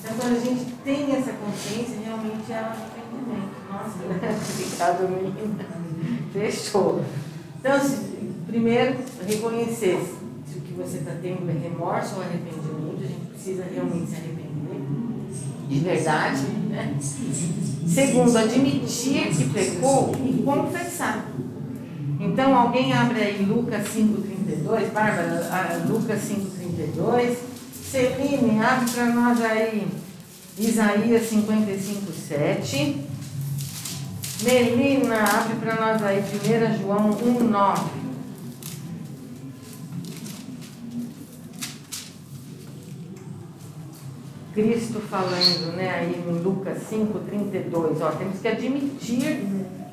Então, 0.00 0.16
quando 0.18 0.36
a 0.36 0.40
gente 0.40 0.72
tem 0.84 1.14
essa 1.14 1.32
consciência, 1.32 1.96
realmente 2.04 2.52
é 2.52 2.60
um 2.60 2.66
arrependimento. 2.66 3.54
Nossa, 3.70 3.98
obrigada, 4.52 5.08
menina. 5.08 5.66
Fechou. 6.32 7.04
Então, 7.60 7.80
primeiro, 8.46 8.98
reconhecer 9.26 10.04
que 10.52 10.60
que 10.60 10.72
você 10.72 10.98
está 10.98 11.12
tendo 11.22 11.48
é 11.48 11.52
remorso 11.52 12.16
ou 12.16 12.22
arrependimento, 12.22 12.98
a 13.02 13.06
gente 13.06 13.26
precisa 13.26 13.64
realmente 13.72 14.10
se 14.10 14.16
arrepender 14.16 14.52
de 15.68 15.78
verdade. 15.80 16.42
Né? 16.68 16.96
Segundo, 17.86 18.36
admitir 18.36 19.28
que 19.28 19.48
pecou 19.50 20.14
e 20.24 20.42
confessar. 20.42 21.26
Então, 22.20 22.54
alguém 22.54 22.92
abre 22.92 23.20
aí 23.20 23.44
Lucas 23.44 23.86
5,32, 23.88 24.92
Bárbara, 24.92 25.48
ah, 25.50 25.84
Lucas 25.88 26.20
5,32. 26.20 26.61
Celine, 27.90 28.60
abre 28.60 28.90
para 28.90 29.06
nós 29.06 29.40
aí 29.42 29.86
Isaías 30.58 31.28
55, 31.28 32.12
7. 32.12 33.06
Melina, 34.42 35.22
abre 35.22 35.56
para 35.56 35.74
nós 35.76 36.02
aí 36.02 36.20
1 36.20 36.80
João 36.80 37.10
1, 37.10 37.44
9. 37.44 38.02
Cristo 44.54 45.00
falando, 45.00 45.76
né, 45.76 45.90
aí 45.90 46.24
em 46.28 46.42
Lucas 46.42 46.82
5, 46.88 47.18
32, 47.20 48.02
ó, 48.02 48.10
temos 48.10 48.38
que 48.38 48.48
admitir 48.48 49.46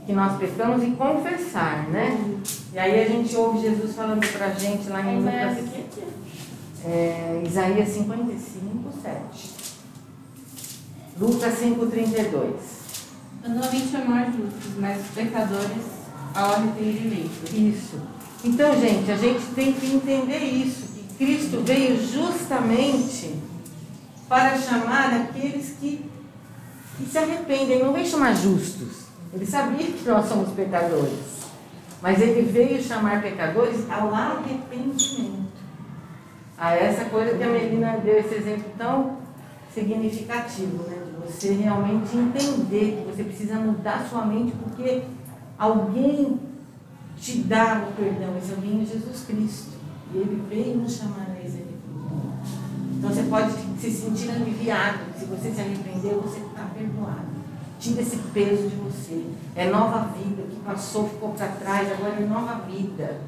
que 0.05 0.11
nós 0.11 0.37
pecamos 0.37 0.83
e 0.83 0.91
confessar, 0.91 1.87
né? 1.89 2.39
E 2.73 2.79
aí 2.79 3.03
a 3.03 3.07
gente 3.07 3.35
ouve 3.35 3.61
Jesus 3.61 3.95
falando 3.95 4.25
para 4.33 4.47
a 4.47 4.53
gente 4.53 4.89
lá 4.89 5.01
em 5.01 5.19
Lucas, 5.19 5.57
é, 6.85 7.43
Isaías 7.45 7.89
55, 7.89 8.91
7. 9.01 9.51
Lucas 11.19 11.59
5, 11.59 11.85
32. 11.87 12.53
Anualmente 13.43 13.95
amar 13.95 14.25
justos, 14.27 14.77
mas 14.79 15.01
os 15.01 15.07
pecadores 15.07 15.83
ao 16.33 16.53
arrependimento. 16.53 17.53
Isso. 17.53 17.99
Então, 18.43 18.79
gente, 18.79 19.11
a 19.11 19.17
gente 19.17 19.45
tem 19.53 19.73
que 19.73 19.85
entender 19.85 20.39
isso, 20.39 20.87
que 20.93 21.25
Cristo 21.25 21.61
veio 21.65 22.01
justamente 22.01 23.35
para 24.29 24.57
chamar 24.57 25.13
aqueles 25.13 25.75
que, 25.79 26.05
que 26.97 27.05
se 27.05 27.17
arrependem. 27.17 27.71
Ele 27.71 27.83
não 27.83 27.93
veio 27.93 28.05
chamar 28.05 28.35
justos. 28.35 29.09
Ele 29.33 29.45
sabia 29.45 29.85
que 29.85 30.07
nós 30.07 30.27
somos 30.27 30.53
pecadores. 30.53 31.19
Mas 32.01 32.21
ele 32.21 32.49
veio 32.49 32.81
chamar 32.81 33.21
pecadores 33.21 33.89
ao 33.89 34.13
arrependimento. 34.13 35.48
A 36.59 36.75
essa 36.75 37.05
coisa 37.05 37.37
que 37.37 37.43
a 37.43 37.47
Melina 37.47 37.97
deu 38.03 38.19
esse 38.19 38.35
exemplo 38.35 38.65
tão 38.77 39.17
significativo, 39.73 40.83
né? 40.89 40.97
De 41.05 41.31
você 41.31 41.53
realmente 41.53 42.17
entender 42.17 42.97
que 42.97 43.11
você 43.11 43.23
precisa 43.23 43.55
mudar 43.55 44.05
sua 44.09 44.25
mente 44.25 44.53
porque 44.61 45.03
alguém 45.57 46.39
te 47.17 47.37
dá 47.39 47.87
o 47.87 47.93
perdão. 47.93 48.37
Esse 48.37 48.51
alguém 48.51 48.81
é 48.81 48.85
Jesus 48.85 49.23
Cristo. 49.25 49.79
E 50.13 50.17
ele 50.17 50.43
veio 50.49 50.77
nos 50.77 50.97
chamar 50.97 51.27
a 51.29 51.45
esse 51.45 51.69
então 52.99 53.09
você 53.09 53.23
pode 53.23 53.53
se 53.79 53.91
sentir 53.91 54.29
aliviado. 54.29 54.99
Se 55.17 55.23
você 55.23 55.51
se 55.51 55.61
arrependeu, 55.61 56.21
você 56.21 56.39
está 56.39 56.69
perdoado. 56.77 57.39
Tira 57.79 58.01
esse 58.01 58.17
peso 58.33 58.67
de 58.67 58.75
você. 58.75 59.25
É 59.55 59.69
nova 59.69 60.11
vida. 60.17 60.43
O 60.43 60.47
que 60.47 60.57
passou 60.65 61.07
ficou 61.07 61.29
para 61.29 61.47
trás, 61.47 61.89
agora 61.93 62.21
é 62.21 62.25
nova 62.25 62.55
vida. 62.69 63.21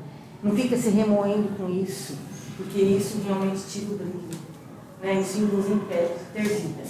Não 0.44 0.54
fica 0.54 0.76
se 0.76 0.90
remoendo 0.90 1.56
com 1.58 1.70
isso, 1.70 2.18
porque 2.64 2.82
isso 2.82 3.22
realmente 3.26 3.62
tira 3.70 3.93
o 3.93 3.97
brilho. 3.97 4.39
Né? 5.01 5.22
Isso 5.22 5.39
nos 5.39 5.70
impede 5.70 6.14
de 6.14 6.26
ter 6.34 6.43
vida. 6.43 6.84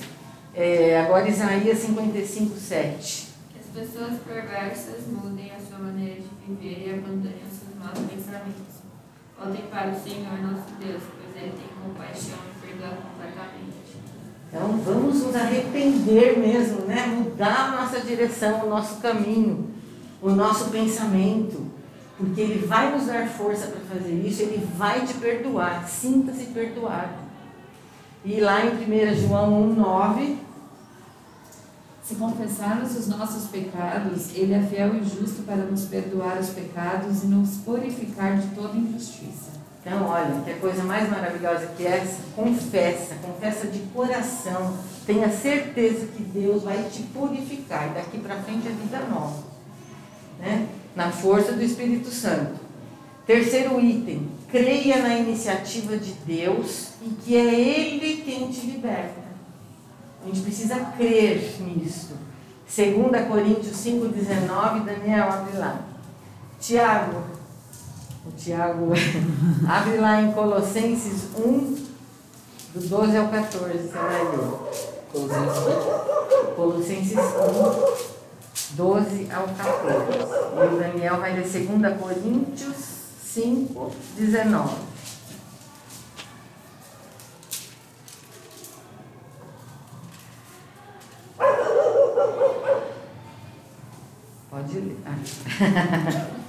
É, 0.54 1.02
agora 1.02 1.30
Isaías 1.30 1.80
55, 1.80 2.58
7. 2.58 3.28
Que 3.50 3.60
as 3.60 3.86
pessoas 3.86 4.20
perversas 4.20 5.08
mudem 5.08 5.52
a 5.52 5.60
sua 5.60 5.80
maneira 5.80 6.22
de 6.22 6.30
viver 6.48 6.88
e 6.88 6.94
abandonem 6.94 7.42
os 7.50 7.58
seus 7.58 7.76
maus 7.80 8.00
pensamentos. 8.12 8.82
Voltem 9.38 9.66
para 9.72 9.92
o 9.92 10.04
Senhor 10.04 10.40
nosso 10.42 10.72
Deus, 10.80 11.04
pois 11.18 11.44
Ele 11.44 11.54
tem 11.54 11.68
compaixão 11.84 12.52
então 14.52 14.78
vamos 14.80 15.24
nos 15.24 15.36
arrepender 15.36 16.38
mesmo, 16.38 16.82
né? 16.82 17.08
Mudar 17.08 17.70
a 17.70 17.82
nossa 17.82 18.02
direção, 18.02 18.66
o 18.66 18.70
nosso 18.70 19.00
caminho, 19.00 19.70
o 20.22 20.30
nosso 20.30 20.70
pensamento. 20.70 21.72
Porque 22.22 22.40
Ele 22.40 22.68
vai 22.68 22.92
nos 22.92 23.08
dar 23.08 23.28
força 23.28 23.66
para 23.66 23.82
fazer 23.82 24.14
isso, 24.14 24.44
Ele 24.44 24.64
vai 24.78 25.04
te 25.04 25.16
perdoar. 25.16 25.88
Sinta-se 25.90 26.46
perdoado. 26.46 27.16
E 28.24 28.40
lá 28.40 28.64
em 28.64 28.70
1 28.70 29.28
João 29.28 29.76
1,9. 29.76 30.38
Se 32.04 32.16
confessarmos 32.16 32.96
os 32.96 33.08
nossos 33.08 33.50
pecados, 33.50 34.36
Ele 34.36 34.54
é 34.54 34.62
fiel 34.62 34.96
e 34.96 35.04
justo 35.04 35.44
para 35.44 35.64
nos 35.64 35.86
perdoar 35.86 36.38
os 36.40 36.50
pecados 36.50 37.24
e 37.24 37.28
nos 37.28 37.58
purificar 37.58 38.38
de 38.38 38.48
toda 38.50 38.78
injustiça. 38.78 39.52
Então, 39.84 40.08
olha, 40.08 40.42
que 40.46 40.54
coisa 40.60 40.84
mais 40.84 41.10
maravilhosa 41.10 41.68
que 41.76 41.88
é 41.88 41.98
essa, 41.98 42.22
confessa, 42.36 43.16
confessa 43.16 43.66
de 43.66 43.80
coração, 43.94 44.78
tenha 45.08 45.30
certeza 45.32 46.06
que 46.06 46.22
Deus 46.22 46.64
vai 46.64 46.84
te 46.84 47.02
purificar, 47.04 47.90
e 47.90 47.94
daqui 47.96 48.20
para 48.20 48.36
frente 48.36 48.68
é 48.68 48.72
vida 48.72 49.00
nova, 49.10 49.42
né? 50.40 50.68
Na 50.96 51.12
força 51.12 51.54
do 51.54 51.62
Espírito 51.64 52.10
Santo. 52.10 52.60
Terceiro 53.26 53.80
item, 53.80 54.30
creia 54.50 55.02
na 55.02 55.16
iniciativa 55.16 55.96
de 55.96 56.14
Deus 56.26 56.90
e 57.02 57.10
que 57.10 57.38
é 57.38 57.60
Ele 57.60 58.22
quem 58.24 58.50
te 58.50 58.66
liberta. 58.66 59.22
A 60.24 60.28
gente 60.28 60.42
precisa 60.42 60.76
crer 60.98 61.56
nisso. 61.62 62.16
2 62.74 63.28
Coríntios 63.28 63.78
5,19, 63.78 64.86
Daniel, 64.86 65.30
abre 65.30 65.58
lá. 65.58 65.82
Tiago, 66.60 67.24
o 68.26 68.32
Tiago 68.32 68.92
abre 69.68 69.98
lá 69.98 70.22
em 70.22 70.32
Colossenses 70.32 71.30
1, 71.36 71.42
do 72.74 72.88
12 72.88 73.18
ao 73.18 73.28
14, 73.28 73.74
você 73.74 73.98
vai 73.98 74.24
ler. 74.24 74.48
Colossenses 76.56 77.18
1, 77.18 78.11
12 78.76 79.30
ao 79.32 79.48
14. 79.48 79.62
E 80.56 80.76
o 80.76 80.80
Daniel 80.80 81.20
vai 81.20 81.34
ler 81.34 81.44
2 81.44 82.00
Coríntios 82.00 82.76
5, 83.24 83.92
19. 84.18 84.76
Pode 94.50 94.80
ler. 94.80 94.98
Ah. 95.06 95.18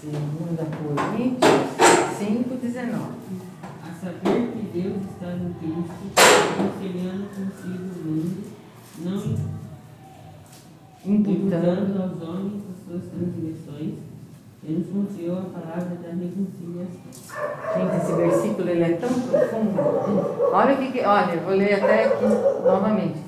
Segunda 0.00 0.64
Coríntios 0.64 1.50
5, 2.18 2.56
19. 2.56 3.14
A 3.82 3.94
saber 4.00 4.52
que 4.52 4.62
Deus 4.72 5.02
está 5.10 5.28
no 5.36 5.54
Cristo, 5.54 6.12
conciliando 6.56 7.26
consigo 7.28 7.84
o 7.84 8.04
mundo, 8.04 8.63
não 8.98 9.54
imputando 11.06 12.02
aos 12.02 12.28
homens 12.28 12.62
as 12.70 12.86
suas 12.86 13.02
transgressões, 13.10 13.94
e 14.66 14.72
nos 14.72 14.86
confiou 14.86 15.38
a 15.38 15.42
palavra 15.42 15.96
da 15.96 16.08
reconciliação. 16.08 17.12
Gente, 17.76 17.96
esse 17.96 18.12
versículo 18.14 18.68
ele 18.70 18.82
é 18.82 18.96
tão 18.96 19.10
profundo. 19.10 19.78
Olha 20.52 20.74
o 20.74 20.78
que, 20.78 21.00
olha, 21.00 21.40
vou 21.40 21.54
ler 21.54 21.74
até 21.74 22.04
aqui 22.06 22.24
novamente. 22.64 23.18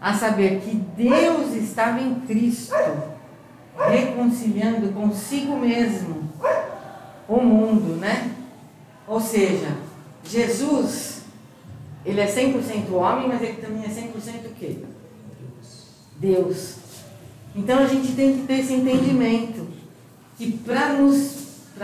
A 0.00 0.12
saber 0.14 0.60
que 0.60 0.74
Deus 0.74 1.54
estava 1.54 2.00
em 2.00 2.16
Cristo 2.22 2.74
reconciliando 3.76 4.88
consigo 4.88 5.56
mesmo 5.56 6.28
o 7.28 7.40
mundo, 7.40 8.00
né? 8.00 8.32
Ou 9.06 9.20
seja, 9.20 9.76
Jesus, 10.24 11.22
ele 12.04 12.20
é 12.20 12.26
100% 12.26 12.92
homem, 12.92 13.28
mas 13.28 13.40
ele 13.40 13.62
também 13.62 13.84
é 13.84 13.88
100% 13.88 14.46
o 14.46 14.54
quê? 14.54 14.78
Deus. 16.22 16.76
Então 17.54 17.80
a 17.80 17.86
gente 17.86 18.14
tem 18.14 18.38
que 18.38 18.46
ter 18.46 18.60
esse 18.60 18.72
entendimento 18.72 19.66
que 20.38 20.52
para 20.52 20.96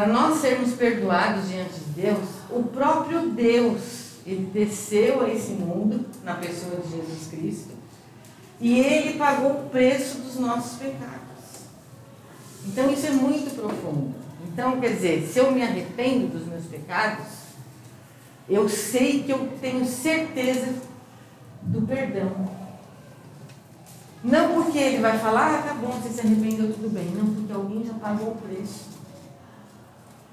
nós 0.06 0.38
sermos 0.40 0.74
perdoados 0.74 1.48
diante 1.48 1.74
de 1.74 2.02
Deus, 2.02 2.28
o 2.48 2.62
próprio 2.62 3.28
Deus, 3.30 3.80
ele 4.24 4.48
desceu 4.54 5.22
a 5.22 5.28
esse 5.28 5.52
mundo 5.52 6.06
na 6.24 6.34
pessoa 6.34 6.76
de 6.76 6.90
Jesus 6.90 7.28
Cristo 7.28 7.70
e 8.60 8.78
ele 8.78 9.18
pagou 9.18 9.50
o 9.50 9.68
preço 9.68 10.18
dos 10.18 10.36
nossos 10.36 10.78
pecados. 10.78 11.18
Então 12.66 12.90
isso 12.92 13.06
é 13.06 13.10
muito 13.10 13.54
profundo. 13.54 14.14
Então, 14.46 14.80
quer 14.80 14.94
dizer, 14.94 15.28
se 15.28 15.38
eu 15.38 15.52
me 15.52 15.62
arrependo 15.62 16.26
dos 16.28 16.46
meus 16.46 16.64
pecados, 16.64 17.26
eu 18.48 18.68
sei 18.68 19.22
que 19.22 19.30
eu 19.30 19.52
tenho 19.60 19.84
certeza 19.86 20.74
do 21.62 21.82
perdão. 21.82 22.57
Não 24.22 24.54
porque 24.54 24.78
ele 24.78 25.00
vai 25.00 25.16
falar, 25.18 25.58
ah, 25.58 25.62
tá 25.62 25.74
bom, 25.74 25.92
você 25.92 26.08
se 26.08 26.20
arrependeu, 26.20 26.72
tudo 26.72 26.92
bem. 26.92 27.06
Não, 27.14 27.34
porque 27.34 27.52
alguém 27.52 27.84
já 27.84 27.94
pagou 27.94 28.32
o 28.32 28.36
preço. 28.36 28.86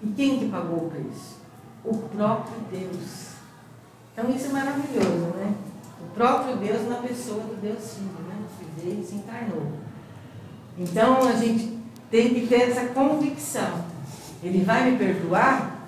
E 0.01 0.07
quem 0.07 0.39
que 0.39 0.49
pagou 0.49 0.87
o 0.87 0.89
preço? 0.89 1.37
O 1.83 1.95
próprio 1.95 2.57
Deus. 2.71 3.35
Então 4.11 4.29
isso 4.31 4.47
é 4.47 4.49
maravilhoso, 4.49 5.35
né? 5.37 5.53
O 6.01 6.15
próprio 6.15 6.57
Deus 6.57 6.89
na 6.89 6.95
pessoa 6.95 7.41
do 7.41 7.61
Deus 7.61 7.93
Filho, 7.93 8.27
né? 8.27 8.35
Que 8.57 8.81
veio 8.81 9.05
se 9.05 9.15
encarnou. 9.15 9.71
Então 10.77 11.27
a 11.27 11.33
gente 11.33 11.77
tem 12.09 12.33
que 12.33 12.47
ter 12.47 12.71
essa 12.71 12.87
convicção. 12.87 13.85
Ele 14.41 14.63
vai 14.63 14.91
me 14.91 14.97
perdoar 14.97 15.87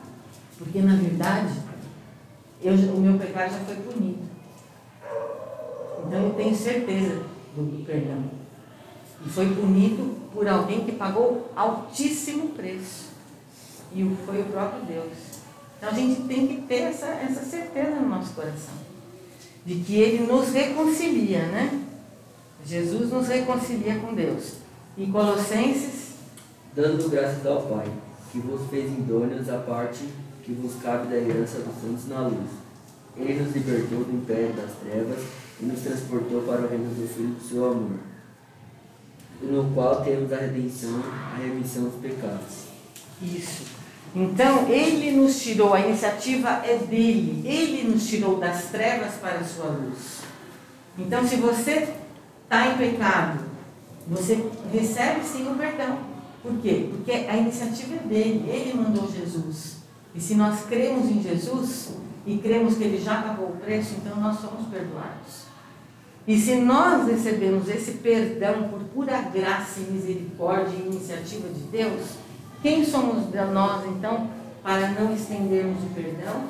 porque, 0.58 0.82
na 0.82 0.96
verdade, 0.96 1.54
eu, 2.62 2.74
o 2.74 3.00
meu 3.00 3.18
pecado 3.18 3.54
já 3.54 3.60
foi 3.60 3.76
punido. 3.76 4.28
Então 6.06 6.24
eu 6.24 6.34
tenho 6.34 6.56
certeza 6.56 7.37
perdão. 7.86 8.24
E 9.26 9.30
foi 9.30 9.48
punido 9.54 10.18
por 10.34 10.48
alguém 10.48 10.86
que 10.86 10.92
pagou 10.94 11.52
altíssimo 11.56 12.50
preço. 12.50 13.08
E 13.94 14.04
foi 14.26 14.42
o 14.42 14.46
próprio 14.46 14.86
Deus. 14.86 15.14
Então 15.78 15.90
a 15.90 15.94
gente 15.94 16.22
tem 16.24 16.48
que 16.48 16.62
ter 16.64 16.82
essa, 16.82 17.08
essa 17.08 17.44
certeza 17.44 17.96
no 17.96 18.10
nosso 18.10 18.34
coração. 18.34 18.74
De 19.66 19.76
que 19.76 19.96
Ele 19.96 20.26
nos 20.26 20.50
reconcilia, 20.50 21.48
né? 21.48 21.84
Jesus 22.66 23.12
nos 23.12 23.28
reconcilia 23.28 24.00
com 24.00 24.14
Deus. 24.14 24.54
E 24.98 25.06
Colossenses. 25.08 26.16
Dando 26.76 27.10
graças 27.10 27.46
ao 27.46 27.64
Pai, 27.64 27.88
que 28.32 28.40
vos 28.40 28.70
fez 28.70 28.92
idôneos 28.92 29.50
à 29.50 29.58
parte 29.58 30.06
que 30.48 30.54
vos 30.54 30.76
cabe 30.82 31.08
da 31.10 31.18
herança 31.18 31.60
dos 31.60 31.76
santos 31.82 32.08
na 32.08 32.22
luz. 32.22 32.50
Ele 33.20 33.42
nos 33.42 33.54
libertou 33.54 34.04
do 34.04 34.16
império 34.16 34.54
das 34.54 34.72
trevas 34.76 35.20
e 35.60 35.66
nos 35.66 35.82
transportou 35.82 36.42
para 36.42 36.62
o 36.62 36.68
reino 36.68 36.86
do 36.86 37.08
Filho 37.08 37.30
do 37.30 37.44
seu 37.44 37.72
amor, 37.72 38.00
no 39.42 39.72
qual 39.74 40.04
temos 40.04 40.32
a 40.32 40.38
redenção, 40.38 41.02
a 41.34 41.38
remissão 41.38 41.86
dos 41.86 41.96
pecados. 41.96 42.68
Isso. 43.22 43.78
Então, 44.16 44.68
ele 44.70 45.12
nos 45.12 45.40
tirou, 45.42 45.74
a 45.74 45.80
iniciativa 45.80 46.50
é 46.66 46.78
dele, 46.78 47.44
ele 47.46 47.90
nos 47.90 48.08
tirou 48.08 48.40
das 48.40 48.66
trevas 48.66 49.16
para 49.16 49.40
a 49.40 49.44
sua 49.44 49.66
luz. 49.66 50.22
Então, 50.98 51.28
se 51.28 51.36
você 51.36 51.90
está 52.44 52.68
em 52.68 52.78
pecado, 52.78 53.44
você 54.08 54.44
recebe 54.72 55.24
sim 55.24 55.48
o 55.52 55.56
perdão. 55.56 56.00
Por 56.42 56.58
quê? 56.60 56.88
Porque 56.90 57.12
a 57.12 57.36
iniciativa 57.36 57.96
é 57.96 58.08
dele, 58.08 58.50
ele 58.50 58.74
mandou 58.74 59.12
Jesus. 59.12 59.78
E 60.16 60.22
se 60.22 60.36
nós 60.36 60.62
cremos 60.66 61.12
em 61.12 61.22
Jesus 61.22 61.90
e 62.28 62.38
cremos 62.40 62.76
que 62.76 62.84
ele 62.84 63.02
já 63.02 63.22
pagou 63.22 63.48
o 63.48 63.56
preço, 63.56 63.96
então 63.96 64.20
nós 64.20 64.38
somos 64.38 64.68
perdoados. 64.68 65.48
E 66.28 66.38
se 66.38 66.56
nós 66.56 67.08
recebemos 67.08 67.70
esse 67.70 67.92
perdão 67.94 68.68
por 68.68 68.82
pura 68.94 69.22
graça 69.22 69.80
e 69.80 69.84
misericórdia 69.94 70.76
e 70.76 70.88
iniciativa 70.88 71.48
de 71.48 71.62
Deus, 71.62 72.18
quem 72.62 72.84
somos 72.84 73.34
nós 73.54 73.86
então 73.86 74.30
para 74.62 74.90
não 74.90 75.14
estendermos 75.14 75.82
o 75.84 75.94
perdão 75.96 76.44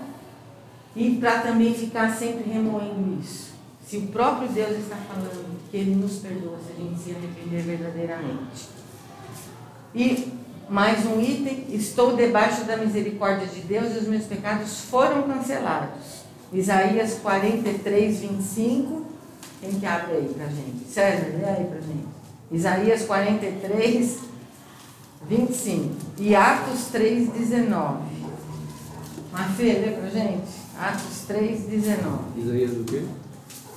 e 0.95 1.17
para 1.17 1.41
também 1.41 1.75
ficar 1.75 2.09
sempre 2.09 2.49
remoendo 2.49 3.21
isso? 3.21 3.51
Se 3.85 3.97
o 3.97 4.07
próprio 4.07 4.49
Deus 4.49 4.79
está 4.79 4.95
falando 4.95 5.59
que 5.69 5.77
Ele 5.77 5.93
nos 5.93 6.17
perdoa 6.17 6.57
se 6.57 6.73
a 6.73 6.83
gente 6.83 6.99
se 6.99 7.11
arrepender 7.11 7.61
verdadeiramente. 7.61 8.69
E 9.93 10.33
mais 10.69 11.05
um 11.05 11.19
item: 11.21 11.65
estou 11.69 12.15
debaixo 12.15 12.63
da 12.65 12.77
misericórdia 12.77 13.47
de 13.47 13.61
Deus 13.61 13.95
e 13.95 13.99
os 13.99 14.07
meus 14.07 14.25
pecados 14.25 14.81
foram 14.81 15.23
cancelados. 15.23 16.25
Isaías 16.51 17.15
43, 17.15 18.19
25. 18.19 19.05
Quem 19.59 19.79
que 19.79 19.85
abre 19.85 20.15
aí 20.15 20.33
para 20.33 20.47
gente? 20.47 20.87
César, 20.89 21.27
lê 21.37 21.45
aí 21.45 21.65
para 21.65 21.81
gente. 21.81 22.07
Isaías 22.51 23.03
43, 23.03 24.19
25. 25.27 25.95
E 26.19 26.35
Atos 26.35 26.85
3, 26.91 27.29
19. 27.29 27.97
Mafê, 29.31 29.63
lê 29.63 29.91
para 29.91 30.09
gente. 30.09 30.47
Atos 30.79 31.23
3, 31.27 31.61
19. 31.61 32.39
Isaías 32.39 32.71
o 32.71 32.83
quê? 32.83 33.03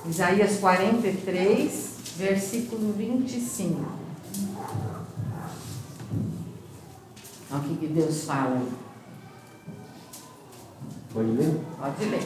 Isaías 0.07 0.57
43, 0.59 1.89
versículo 2.17 2.93
25. 2.93 4.00
Olha 7.51 7.59
o 7.59 7.63
que, 7.63 7.75
que 7.75 7.87
Deus 7.87 8.23
fala. 8.23 8.61
Pode 11.13 11.31
ler? 11.31 11.59
Pode 11.77 12.05
ler. 12.05 12.23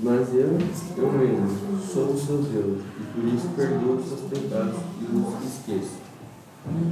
Mas 0.00 0.34
eu, 0.34 0.58
eu 0.96 1.12
mesmo, 1.12 1.80
sou 1.80 2.12
o 2.12 2.18
seu 2.18 2.42
Deus, 2.42 2.82
e 3.00 3.04
por 3.12 3.24
isso 3.24 3.48
perdoo 3.56 3.96
os 3.96 4.08
seus 4.08 4.20
pecados 4.20 4.78
e 5.00 5.16
os 5.16 5.54
esqueço. 5.54 5.96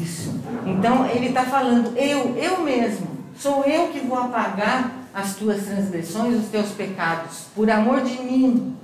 Isso. 0.00 0.40
Então 0.66 1.06
ele 1.06 1.28
está 1.28 1.44
falando, 1.44 1.96
eu, 1.96 2.34
eu 2.36 2.64
mesmo, 2.64 3.08
sou 3.38 3.62
eu 3.64 3.88
que 3.88 4.00
vou 4.00 4.18
apagar 4.18 4.92
as 5.12 5.36
tuas 5.36 5.64
transgressões, 5.64 6.36
os 6.36 6.48
teus 6.48 6.70
pecados, 6.70 7.44
por 7.54 7.70
amor 7.70 8.00
de 8.00 8.20
mim. 8.22 8.74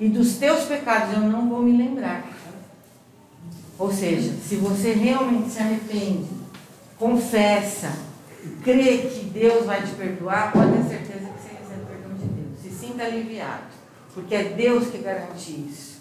E 0.00 0.08
dos 0.08 0.36
teus 0.36 0.64
pecados 0.64 1.12
eu 1.14 1.20
não 1.20 1.48
vou 1.48 1.62
me 1.62 1.76
lembrar. 1.76 2.24
Ou 3.78 3.92
seja, 3.92 4.32
se 4.34 4.56
você 4.56 4.92
realmente 4.92 5.50
se 5.50 5.58
arrepende, 5.58 6.37
confessa, 6.98 7.92
crê 8.62 8.98
que 8.98 9.24
Deus 9.26 9.64
vai 9.64 9.82
te 9.82 9.92
perdoar, 9.92 10.52
pode 10.52 10.72
ter 10.72 10.88
certeza 10.88 11.30
que 11.30 11.40
você 11.40 11.48
recebe 11.48 11.82
o 11.82 11.86
perdão 11.86 12.14
de 12.16 12.24
Deus. 12.24 12.60
Se 12.62 12.70
sinta 12.70 13.04
aliviado, 13.04 13.64
porque 14.14 14.34
é 14.34 14.44
Deus 14.44 14.88
que 14.88 14.98
garante 14.98 15.50
isso. 15.52 15.98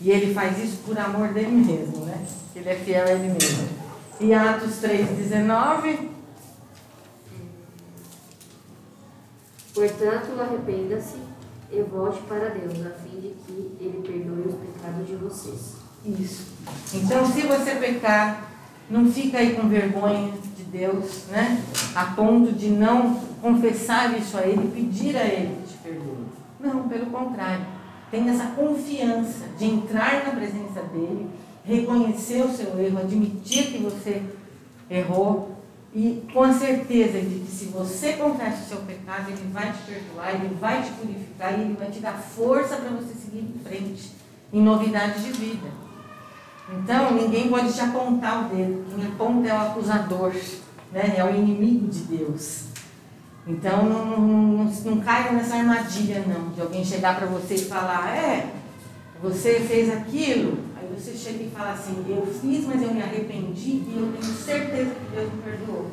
E 0.00 0.10
ele 0.10 0.32
faz 0.32 0.58
isso 0.58 0.78
por 0.86 0.98
amor 0.98 1.28
dele 1.28 1.50
mesmo, 1.50 2.06
né? 2.06 2.26
Ele 2.56 2.68
é 2.68 2.74
fiel 2.74 3.06
a 3.06 3.10
ele 3.10 3.28
mesmo. 3.28 3.68
E 4.18 4.32
Atos 4.32 4.80
3,19. 4.82 6.08
Portanto, 9.74 10.40
arrependa-se 10.40 11.16
e 11.72 11.82
volte 11.82 12.20
para 12.22 12.48
Deus, 12.48 12.84
a 12.84 12.90
fim 12.90 13.20
de 13.20 13.34
que 13.46 13.76
Ele 13.80 14.02
perdoe 14.04 14.48
os 14.48 14.54
pecados 14.54 15.06
de 15.06 15.14
vocês. 15.16 15.74
Isso. 16.04 16.46
Então, 16.94 17.24
se 17.24 17.42
você 17.42 17.76
pecar, 17.76 18.49
não 18.90 19.10
fica 19.10 19.38
aí 19.38 19.54
com 19.54 19.68
vergonha 19.68 20.32
de 20.56 20.64
Deus, 20.64 21.26
né? 21.28 21.62
A 21.94 22.06
ponto 22.06 22.52
de 22.52 22.68
não 22.68 23.20
confessar 23.40 24.18
isso 24.18 24.36
a 24.36 24.42
Ele, 24.42 24.70
pedir 24.74 25.16
a 25.16 25.24
Ele 25.24 25.56
que 25.62 25.72
te 25.72 25.78
perdoe. 25.78 26.26
Não, 26.58 26.88
pelo 26.88 27.06
contrário. 27.06 27.64
Tenha 28.10 28.32
essa 28.32 28.46
confiança 28.48 29.46
de 29.56 29.66
entrar 29.66 30.24
na 30.24 30.32
presença 30.32 30.82
dEle, 30.92 31.28
reconhecer 31.64 32.42
o 32.42 32.50
seu 32.50 32.78
erro, 32.80 32.98
admitir 32.98 33.68
que 33.68 33.78
você 33.78 34.22
errou 34.90 35.56
e 35.94 36.22
com 36.32 36.42
a 36.42 36.52
certeza 36.52 37.20
de 37.20 37.40
que 37.40 37.50
se 37.50 37.66
você 37.66 38.14
confessa 38.14 38.62
o 38.62 38.68
seu 38.68 38.78
pecado, 38.78 39.30
Ele 39.30 39.50
vai 39.52 39.72
te 39.72 39.78
perdoar, 39.82 40.34
Ele 40.34 40.56
vai 40.60 40.82
te 40.82 40.90
purificar 40.92 41.58
e 41.58 41.62
Ele 41.62 41.76
vai 41.78 41.90
te 41.90 42.00
dar 42.00 42.14
força 42.14 42.76
para 42.76 42.90
você 42.90 43.14
seguir 43.14 43.40
em 43.40 43.60
frente, 43.64 44.12
em 44.52 44.62
novidade 44.62 45.22
de 45.22 45.32
vida. 45.32 45.68
Então, 46.72 47.14
ninguém 47.14 47.48
pode 47.48 47.72
te 47.72 47.80
apontar 47.80 48.46
o 48.46 48.54
dedo. 48.54 48.84
Quem 48.94 49.06
aponta 49.06 49.48
é 49.48 49.52
o 49.52 49.60
acusador, 49.60 50.32
né? 50.92 51.14
é 51.16 51.24
o 51.24 51.34
inimigo 51.34 51.88
de 51.88 52.00
Deus. 52.00 52.64
Então, 53.46 53.84
não, 53.84 54.06
não, 54.06 54.20
não, 54.20 54.64
não 54.64 55.00
caia 55.00 55.32
nessa 55.32 55.56
armadilha, 55.56 56.24
não, 56.26 56.50
de 56.50 56.60
alguém 56.60 56.84
chegar 56.84 57.16
para 57.16 57.26
você 57.26 57.54
e 57.54 57.64
falar: 57.64 58.16
é, 58.16 58.52
você 59.20 59.60
fez 59.60 59.90
aquilo. 59.90 60.58
Aí 60.76 60.86
você 60.96 61.16
chega 61.16 61.42
e 61.42 61.50
fala 61.50 61.72
assim: 61.72 62.04
eu 62.08 62.24
fiz, 62.26 62.64
mas 62.66 62.82
eu 62.82 62.94
me 62.94 63.02
arrependi 63.02 63.70
e 63.70 63.96
eu 63.98 64.12
tenho 64.12 64.34
certeza 64.34 64.90
que 64.90 65.16
Deus 65.16 65.32
me 65.32 65.42
perdoou. 65.42 65.90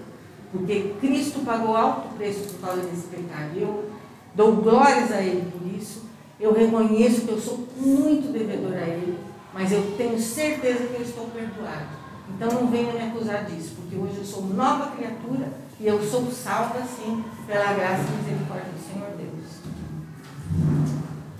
Porque 0.52 0.94
Cristo 1.00 1.40
pagou 1.44 1.76
alto 1.76 2.16
preço 2.16 2.54
por 2.54 2.68
causa 2.68 2.82
desse 2.84 3.08
pecado. 3.08 3.52
Eu 3.56 3.90
dou 4.36 4.58
glórias 4.58 5.12
a 5.12 5.22
Ele 5.22 5.50
por 5.52 5.68
isso. 5.76 6.04
Eu 6.40 6.54
reconheço 6.54 7.22
que 7.22 7.32
eu 7.32 7.40
sou 7.40 7.68
muito 7.76 8.32
devedor 8.32 8.74
a 8.74 8.88
Ele 8.88 9.18
mas 9.58 9.72
eu 9.72 9.96
tenho 9.98 10.20
certeza 10.20 10.86
que 10.86 10.94
eu 10.94 11.02
estou 11.02 11.26
perdoado. 11.30 11.98
Então 12.30 12.52
não 12.52 12.68
venha 12.68 12.94
me 12.94 13.02
acusar 13.02 13.46
disso, 13.46 13.74
porque 13.76 13.96
hoje 13.96 14.18
eu 14.18 14.24
sou 14.24 14.44
nova 14.44 14.92
criatura 14.96 15.52
e 15.80 15.88
eu 15.88 16.00
sou 16.08 16.32
salva 16.32 16.84
sim 16.84 17.24
pela 17.48 17.74
graça 17.74 18.04
e 18.04 18.18
misericórdia 18.18 18.72
do 18.72 18.94
Senhor 18.94 19.10
Deus. 19.18 19.58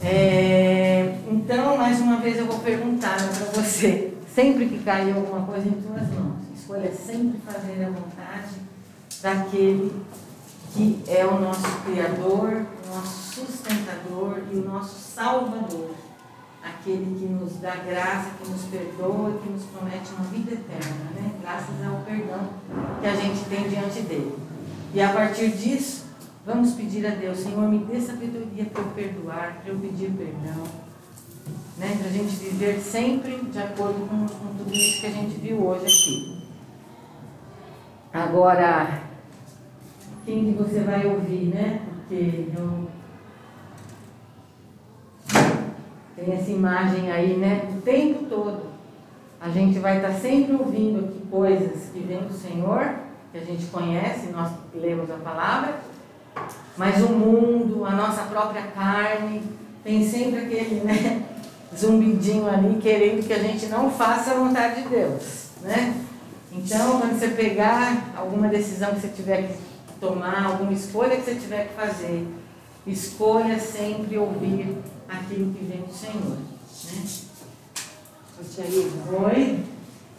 É, 0.02 1.16
então, 1.30 1.78
mais 1.78 2.00
uma 2.00 2.18
vez 2.18 2.38
eu 2.38 2.48
vou 2.48 2.58
perguntar 2.60 3.18
para 3.18 3.62
você, 3.62 4.14
sempre 4.34 4.66
que 4.66 4.80
cair 4.80 5.14
alguma 5.16 5.46
coisa 5.46 5.68
em 5.68 5.74
tuas 5.74 6.10
mãos, 6.10 6.38
escolha 6.58 6.92
sempre 6.92 7.40
fazer 7.46 7.86
a 7.86 7.90
vontade 7.90 8.56
daquele 9.22 9.94
que 10.74 11.04
é 11.08 11.26
o 11.26 11.40
nosso 11.40 11.82
Criador, 11.86 12.66
o 12.86 12.96
nosso 12.96 13.46
sustentador 13.46 14.40
e 14.52 14.56
o 14.56 14.66
nosso 14.66 14.96
Salvador 14.96 15.92
aquele 16.68 17.18
que 17.18 17.26
nos 17.26 17.60
dá 17.60 17.76
graça, 17.76 18.32
que 18.42 18.50
nos 18.50 18.64
perdoa, 18.64 19.40
que 19.42 19.50
nos 19.50 19.64
promete 19.64 20.12
uma 20.14 20.26
vida 20.26 20.54
eterna, 20.54 21.12
né? 21.16 21.32
graças 21.42 21.86
ao 21.86 22.02
perdão 22.02 22.50
que 23.02 23.08
a 23.08 23.16
gente 23.16 23.46
tem 23.50 23.70
diante 23.70 24.02
dele. 24.02 24.38
E 24.94 25.02
a 25.02 25.12
partir 25.14 25.50
disso, 25.52 26.06
vamos 26.46 26.74
pedir 26.74 27.06
a 27.06 27.12
Deus, 27.12 27.40
Senhor, 27.40 27.68
me 27.70 27.80
dê 27.80 28.00
sabedoria 28.00 28.66
para 28.66 28.82
eu 28.82 28.90
perdoar, 28.90 29.62
para 29.62 29.72
eu 29.72 29.80
pedir 29.80 30.12
perdão, 30.12 30.64
né? 31.78 31.98
para 32.00 32.08
a 32.08 32.12
gente 32.12 32.36
viver 32.36 32.80
sempre 32.80 33.38
de 33.38 33.60
acordo 33.60 34.08
com, 34.08 34.26
com 34.26 34.58
tudo 34.58 34.74
isso 34.74 35.02
que 35.02 35.08
a 35.08 35.12
gente 35.12 35.40
viu 35.40 35.66
hoje 35.66 35.86
aqui. 35.86 36.38
Agora, 38.14 39.04
quem 40.26 40.46
que 40.46 40.62
você 40.62 40.80
vai 40.82 41.06
ouvir, 41.06 41.54
né? 41.54 41.82
Porque 41.86 42.48
eu 42.58 42.90
Tem 46.18 46.34
essa 46.34 46.50
imagem 46.50 47.12
aí, 47.12 47.38
né? 47.38 47.70
O 47.78 47.82
tempo 47.82 48.26
todo. 48.26 48.64
A 49.40 49.50
gente 49.50 49.78
vai 49.78 49.98
estar 49.98 50.14
sempre 50.14 50.56
ouvindo 50.56 51.06
aqui 51.06 51.22
coisas 51.30 51.92
que 51.94 52.00
vêm 52.00 52.22
do 52.22 52.34
Senhor 52.34 53.08
que 53.32 53.38
a 53.38 53.42
gente 53.42 53.66
conhece, 53.68 54.28
nós 54.28 54.52
lemos 54.74 55.12
a 55.12 55.18
palavra, 55.18 55.80
mas 56.76 57.02
o 57.04 57.10
mundo, 57.10 57.86
a 57.86 57.92
nossa 57.92 58.24
própria 58.24 58.64
carne, 58.68 59.44
tem 59.84 60.04
sempre 60.08 60.40
aquele 60.40 60.82
né, 60.82 61.24
zumbidinho 61.76 62.48
ali 62.48 62.80
querendo 62.82 63.26
que 63.26 63.34
a 63.34 63.40
gente 63.40 63.68
não 63.68 63.92
faça 63.92 64.32
a 64.32 64.36
vontade 64.36 64.84
de 64.84 64.90
Deus. 64.90 65.50
Né? 65.62 65.94
Então, 66.52 67.00
quando 67.00 67.20
você 67.20 67.28
pegar 67.30 68.14
alguma 68.16 68.48
decisão 68.48 68.96
que 68.96 69.02
você 69.02 69.10
tiver 69.10 69.44
que 69.44 69.58
tomar, 70.00 70.46
alguma 70.46 70.74
escolha 70.74 71.18
que 71.18 71.24
você 71.24 71.36
tiver 71.36 71.68
que 71.68 71.74
fazer, 71.74 72.26
escolha 72.86 73.60
sempre 73.60 74.18
ouvir 74.18 74.78
aquilo 75.08 75.54
que 75.54 75.66
vem 75.66 75.82
do 75.82 75.94
Senhor. 75.94 76.38
Né? 76.38 77.28
Oi? 79.26 79.64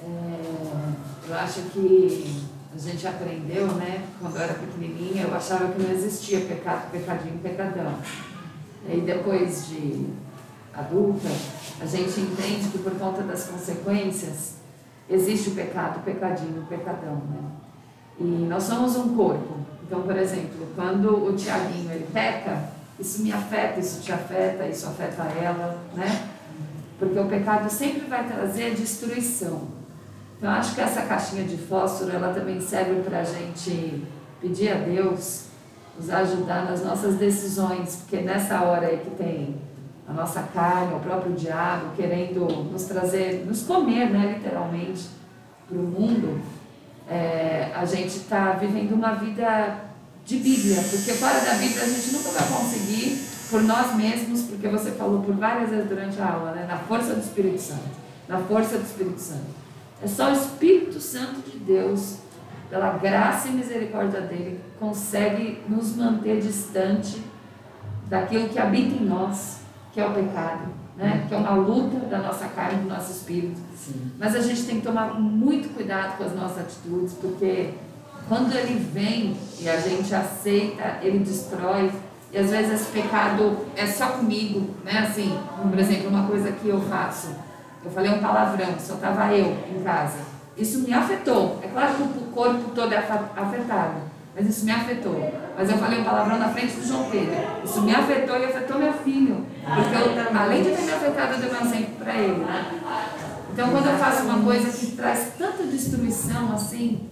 É, 0.03 1.29
eu 1.29 1.35
acho 1.35 1.61
que 1.71 2.47
a 2.75 2.79
gente 2.79 3.07
aprendeu, 3.07 3.67
né? 3.75 4.07
Quando 4.21 4.37
eu 4.37 4.43
era 4.43 4.55
pequenininha, 4.55 5.25
eu 5.25 5.35
achava 5.35 5.73
que 5.73 5.83
não 5.83 5.91
existia 5.91 6.41
pecado, 6.41 6.91
pecadinho, 6.91 7.39
pecadão. 7.39 7.95
E 8.89 9.01
depois 9.01 9.69
de 9.69 10.07
adulta, 10.73 11.29
a 11.81 11.87
gente 11.87 12.21
entende 12.21 12.69
que 12.69 12.79
por 12.79 12.93
conta 12.93 13.23
das 13.23 13.49
consequências, 13.49 14.55
existe 15.09 15.51
o 15.51 15.55
pecado, 15.55 15.99
o 15.99 16.03
pecadinho, 16.03 16.63
o 16.63 16.67
pecadão, 16.67 17.17
né? 17.17 17.43
E 18.21 18.25
nós 18.25 18.65
somos 18.65 18.97
um 18.97 19.15
corpo. 19.17 19.59
Então, 19.85 20.03
por 20.03 20.17
exemplo, 20.17 20.67
quando 20.75 21.27
o 21.27 21.35
Tiaguinho 21.35 21.91
ele 21.91 22.07
peca, 22.13 22.71
isso 22.99 23.23
me 23.23 23.33
afeta, 23.33 23.79
isso 23.79 24.03
te 24.03 24.13
afeta, 24.13 24.67
isso 24.67 24.87
afeta 24.87 25.23
ela, 25.23 25.79
né? 25.95 26.29
Porque 26.99 27.19
o 27.19 27.27
pecado 27.27 27.71
sempre 27.71 28.07
vai 28.07 28.27
trazer 28.27 28.75
destruição. 28.75 29.69
Então, 30.37 30.51
acho 30.51 30.75
que 30.75 30.81
essa 30.81 31.03
caixinha 31.03 31.45
de 31.45 31.57
fósforo, 31.57 32.13
ela 32.13 32.33
também 32.33 32.61
serve 32.61 33.03
para 33.03 33.21
a 33.21 33.25
gente 33.25 34.05
pedir 34.41 34.71
a 34.71 34.77
Deus 34.77 35.47
nos 35.97 36.11
ajudar 36.11 36.65
nas 36.65 36.85
nossas 36.85 37.17
decisões, 37.17 37.97
porque 37.97 38.23
nessa 38.23 38.63
hora 38.63 38.87
aí 38.87 38.99
que 38.99 39.11
tem 39.11 39.57
a 40.07 40.13
nossa 40.13 40.43
carne, 40.55 40.95
o 40.95 41.01
próprio 41.01 41.33
diabo 41.33 41.95
querendo 41.97 42.47
nos 42.71 42.85
trazer, 42.85 43.45
nos 43.47 43.63
comer, 43.63 44.09
né, 44.11 44.35
literalmente, 44.39 45.09
para 45.69 45.77
o 45.77 45.83
mundo, 45.83 46.41
é, 47.11 47.73
a 47.75 47.85
gente 47.85 48.17
está 48.17 48.53
vivendo 48.53 48.93
uma 48.93 49.15
vida 49.15 49.88
de 50.29 50.37
Bíblia, 50.37 50.77
porque 50.91 51.15
fora 51.15 51.41
da 51.41 51.55
Bíblia 51.55 51.83
a 51.83 51.89
gente 51.89 52.13
nunca 52.13 52.29
vai 52.29 52.47
conseguir 52.49 53.19
por 53.49 53.63
nós 53.63 53.97
mesmos, 53.97 54.43
porque 54.43 54.69
você 54.69 54.91
falou 54.91 55.23
por 55.23 55.35
várias 55.35 55.71
vezes 55.71 55.89
durante 55.89 56.21
a 56.21 56.31
aula, 56.31 56.51
né, 56.51 56.67
na 56.69 56.77
força 56.77 57.15
do 57.15 57.21
Espírito 57.21 57.59
Santo, 57.59 57.89
na 58.29 58.37
força 58.37 58.77
do 58.77 58.85
Espírito 58.85 59.19
Santo. 59.19 59.47
É 60.03 60.07
só 60.07 60.29
o 60.29 60.35
Espírito 60.35 61.01
Santo 61.01 61.51
de 61.51 61.59
Deus, 61.59 62.19
pela 62.69 62.99
graça 62.99 63.49
e 63.49 63.53
misericórdia 63.53 64.21
dele, 64.21 64.61
consegue 64.79 65.63
nos 65.67 65.97
manter 65.97 66.43
distante 66.43 67.23
daquilo 68.07 68.51
que 68.51 68.59
habita 68.59 69.03
em 69.03 69.07
nós, 69.07 69.61
que 69.95 69.99
é 69.99 70.07
o 70.07 70.13
pecado, 70.13 70.69
né? 70.95 71.25
que 71.27 71.35
é 71.35 71.39
uma 71.39 71.55
luta 71.55 72.01
da 72.01 72.19
nossa 72.19 72.49
carne, 72.49 72.83
do 72.83 72.89
nosso 72.91 73.13
espírito. 73.13 73.59
Sim. 73.75 74.13
Mas 74.19 74.37
a 74.37 74.43
gente 74.43 74.63
tem 74.65 74.77
que 74.77 74.87
tomar 74.87 75.19
muito 75.19 75.75
cuidado 75.75 76.19
com 76.19 76.25
as 76.25 76.35
nossas 76.35 76.59
atitudes, 76.59 77.15
porque 77.15 77.73
quando 78.29 78.55
ele 78.55 78.79
vem 78.93 79.37
e 79.61 79.69
a 79.69 79.81
gente 79.81 80.15
aceita, 80.15 80.99
ele 81.03 81.19
destrói. 81.21 81.91
E 82.33 82.39
às 82.39 82.51
vezes 82.51 82.73
esse 82.73 82.91
pecado 82.93 83.67
é 83.75 83.87
só 83.87 84.09
comigo, 84.09 84.75
né? 84.85 85.07
Assim, 85.09 85.39
por 85.63 85.79
exemplo, 85.79 86.09
uma 86.09 86.27
coisa 86.27 86.53
que 86.53 86.69
eu 86.69 86.81
faço 86.83 87.29
eu 87.85 87.91
falei 87.91 88.11
um 88.11 88.19
palavrão, 88.19 88.75
só 88.79 88.95
estava 88.95 89.33
eu 89.33 89.57
em 89.71 89.83
casa. 89.83 90.19
Isso 90.57 90.81
me 90.81 90.93
afetou. 90.93 91.61
É 91.63 91.69
claro 91.69 91.95
que 91.95 92.03
o 92.03 92.07
corpo 92.33 92.71
todo 92.75 92.93
é 92.93 92.99
afetado, 92.99 94.01
mas 94.35 94.47
isso 94.49 94.65
me 94.65 94.73
afetou. 94.73 95.33
Mas 95.57 95.71
eu 95.71 95.79
falei 95.79 96.01
um 96.01 96.05
palavrão 96.05 96.39
na 96.39 96.49
frente 96.49 96.75
do 96.75 96.87
João 96.87 97.09
Pedro. 97.09 97.35
Isso 97.65 97.81
me 97.83 97.95
afetou 97.95 98.37
e 98.37 98.45
afetou 98.45 98.79
meu 98.79 98.93
filho. 98.93 99.47
Porque 99.65 99.95
eu, 99.95 100.39
além 100.39 100.63
de 100.65 100.71
ter 100.71 100.83
me 100.83 100.93
afetado, 100.93 101.35
eu 101.35 101.39
dei 101.39 101.51
um 101.51 101.65
exemplo 101.65 101.95
para 101.99 102.15
ele. 102.15 102.45
Né? 102.45 102.81
Então, 103.53 103.71
quando 103.71 103.87
eu 103.87 103.99
faço 103.99 104.25
uma 104.25 104.43
coisa 104.43 104.71
que 104.71 104.97
traz 104.97 105.33
tanta 105.39 105.63
destruição 105.65 106.53
assim, 106.53 107.09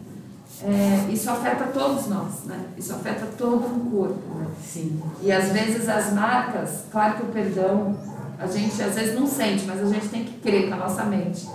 é, 0.63 1.13
isso 1.13 1.31
afeta 1.31 1.65
todos 1.67 2.07
nós, 2.07 2.45
né? 2.45 2.67
Isso 2.77 2.93
afeta 2.95 3.27
todo 3.37 3.67
o 3.67 3.91
corpo. 3.91 4.39
Né? 4.39 4.47
Sim. 4.63 5.03
E 5.23 5.31
às 5.31 5.51
vezes 5.51 5.89
as 5.89 6.13
marcas, 6.13 6.85
claro 6.91 7.17
que 7.17 7.23
o 7.25 7.27
perdão 7.27 7.97
a 8.39 8.47
gente 8.47 8.83
às 8.83 8.95
vezes 8.95 9.15
não 9.15 9.27
sente, 9.27 9.65
mas 9.67 9.83
a 9.83 9.87
gente 9.87 10.09
tem 10.09 10.25
que 10.25 10.39
crer 10.41 10.69
com 10.69 10.75
a 10.75 10.79
nossa 10.79 11.05
mente. 11.05 11.47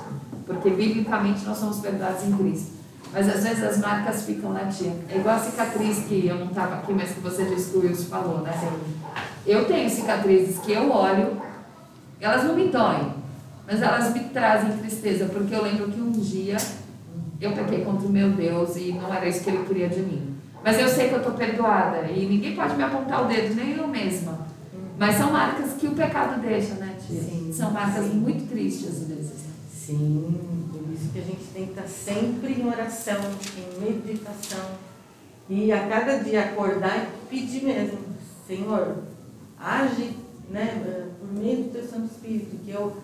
Porque 0.46 0.70
biblicamente 0.70 1.46
nós 1.46 1.58
somos 1.58 1.80
perdoados 1.80 2.24
em 2.24 2.32
Cristo. 2.36 2.72
Mas 3.14 3.28
às 3.28 3.44
vezes 3.44 3.64
as 3.64 3.78
marcas 3.78 4.24
ficam 4.24 4.54
na 4.54 4.66
tia. 4.66 4.94
É 5.10 5.18
igual 5.18 5.36
a 5.36 5.40
cicatriz 5.40 6.06
que 6.06 6.28
eu 6.28 6.36
não 6.36 6.48
estava 6.48 6.76
aqui, 6.76 6.94
mas 6.94 7.12
que 7.12 7.20
você 7.20 7.44
disse 7.46 7.72
que 7.72 7.78
o 7.78 7.82
Wilson 7.82 8.06
falou, 8.06 8.42
né? 8.42 8.54
Eu 9.46 9.66
tenho 9.66 9.90
cicatrizes 9.90 10.60
que 10.60 10.72
eu 10.72 10.90
olho, 10.92 11.42
elas 12.20 12.44
não 12.44 12.56
me 12.56 12.70
doem, 12.70 13.14
mas 13.68 13.82
elas 13.82 14.14
me 14.14 14.22
trazem 14.26 14.78
tristeza, 14.78 15.26
porque 15.26 15.54
eu 15.54 15.64
lembro 15.64 15.92
que 15.92 16.00
um 16.00 16.12
dia 16.12 16.58
eu 17.42 17.52
pequei 17.54 17.84
contra 17.84 18.08
o 18.08 18.12
meu 18.12 18.30
Deus 18.30 18.76
e 18.76 18.94
não 18.94 19.14
era 19.14 19.28
isso 19.28 19.44
que 19.44 19.50
ele 19.50 19.66
queria 19.66 19.90
de 19.90 20.00
mim. 20.00 20.36
Mas 20.64 20.80
eu 20.80 20.88
sei 20.88 21.10
que 21.10 21.16
eu 21.16 21.18
estou 21.18 21.34
perdoada 21.34 22.04
e 22.12 22.26
ninguém 22.28 22.56
pode 22.56 22.76
me 22.76 22.84
apontar 22.84 23.26
o 23.26 23.28
dedo, 23.28 23.56
nem 23.56 23.76
eu 23.76 23.88
mesma. 23.88 24.48
Mas 24.98 25.16
são 25.16 25.32
marcas 25.32 25.74
que 25.74 25.88
o 25.88 25.96
pecado 25.96 26.40
deixa, 26.40 26.76
né, 26.76 26.96
tia? 27.06 27.20
Sim, 27.20 27.52
são 27.52 27.72
marcas 27.72 28.06
sim. 28.06 28.14
muito 28.14 28.48
tristes 28.48 28.88
às 28.88 29.08
vezes. 29.08 29.32
Sim, 29.74 30.40
por 30.72 30.94
isso 30.94 31.10
que 31.12 31.18
a 31.18 31.24
gente 31.24 31.44
tem 31.52 31.66
que 31.66 31.72
estar 31.72 31.88
sempre 31.88 32.54
em 32.54 32.68
oração, 32.68 33.20
em 33.58 33.84
meditação. 33.84 34.64
E 35.50 35.72
a 35.72 35.88
cada 35.88 36.18
dia 36.18 36.42
acordar 36.42 36.98
e 36.98 37.28
pedir 37.28 37.64
mesmo, 37.64 37.98
Senhor, 38.48 38.98
age 39.60 40.16
né, 40.52 41.10
por 41.20 41.34
meio 41.34 41.64
do 41.64 41.72
teu 41.72 41.84
Santo 41.84 42.06
Espírito, 42.06 42.58
que 42.64 42.70
eu 42.70 42.96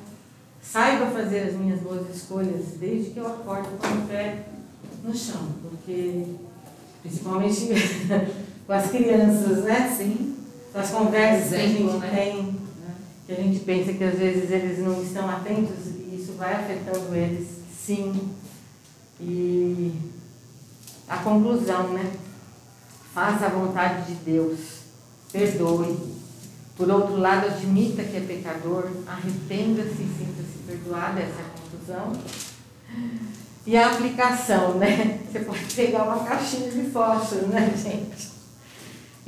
saiba 0.71 1.07
fazer 1.07 1.49
as 1.49 1.53
minhas 1.53 1.79
boas 1.79 2.15
escolhas 2.15 2.65
desde 2.79 3.11
que 3.11 3.19
eu 3.19 3.27
acordo 3.27 3.69
com 3.79 3.87
o 3.87 4.07
pé 4.07 4.45
no 5.03 5.15
chão, 5.15 5.49
porque 5.61 6.23
principalmente 7.01 7.69
com 8.65 8.73
as 8.73 8.89
crianças, 8.91 9.63
né? 9.63 9.95
Sim 9.95 10.37
das 10.77 10.91
conversas 10.91 11.53
Exemplo, 11.53 11.99
que 11.99 12.05
a 12.05 12.09
gente 12.09 12.15
né? 12.15 12.15
tem, 12.15 12.55
que 13.25 13.31
a 13.31 13.35
gente 13.35 13.59
pensa 13.61 13.93
que 13.93 14.03
às 14.03 14.17
vezes 14.17 14.51
eles 14.51 14.79
não 14.79 15.01
estão 15.01 15.27
atentos 15.27 15.87
e 15.87 16.19
isso 16.21 16.33
vai 16.33 16.53
afetando 16.53 17.15
eles, 17.15 17.47
sim. 17.75 18.29
E 19.19 19.91
a 21.07 21.17
conclusão, 21.17 21.93
né? 21.93 22.11
Faça 23.11 23.47
a 23.47 23.49
vontade 23.49 24.13
de 24.13 24.19
Deus, 24.19 24.59
perdoe. 25.31 25.97
Por 26.75 26.91
outro 26.91 27.17
lado, 27.17 27.47
admita 27.47 28.03
que 28.03 28.17
é 28.17 28.19
pecador, 28.19 28.91
arrependa-se 29.07 30.03
e 30.03 30.15
sinta-se 30.15 30.46
perdoado, 30.67 31.19
essa 31.19 31.39
é 31.39 31.45
a 31.45 31.61
conclusão. 31.61 32.13
E 33.65 33.77
a 33.77 33.87
aplicação, 33.87 34.75
né? 34.75 35.21
Você 35.31 35.39
pode 35.39 35.73
pegar 35.73 36.03
uma 36.03 36.23
caixinha 36.23 36.69
de 36.69 36.89
fósforo, 36.91 37.47
né, 37.47 37.71
gente? 37.75 38.37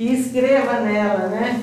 e 0.00 0.14
escreva 0.14 0.80
nela, 0.80 1.28
né? 1.28 1.62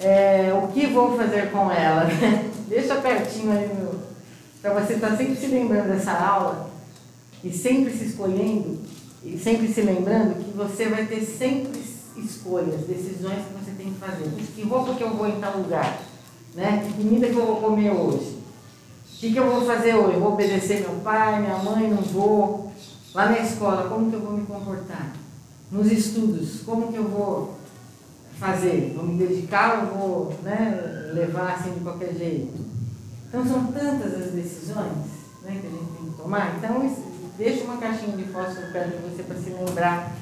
É, 0.00 0.52
o 0.52 0.66
que 0.66 0.88
vou 0.88 1.16
fazer 1.16 1.52
com 1.52 1.70
ela, 1.70 2.02
né? 2.02 2.50
Deixa 2.68 2.96
pertinho 2.96 3.52
aí 3.52 3.70
para 4.60 4.74
você 4.74 4.94
estar 4.94 5.10
tá 5.10 5.16
sempre 5.16 5.36
se 5.36 5.46
lembrando 5.46 5.86
dessa 5.86 6.10
aula 6.10 6.68
e 7.44 7.52
sempre 7.52 7.96
se 7.96 8.06
escolhendo 8.06 8.80
e 9.24 9.38
sempre 9.38 9.72
se 9.72 9.80
lembrando 9.80 10.42
que 10.42 10.56
você 10.56 10.88
vai 10.88 11.06
ter 11.06 11.24
sempre 11.24 11.80
escolhas, 12.16 12.80
decisões 12.80 13.44
que 13.46 13.64
você 13.64 13.70
tem 13.78 13.92
que 13.92 14.00
fazer. 14.00 14.28
Que 14.56 14.62
roupa 14.62 14.94
que 14.94 15.04
eu 15.04 15.10
vou 15.10 15.28
em 15.28 15.38
tal 15.40 15.58
lugar? 15.58 16.02
Né? 16.52 16.82
Que 16.84 16.94
comida 16.94 17.28
que 17.28 17.36
eu 17.36 17.46
vou 17.46 17.60
comer 17.60 17.92
hoje? 17.92 18.35
O 19.16 19.18
que, 19.18 19.32
que 19.32 19.38
eu 19.38 19.50
vou 19.50 19.66
fazer 19.66 19.94
hoje? 19.94 20.18
Vou 20.18 20.34
obedecer 20.34 20.80
meu 20.80 21.00
pai, 21.00 21.40
minha 21.40 21.56
mãe, 21.58 21.88
não 21.88 22.02
vou? 22.02 22.72
Lá 23.14 23.26
na 23.26 23.38
escola, 23.38 23.88
como 23.88 24.10
que 24.10 24.16
eu 24.16 24.20
vou 24.20 24.32
me 24.32 24.46
comportar? 24.46 25.12
nos 25.70 25.90
estudos, 25.90 26.60
como 26.64 26.92
que 26.92 26.96
eu 26.96 27.08
vou 27.08 27.54
fazer? 28.38 28.92
Vou 28.94 29.04
me 29.04 29.18
dedicar 29.18 29.80
ou 29.80 29.98
vou 29.98 30.38
né, 30.42 31.10
levar 31.12 31.54
assim 31.54 31.72
de 31.72 31.80
qualquer 31.80 32.14
jeito? 32.14 32.52
Então 33.28 33.44
são 33.44 33.66
tantas 33.66 34.14
as 34.14 34.32
decisões 34.32 35.06
né, 35.42 35.58
que 35.60 35.66
a 35.66 35.70
gente 35.70 35.92
tem 35.98 36.10
que 36.10 36.16
tomar. 36.16 36.56
Então 36.56 36.96
deixa 37.36 37.64
uma 37.64 37.78
caixinha 37.78 38.16
de 38.16 38.24
fósforo 38.24 38.72
perto 38.72 38.96
de 38.96 39.10
você 39.10 39.22
para 39.22 39.36
se 39.36 39.50
lembrar. 39.50 40.16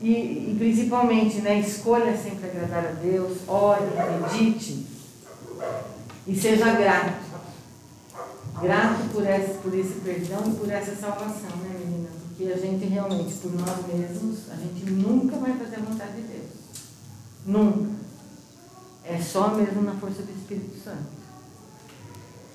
E, 0.00 0.10
e, 0.10 0.56
principalmente, 0.56 1.40
né, 1.40 1.58
escolha 1.58 2.16
sempre 2.16 2.48
agradar 2.48 2.86
a 2.86 2.92
Deus, 2.92 3.38
ore, 3.48 3.82
medite 4.22 4.86
e 6.24 6.36
seja 6.36 6.72
grato. 6.72 7.27
Grato 8.60 9.12
por 9.12 9.26
esse, 9.26 9.54
por 9.58 9.74
esse 9.74 10.00
perdão 10.00 10.42
e 10.46 10.56
por 10.56 10.70
essa 10.70 10.94
salvação, 10.94 11.56
né, 11.62 11.78
menina? 11.78 12.08
que 12.36 12.52
a 12.52 12.56
gente 12.56 12.84
realmente, 12.86 13.34
por 13.34 13.52
nós 13.52 13.86
mesmos, 13.92 14.50
a 14.50 14.54
gente 14.54 14.88
nunca 14.90 15.36
vai 15.38 15.52
fazer 15.58 15.76
a 15.76 15.80
vontade 15.80 16.12
de 16.12 16.22
Deus. 16.22 16.50
Nunca. 17.44 17.90
É 19.04 19.20
só 19.20 19.48
mesmo 19.54 19.82
na 19.82 19.94
força 19.94 20.22
do 20.22 20.30
Espírito 20.30 20.78
Santo. 20.84 21.18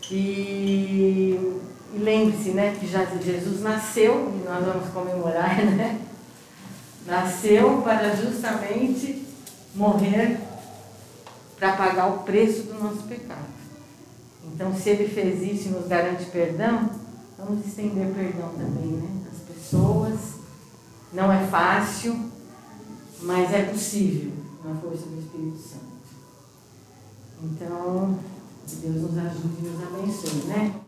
E 0.10 1.38
E 1.94 2.00
lembre-se, 2.00 2.52
né, 2.52 2.76
que 2.80 2.88
já 2.88 3.06
Jesus 3.06 3.62
nasceu, 3.62 4.34
e 4.36 4.44
nós 4.48 4.66
vamos 4.66 4.90
comemorar, 4.90 5.58
né? 5.64 6.02
Nasceu 7.06 7.82
para 7.82 8.16
justamente 8.16 9.26
morrer 9.76 10.40
para 11.60 11.76
pagar 11.76 12.08
o 12.08 12.24
preço 12.24 12.64
do 12.64 12.82
nosso 12.82 13.04
pecado. 13.04 13.53
Então, 14.54 14.74
se 14.76 14.90
ele 14.92 15.08
fez 15.08 15.42
isso 15.42 15.70
e 15.70 15.72
nos 15.72 15.88
garante 15.88 16.26
perdão, 16.26 16.90
vamos 17.38 17.66
estender 17.66 18.14
perdão 18.14 18.50
também, 18.50 18.92
né? 18.92 19.22
As 19.32 19.56
pessoas. 19.56 20.20
Não 21.12 21.32
é 21.32 21.46
fácil, 21.48 22.32
mas 23.22 23.52
é 23.52 23.64
possível 23.64 24.32
na 24.64 24.76
força 24.76 25.06
do 25.06 25.20
Espírito 25.20 25.58
Santo. 25.58 25.84
Então, 27.44 28.18
que 28.68 28.76
Deus 28.76 29.02
nos 29.02 29.18
ajude 29.18 29.56
e 29.60 29.68
nos 29.68 29.84
abençoe, 29.84 30.44
né? 30.48 30.83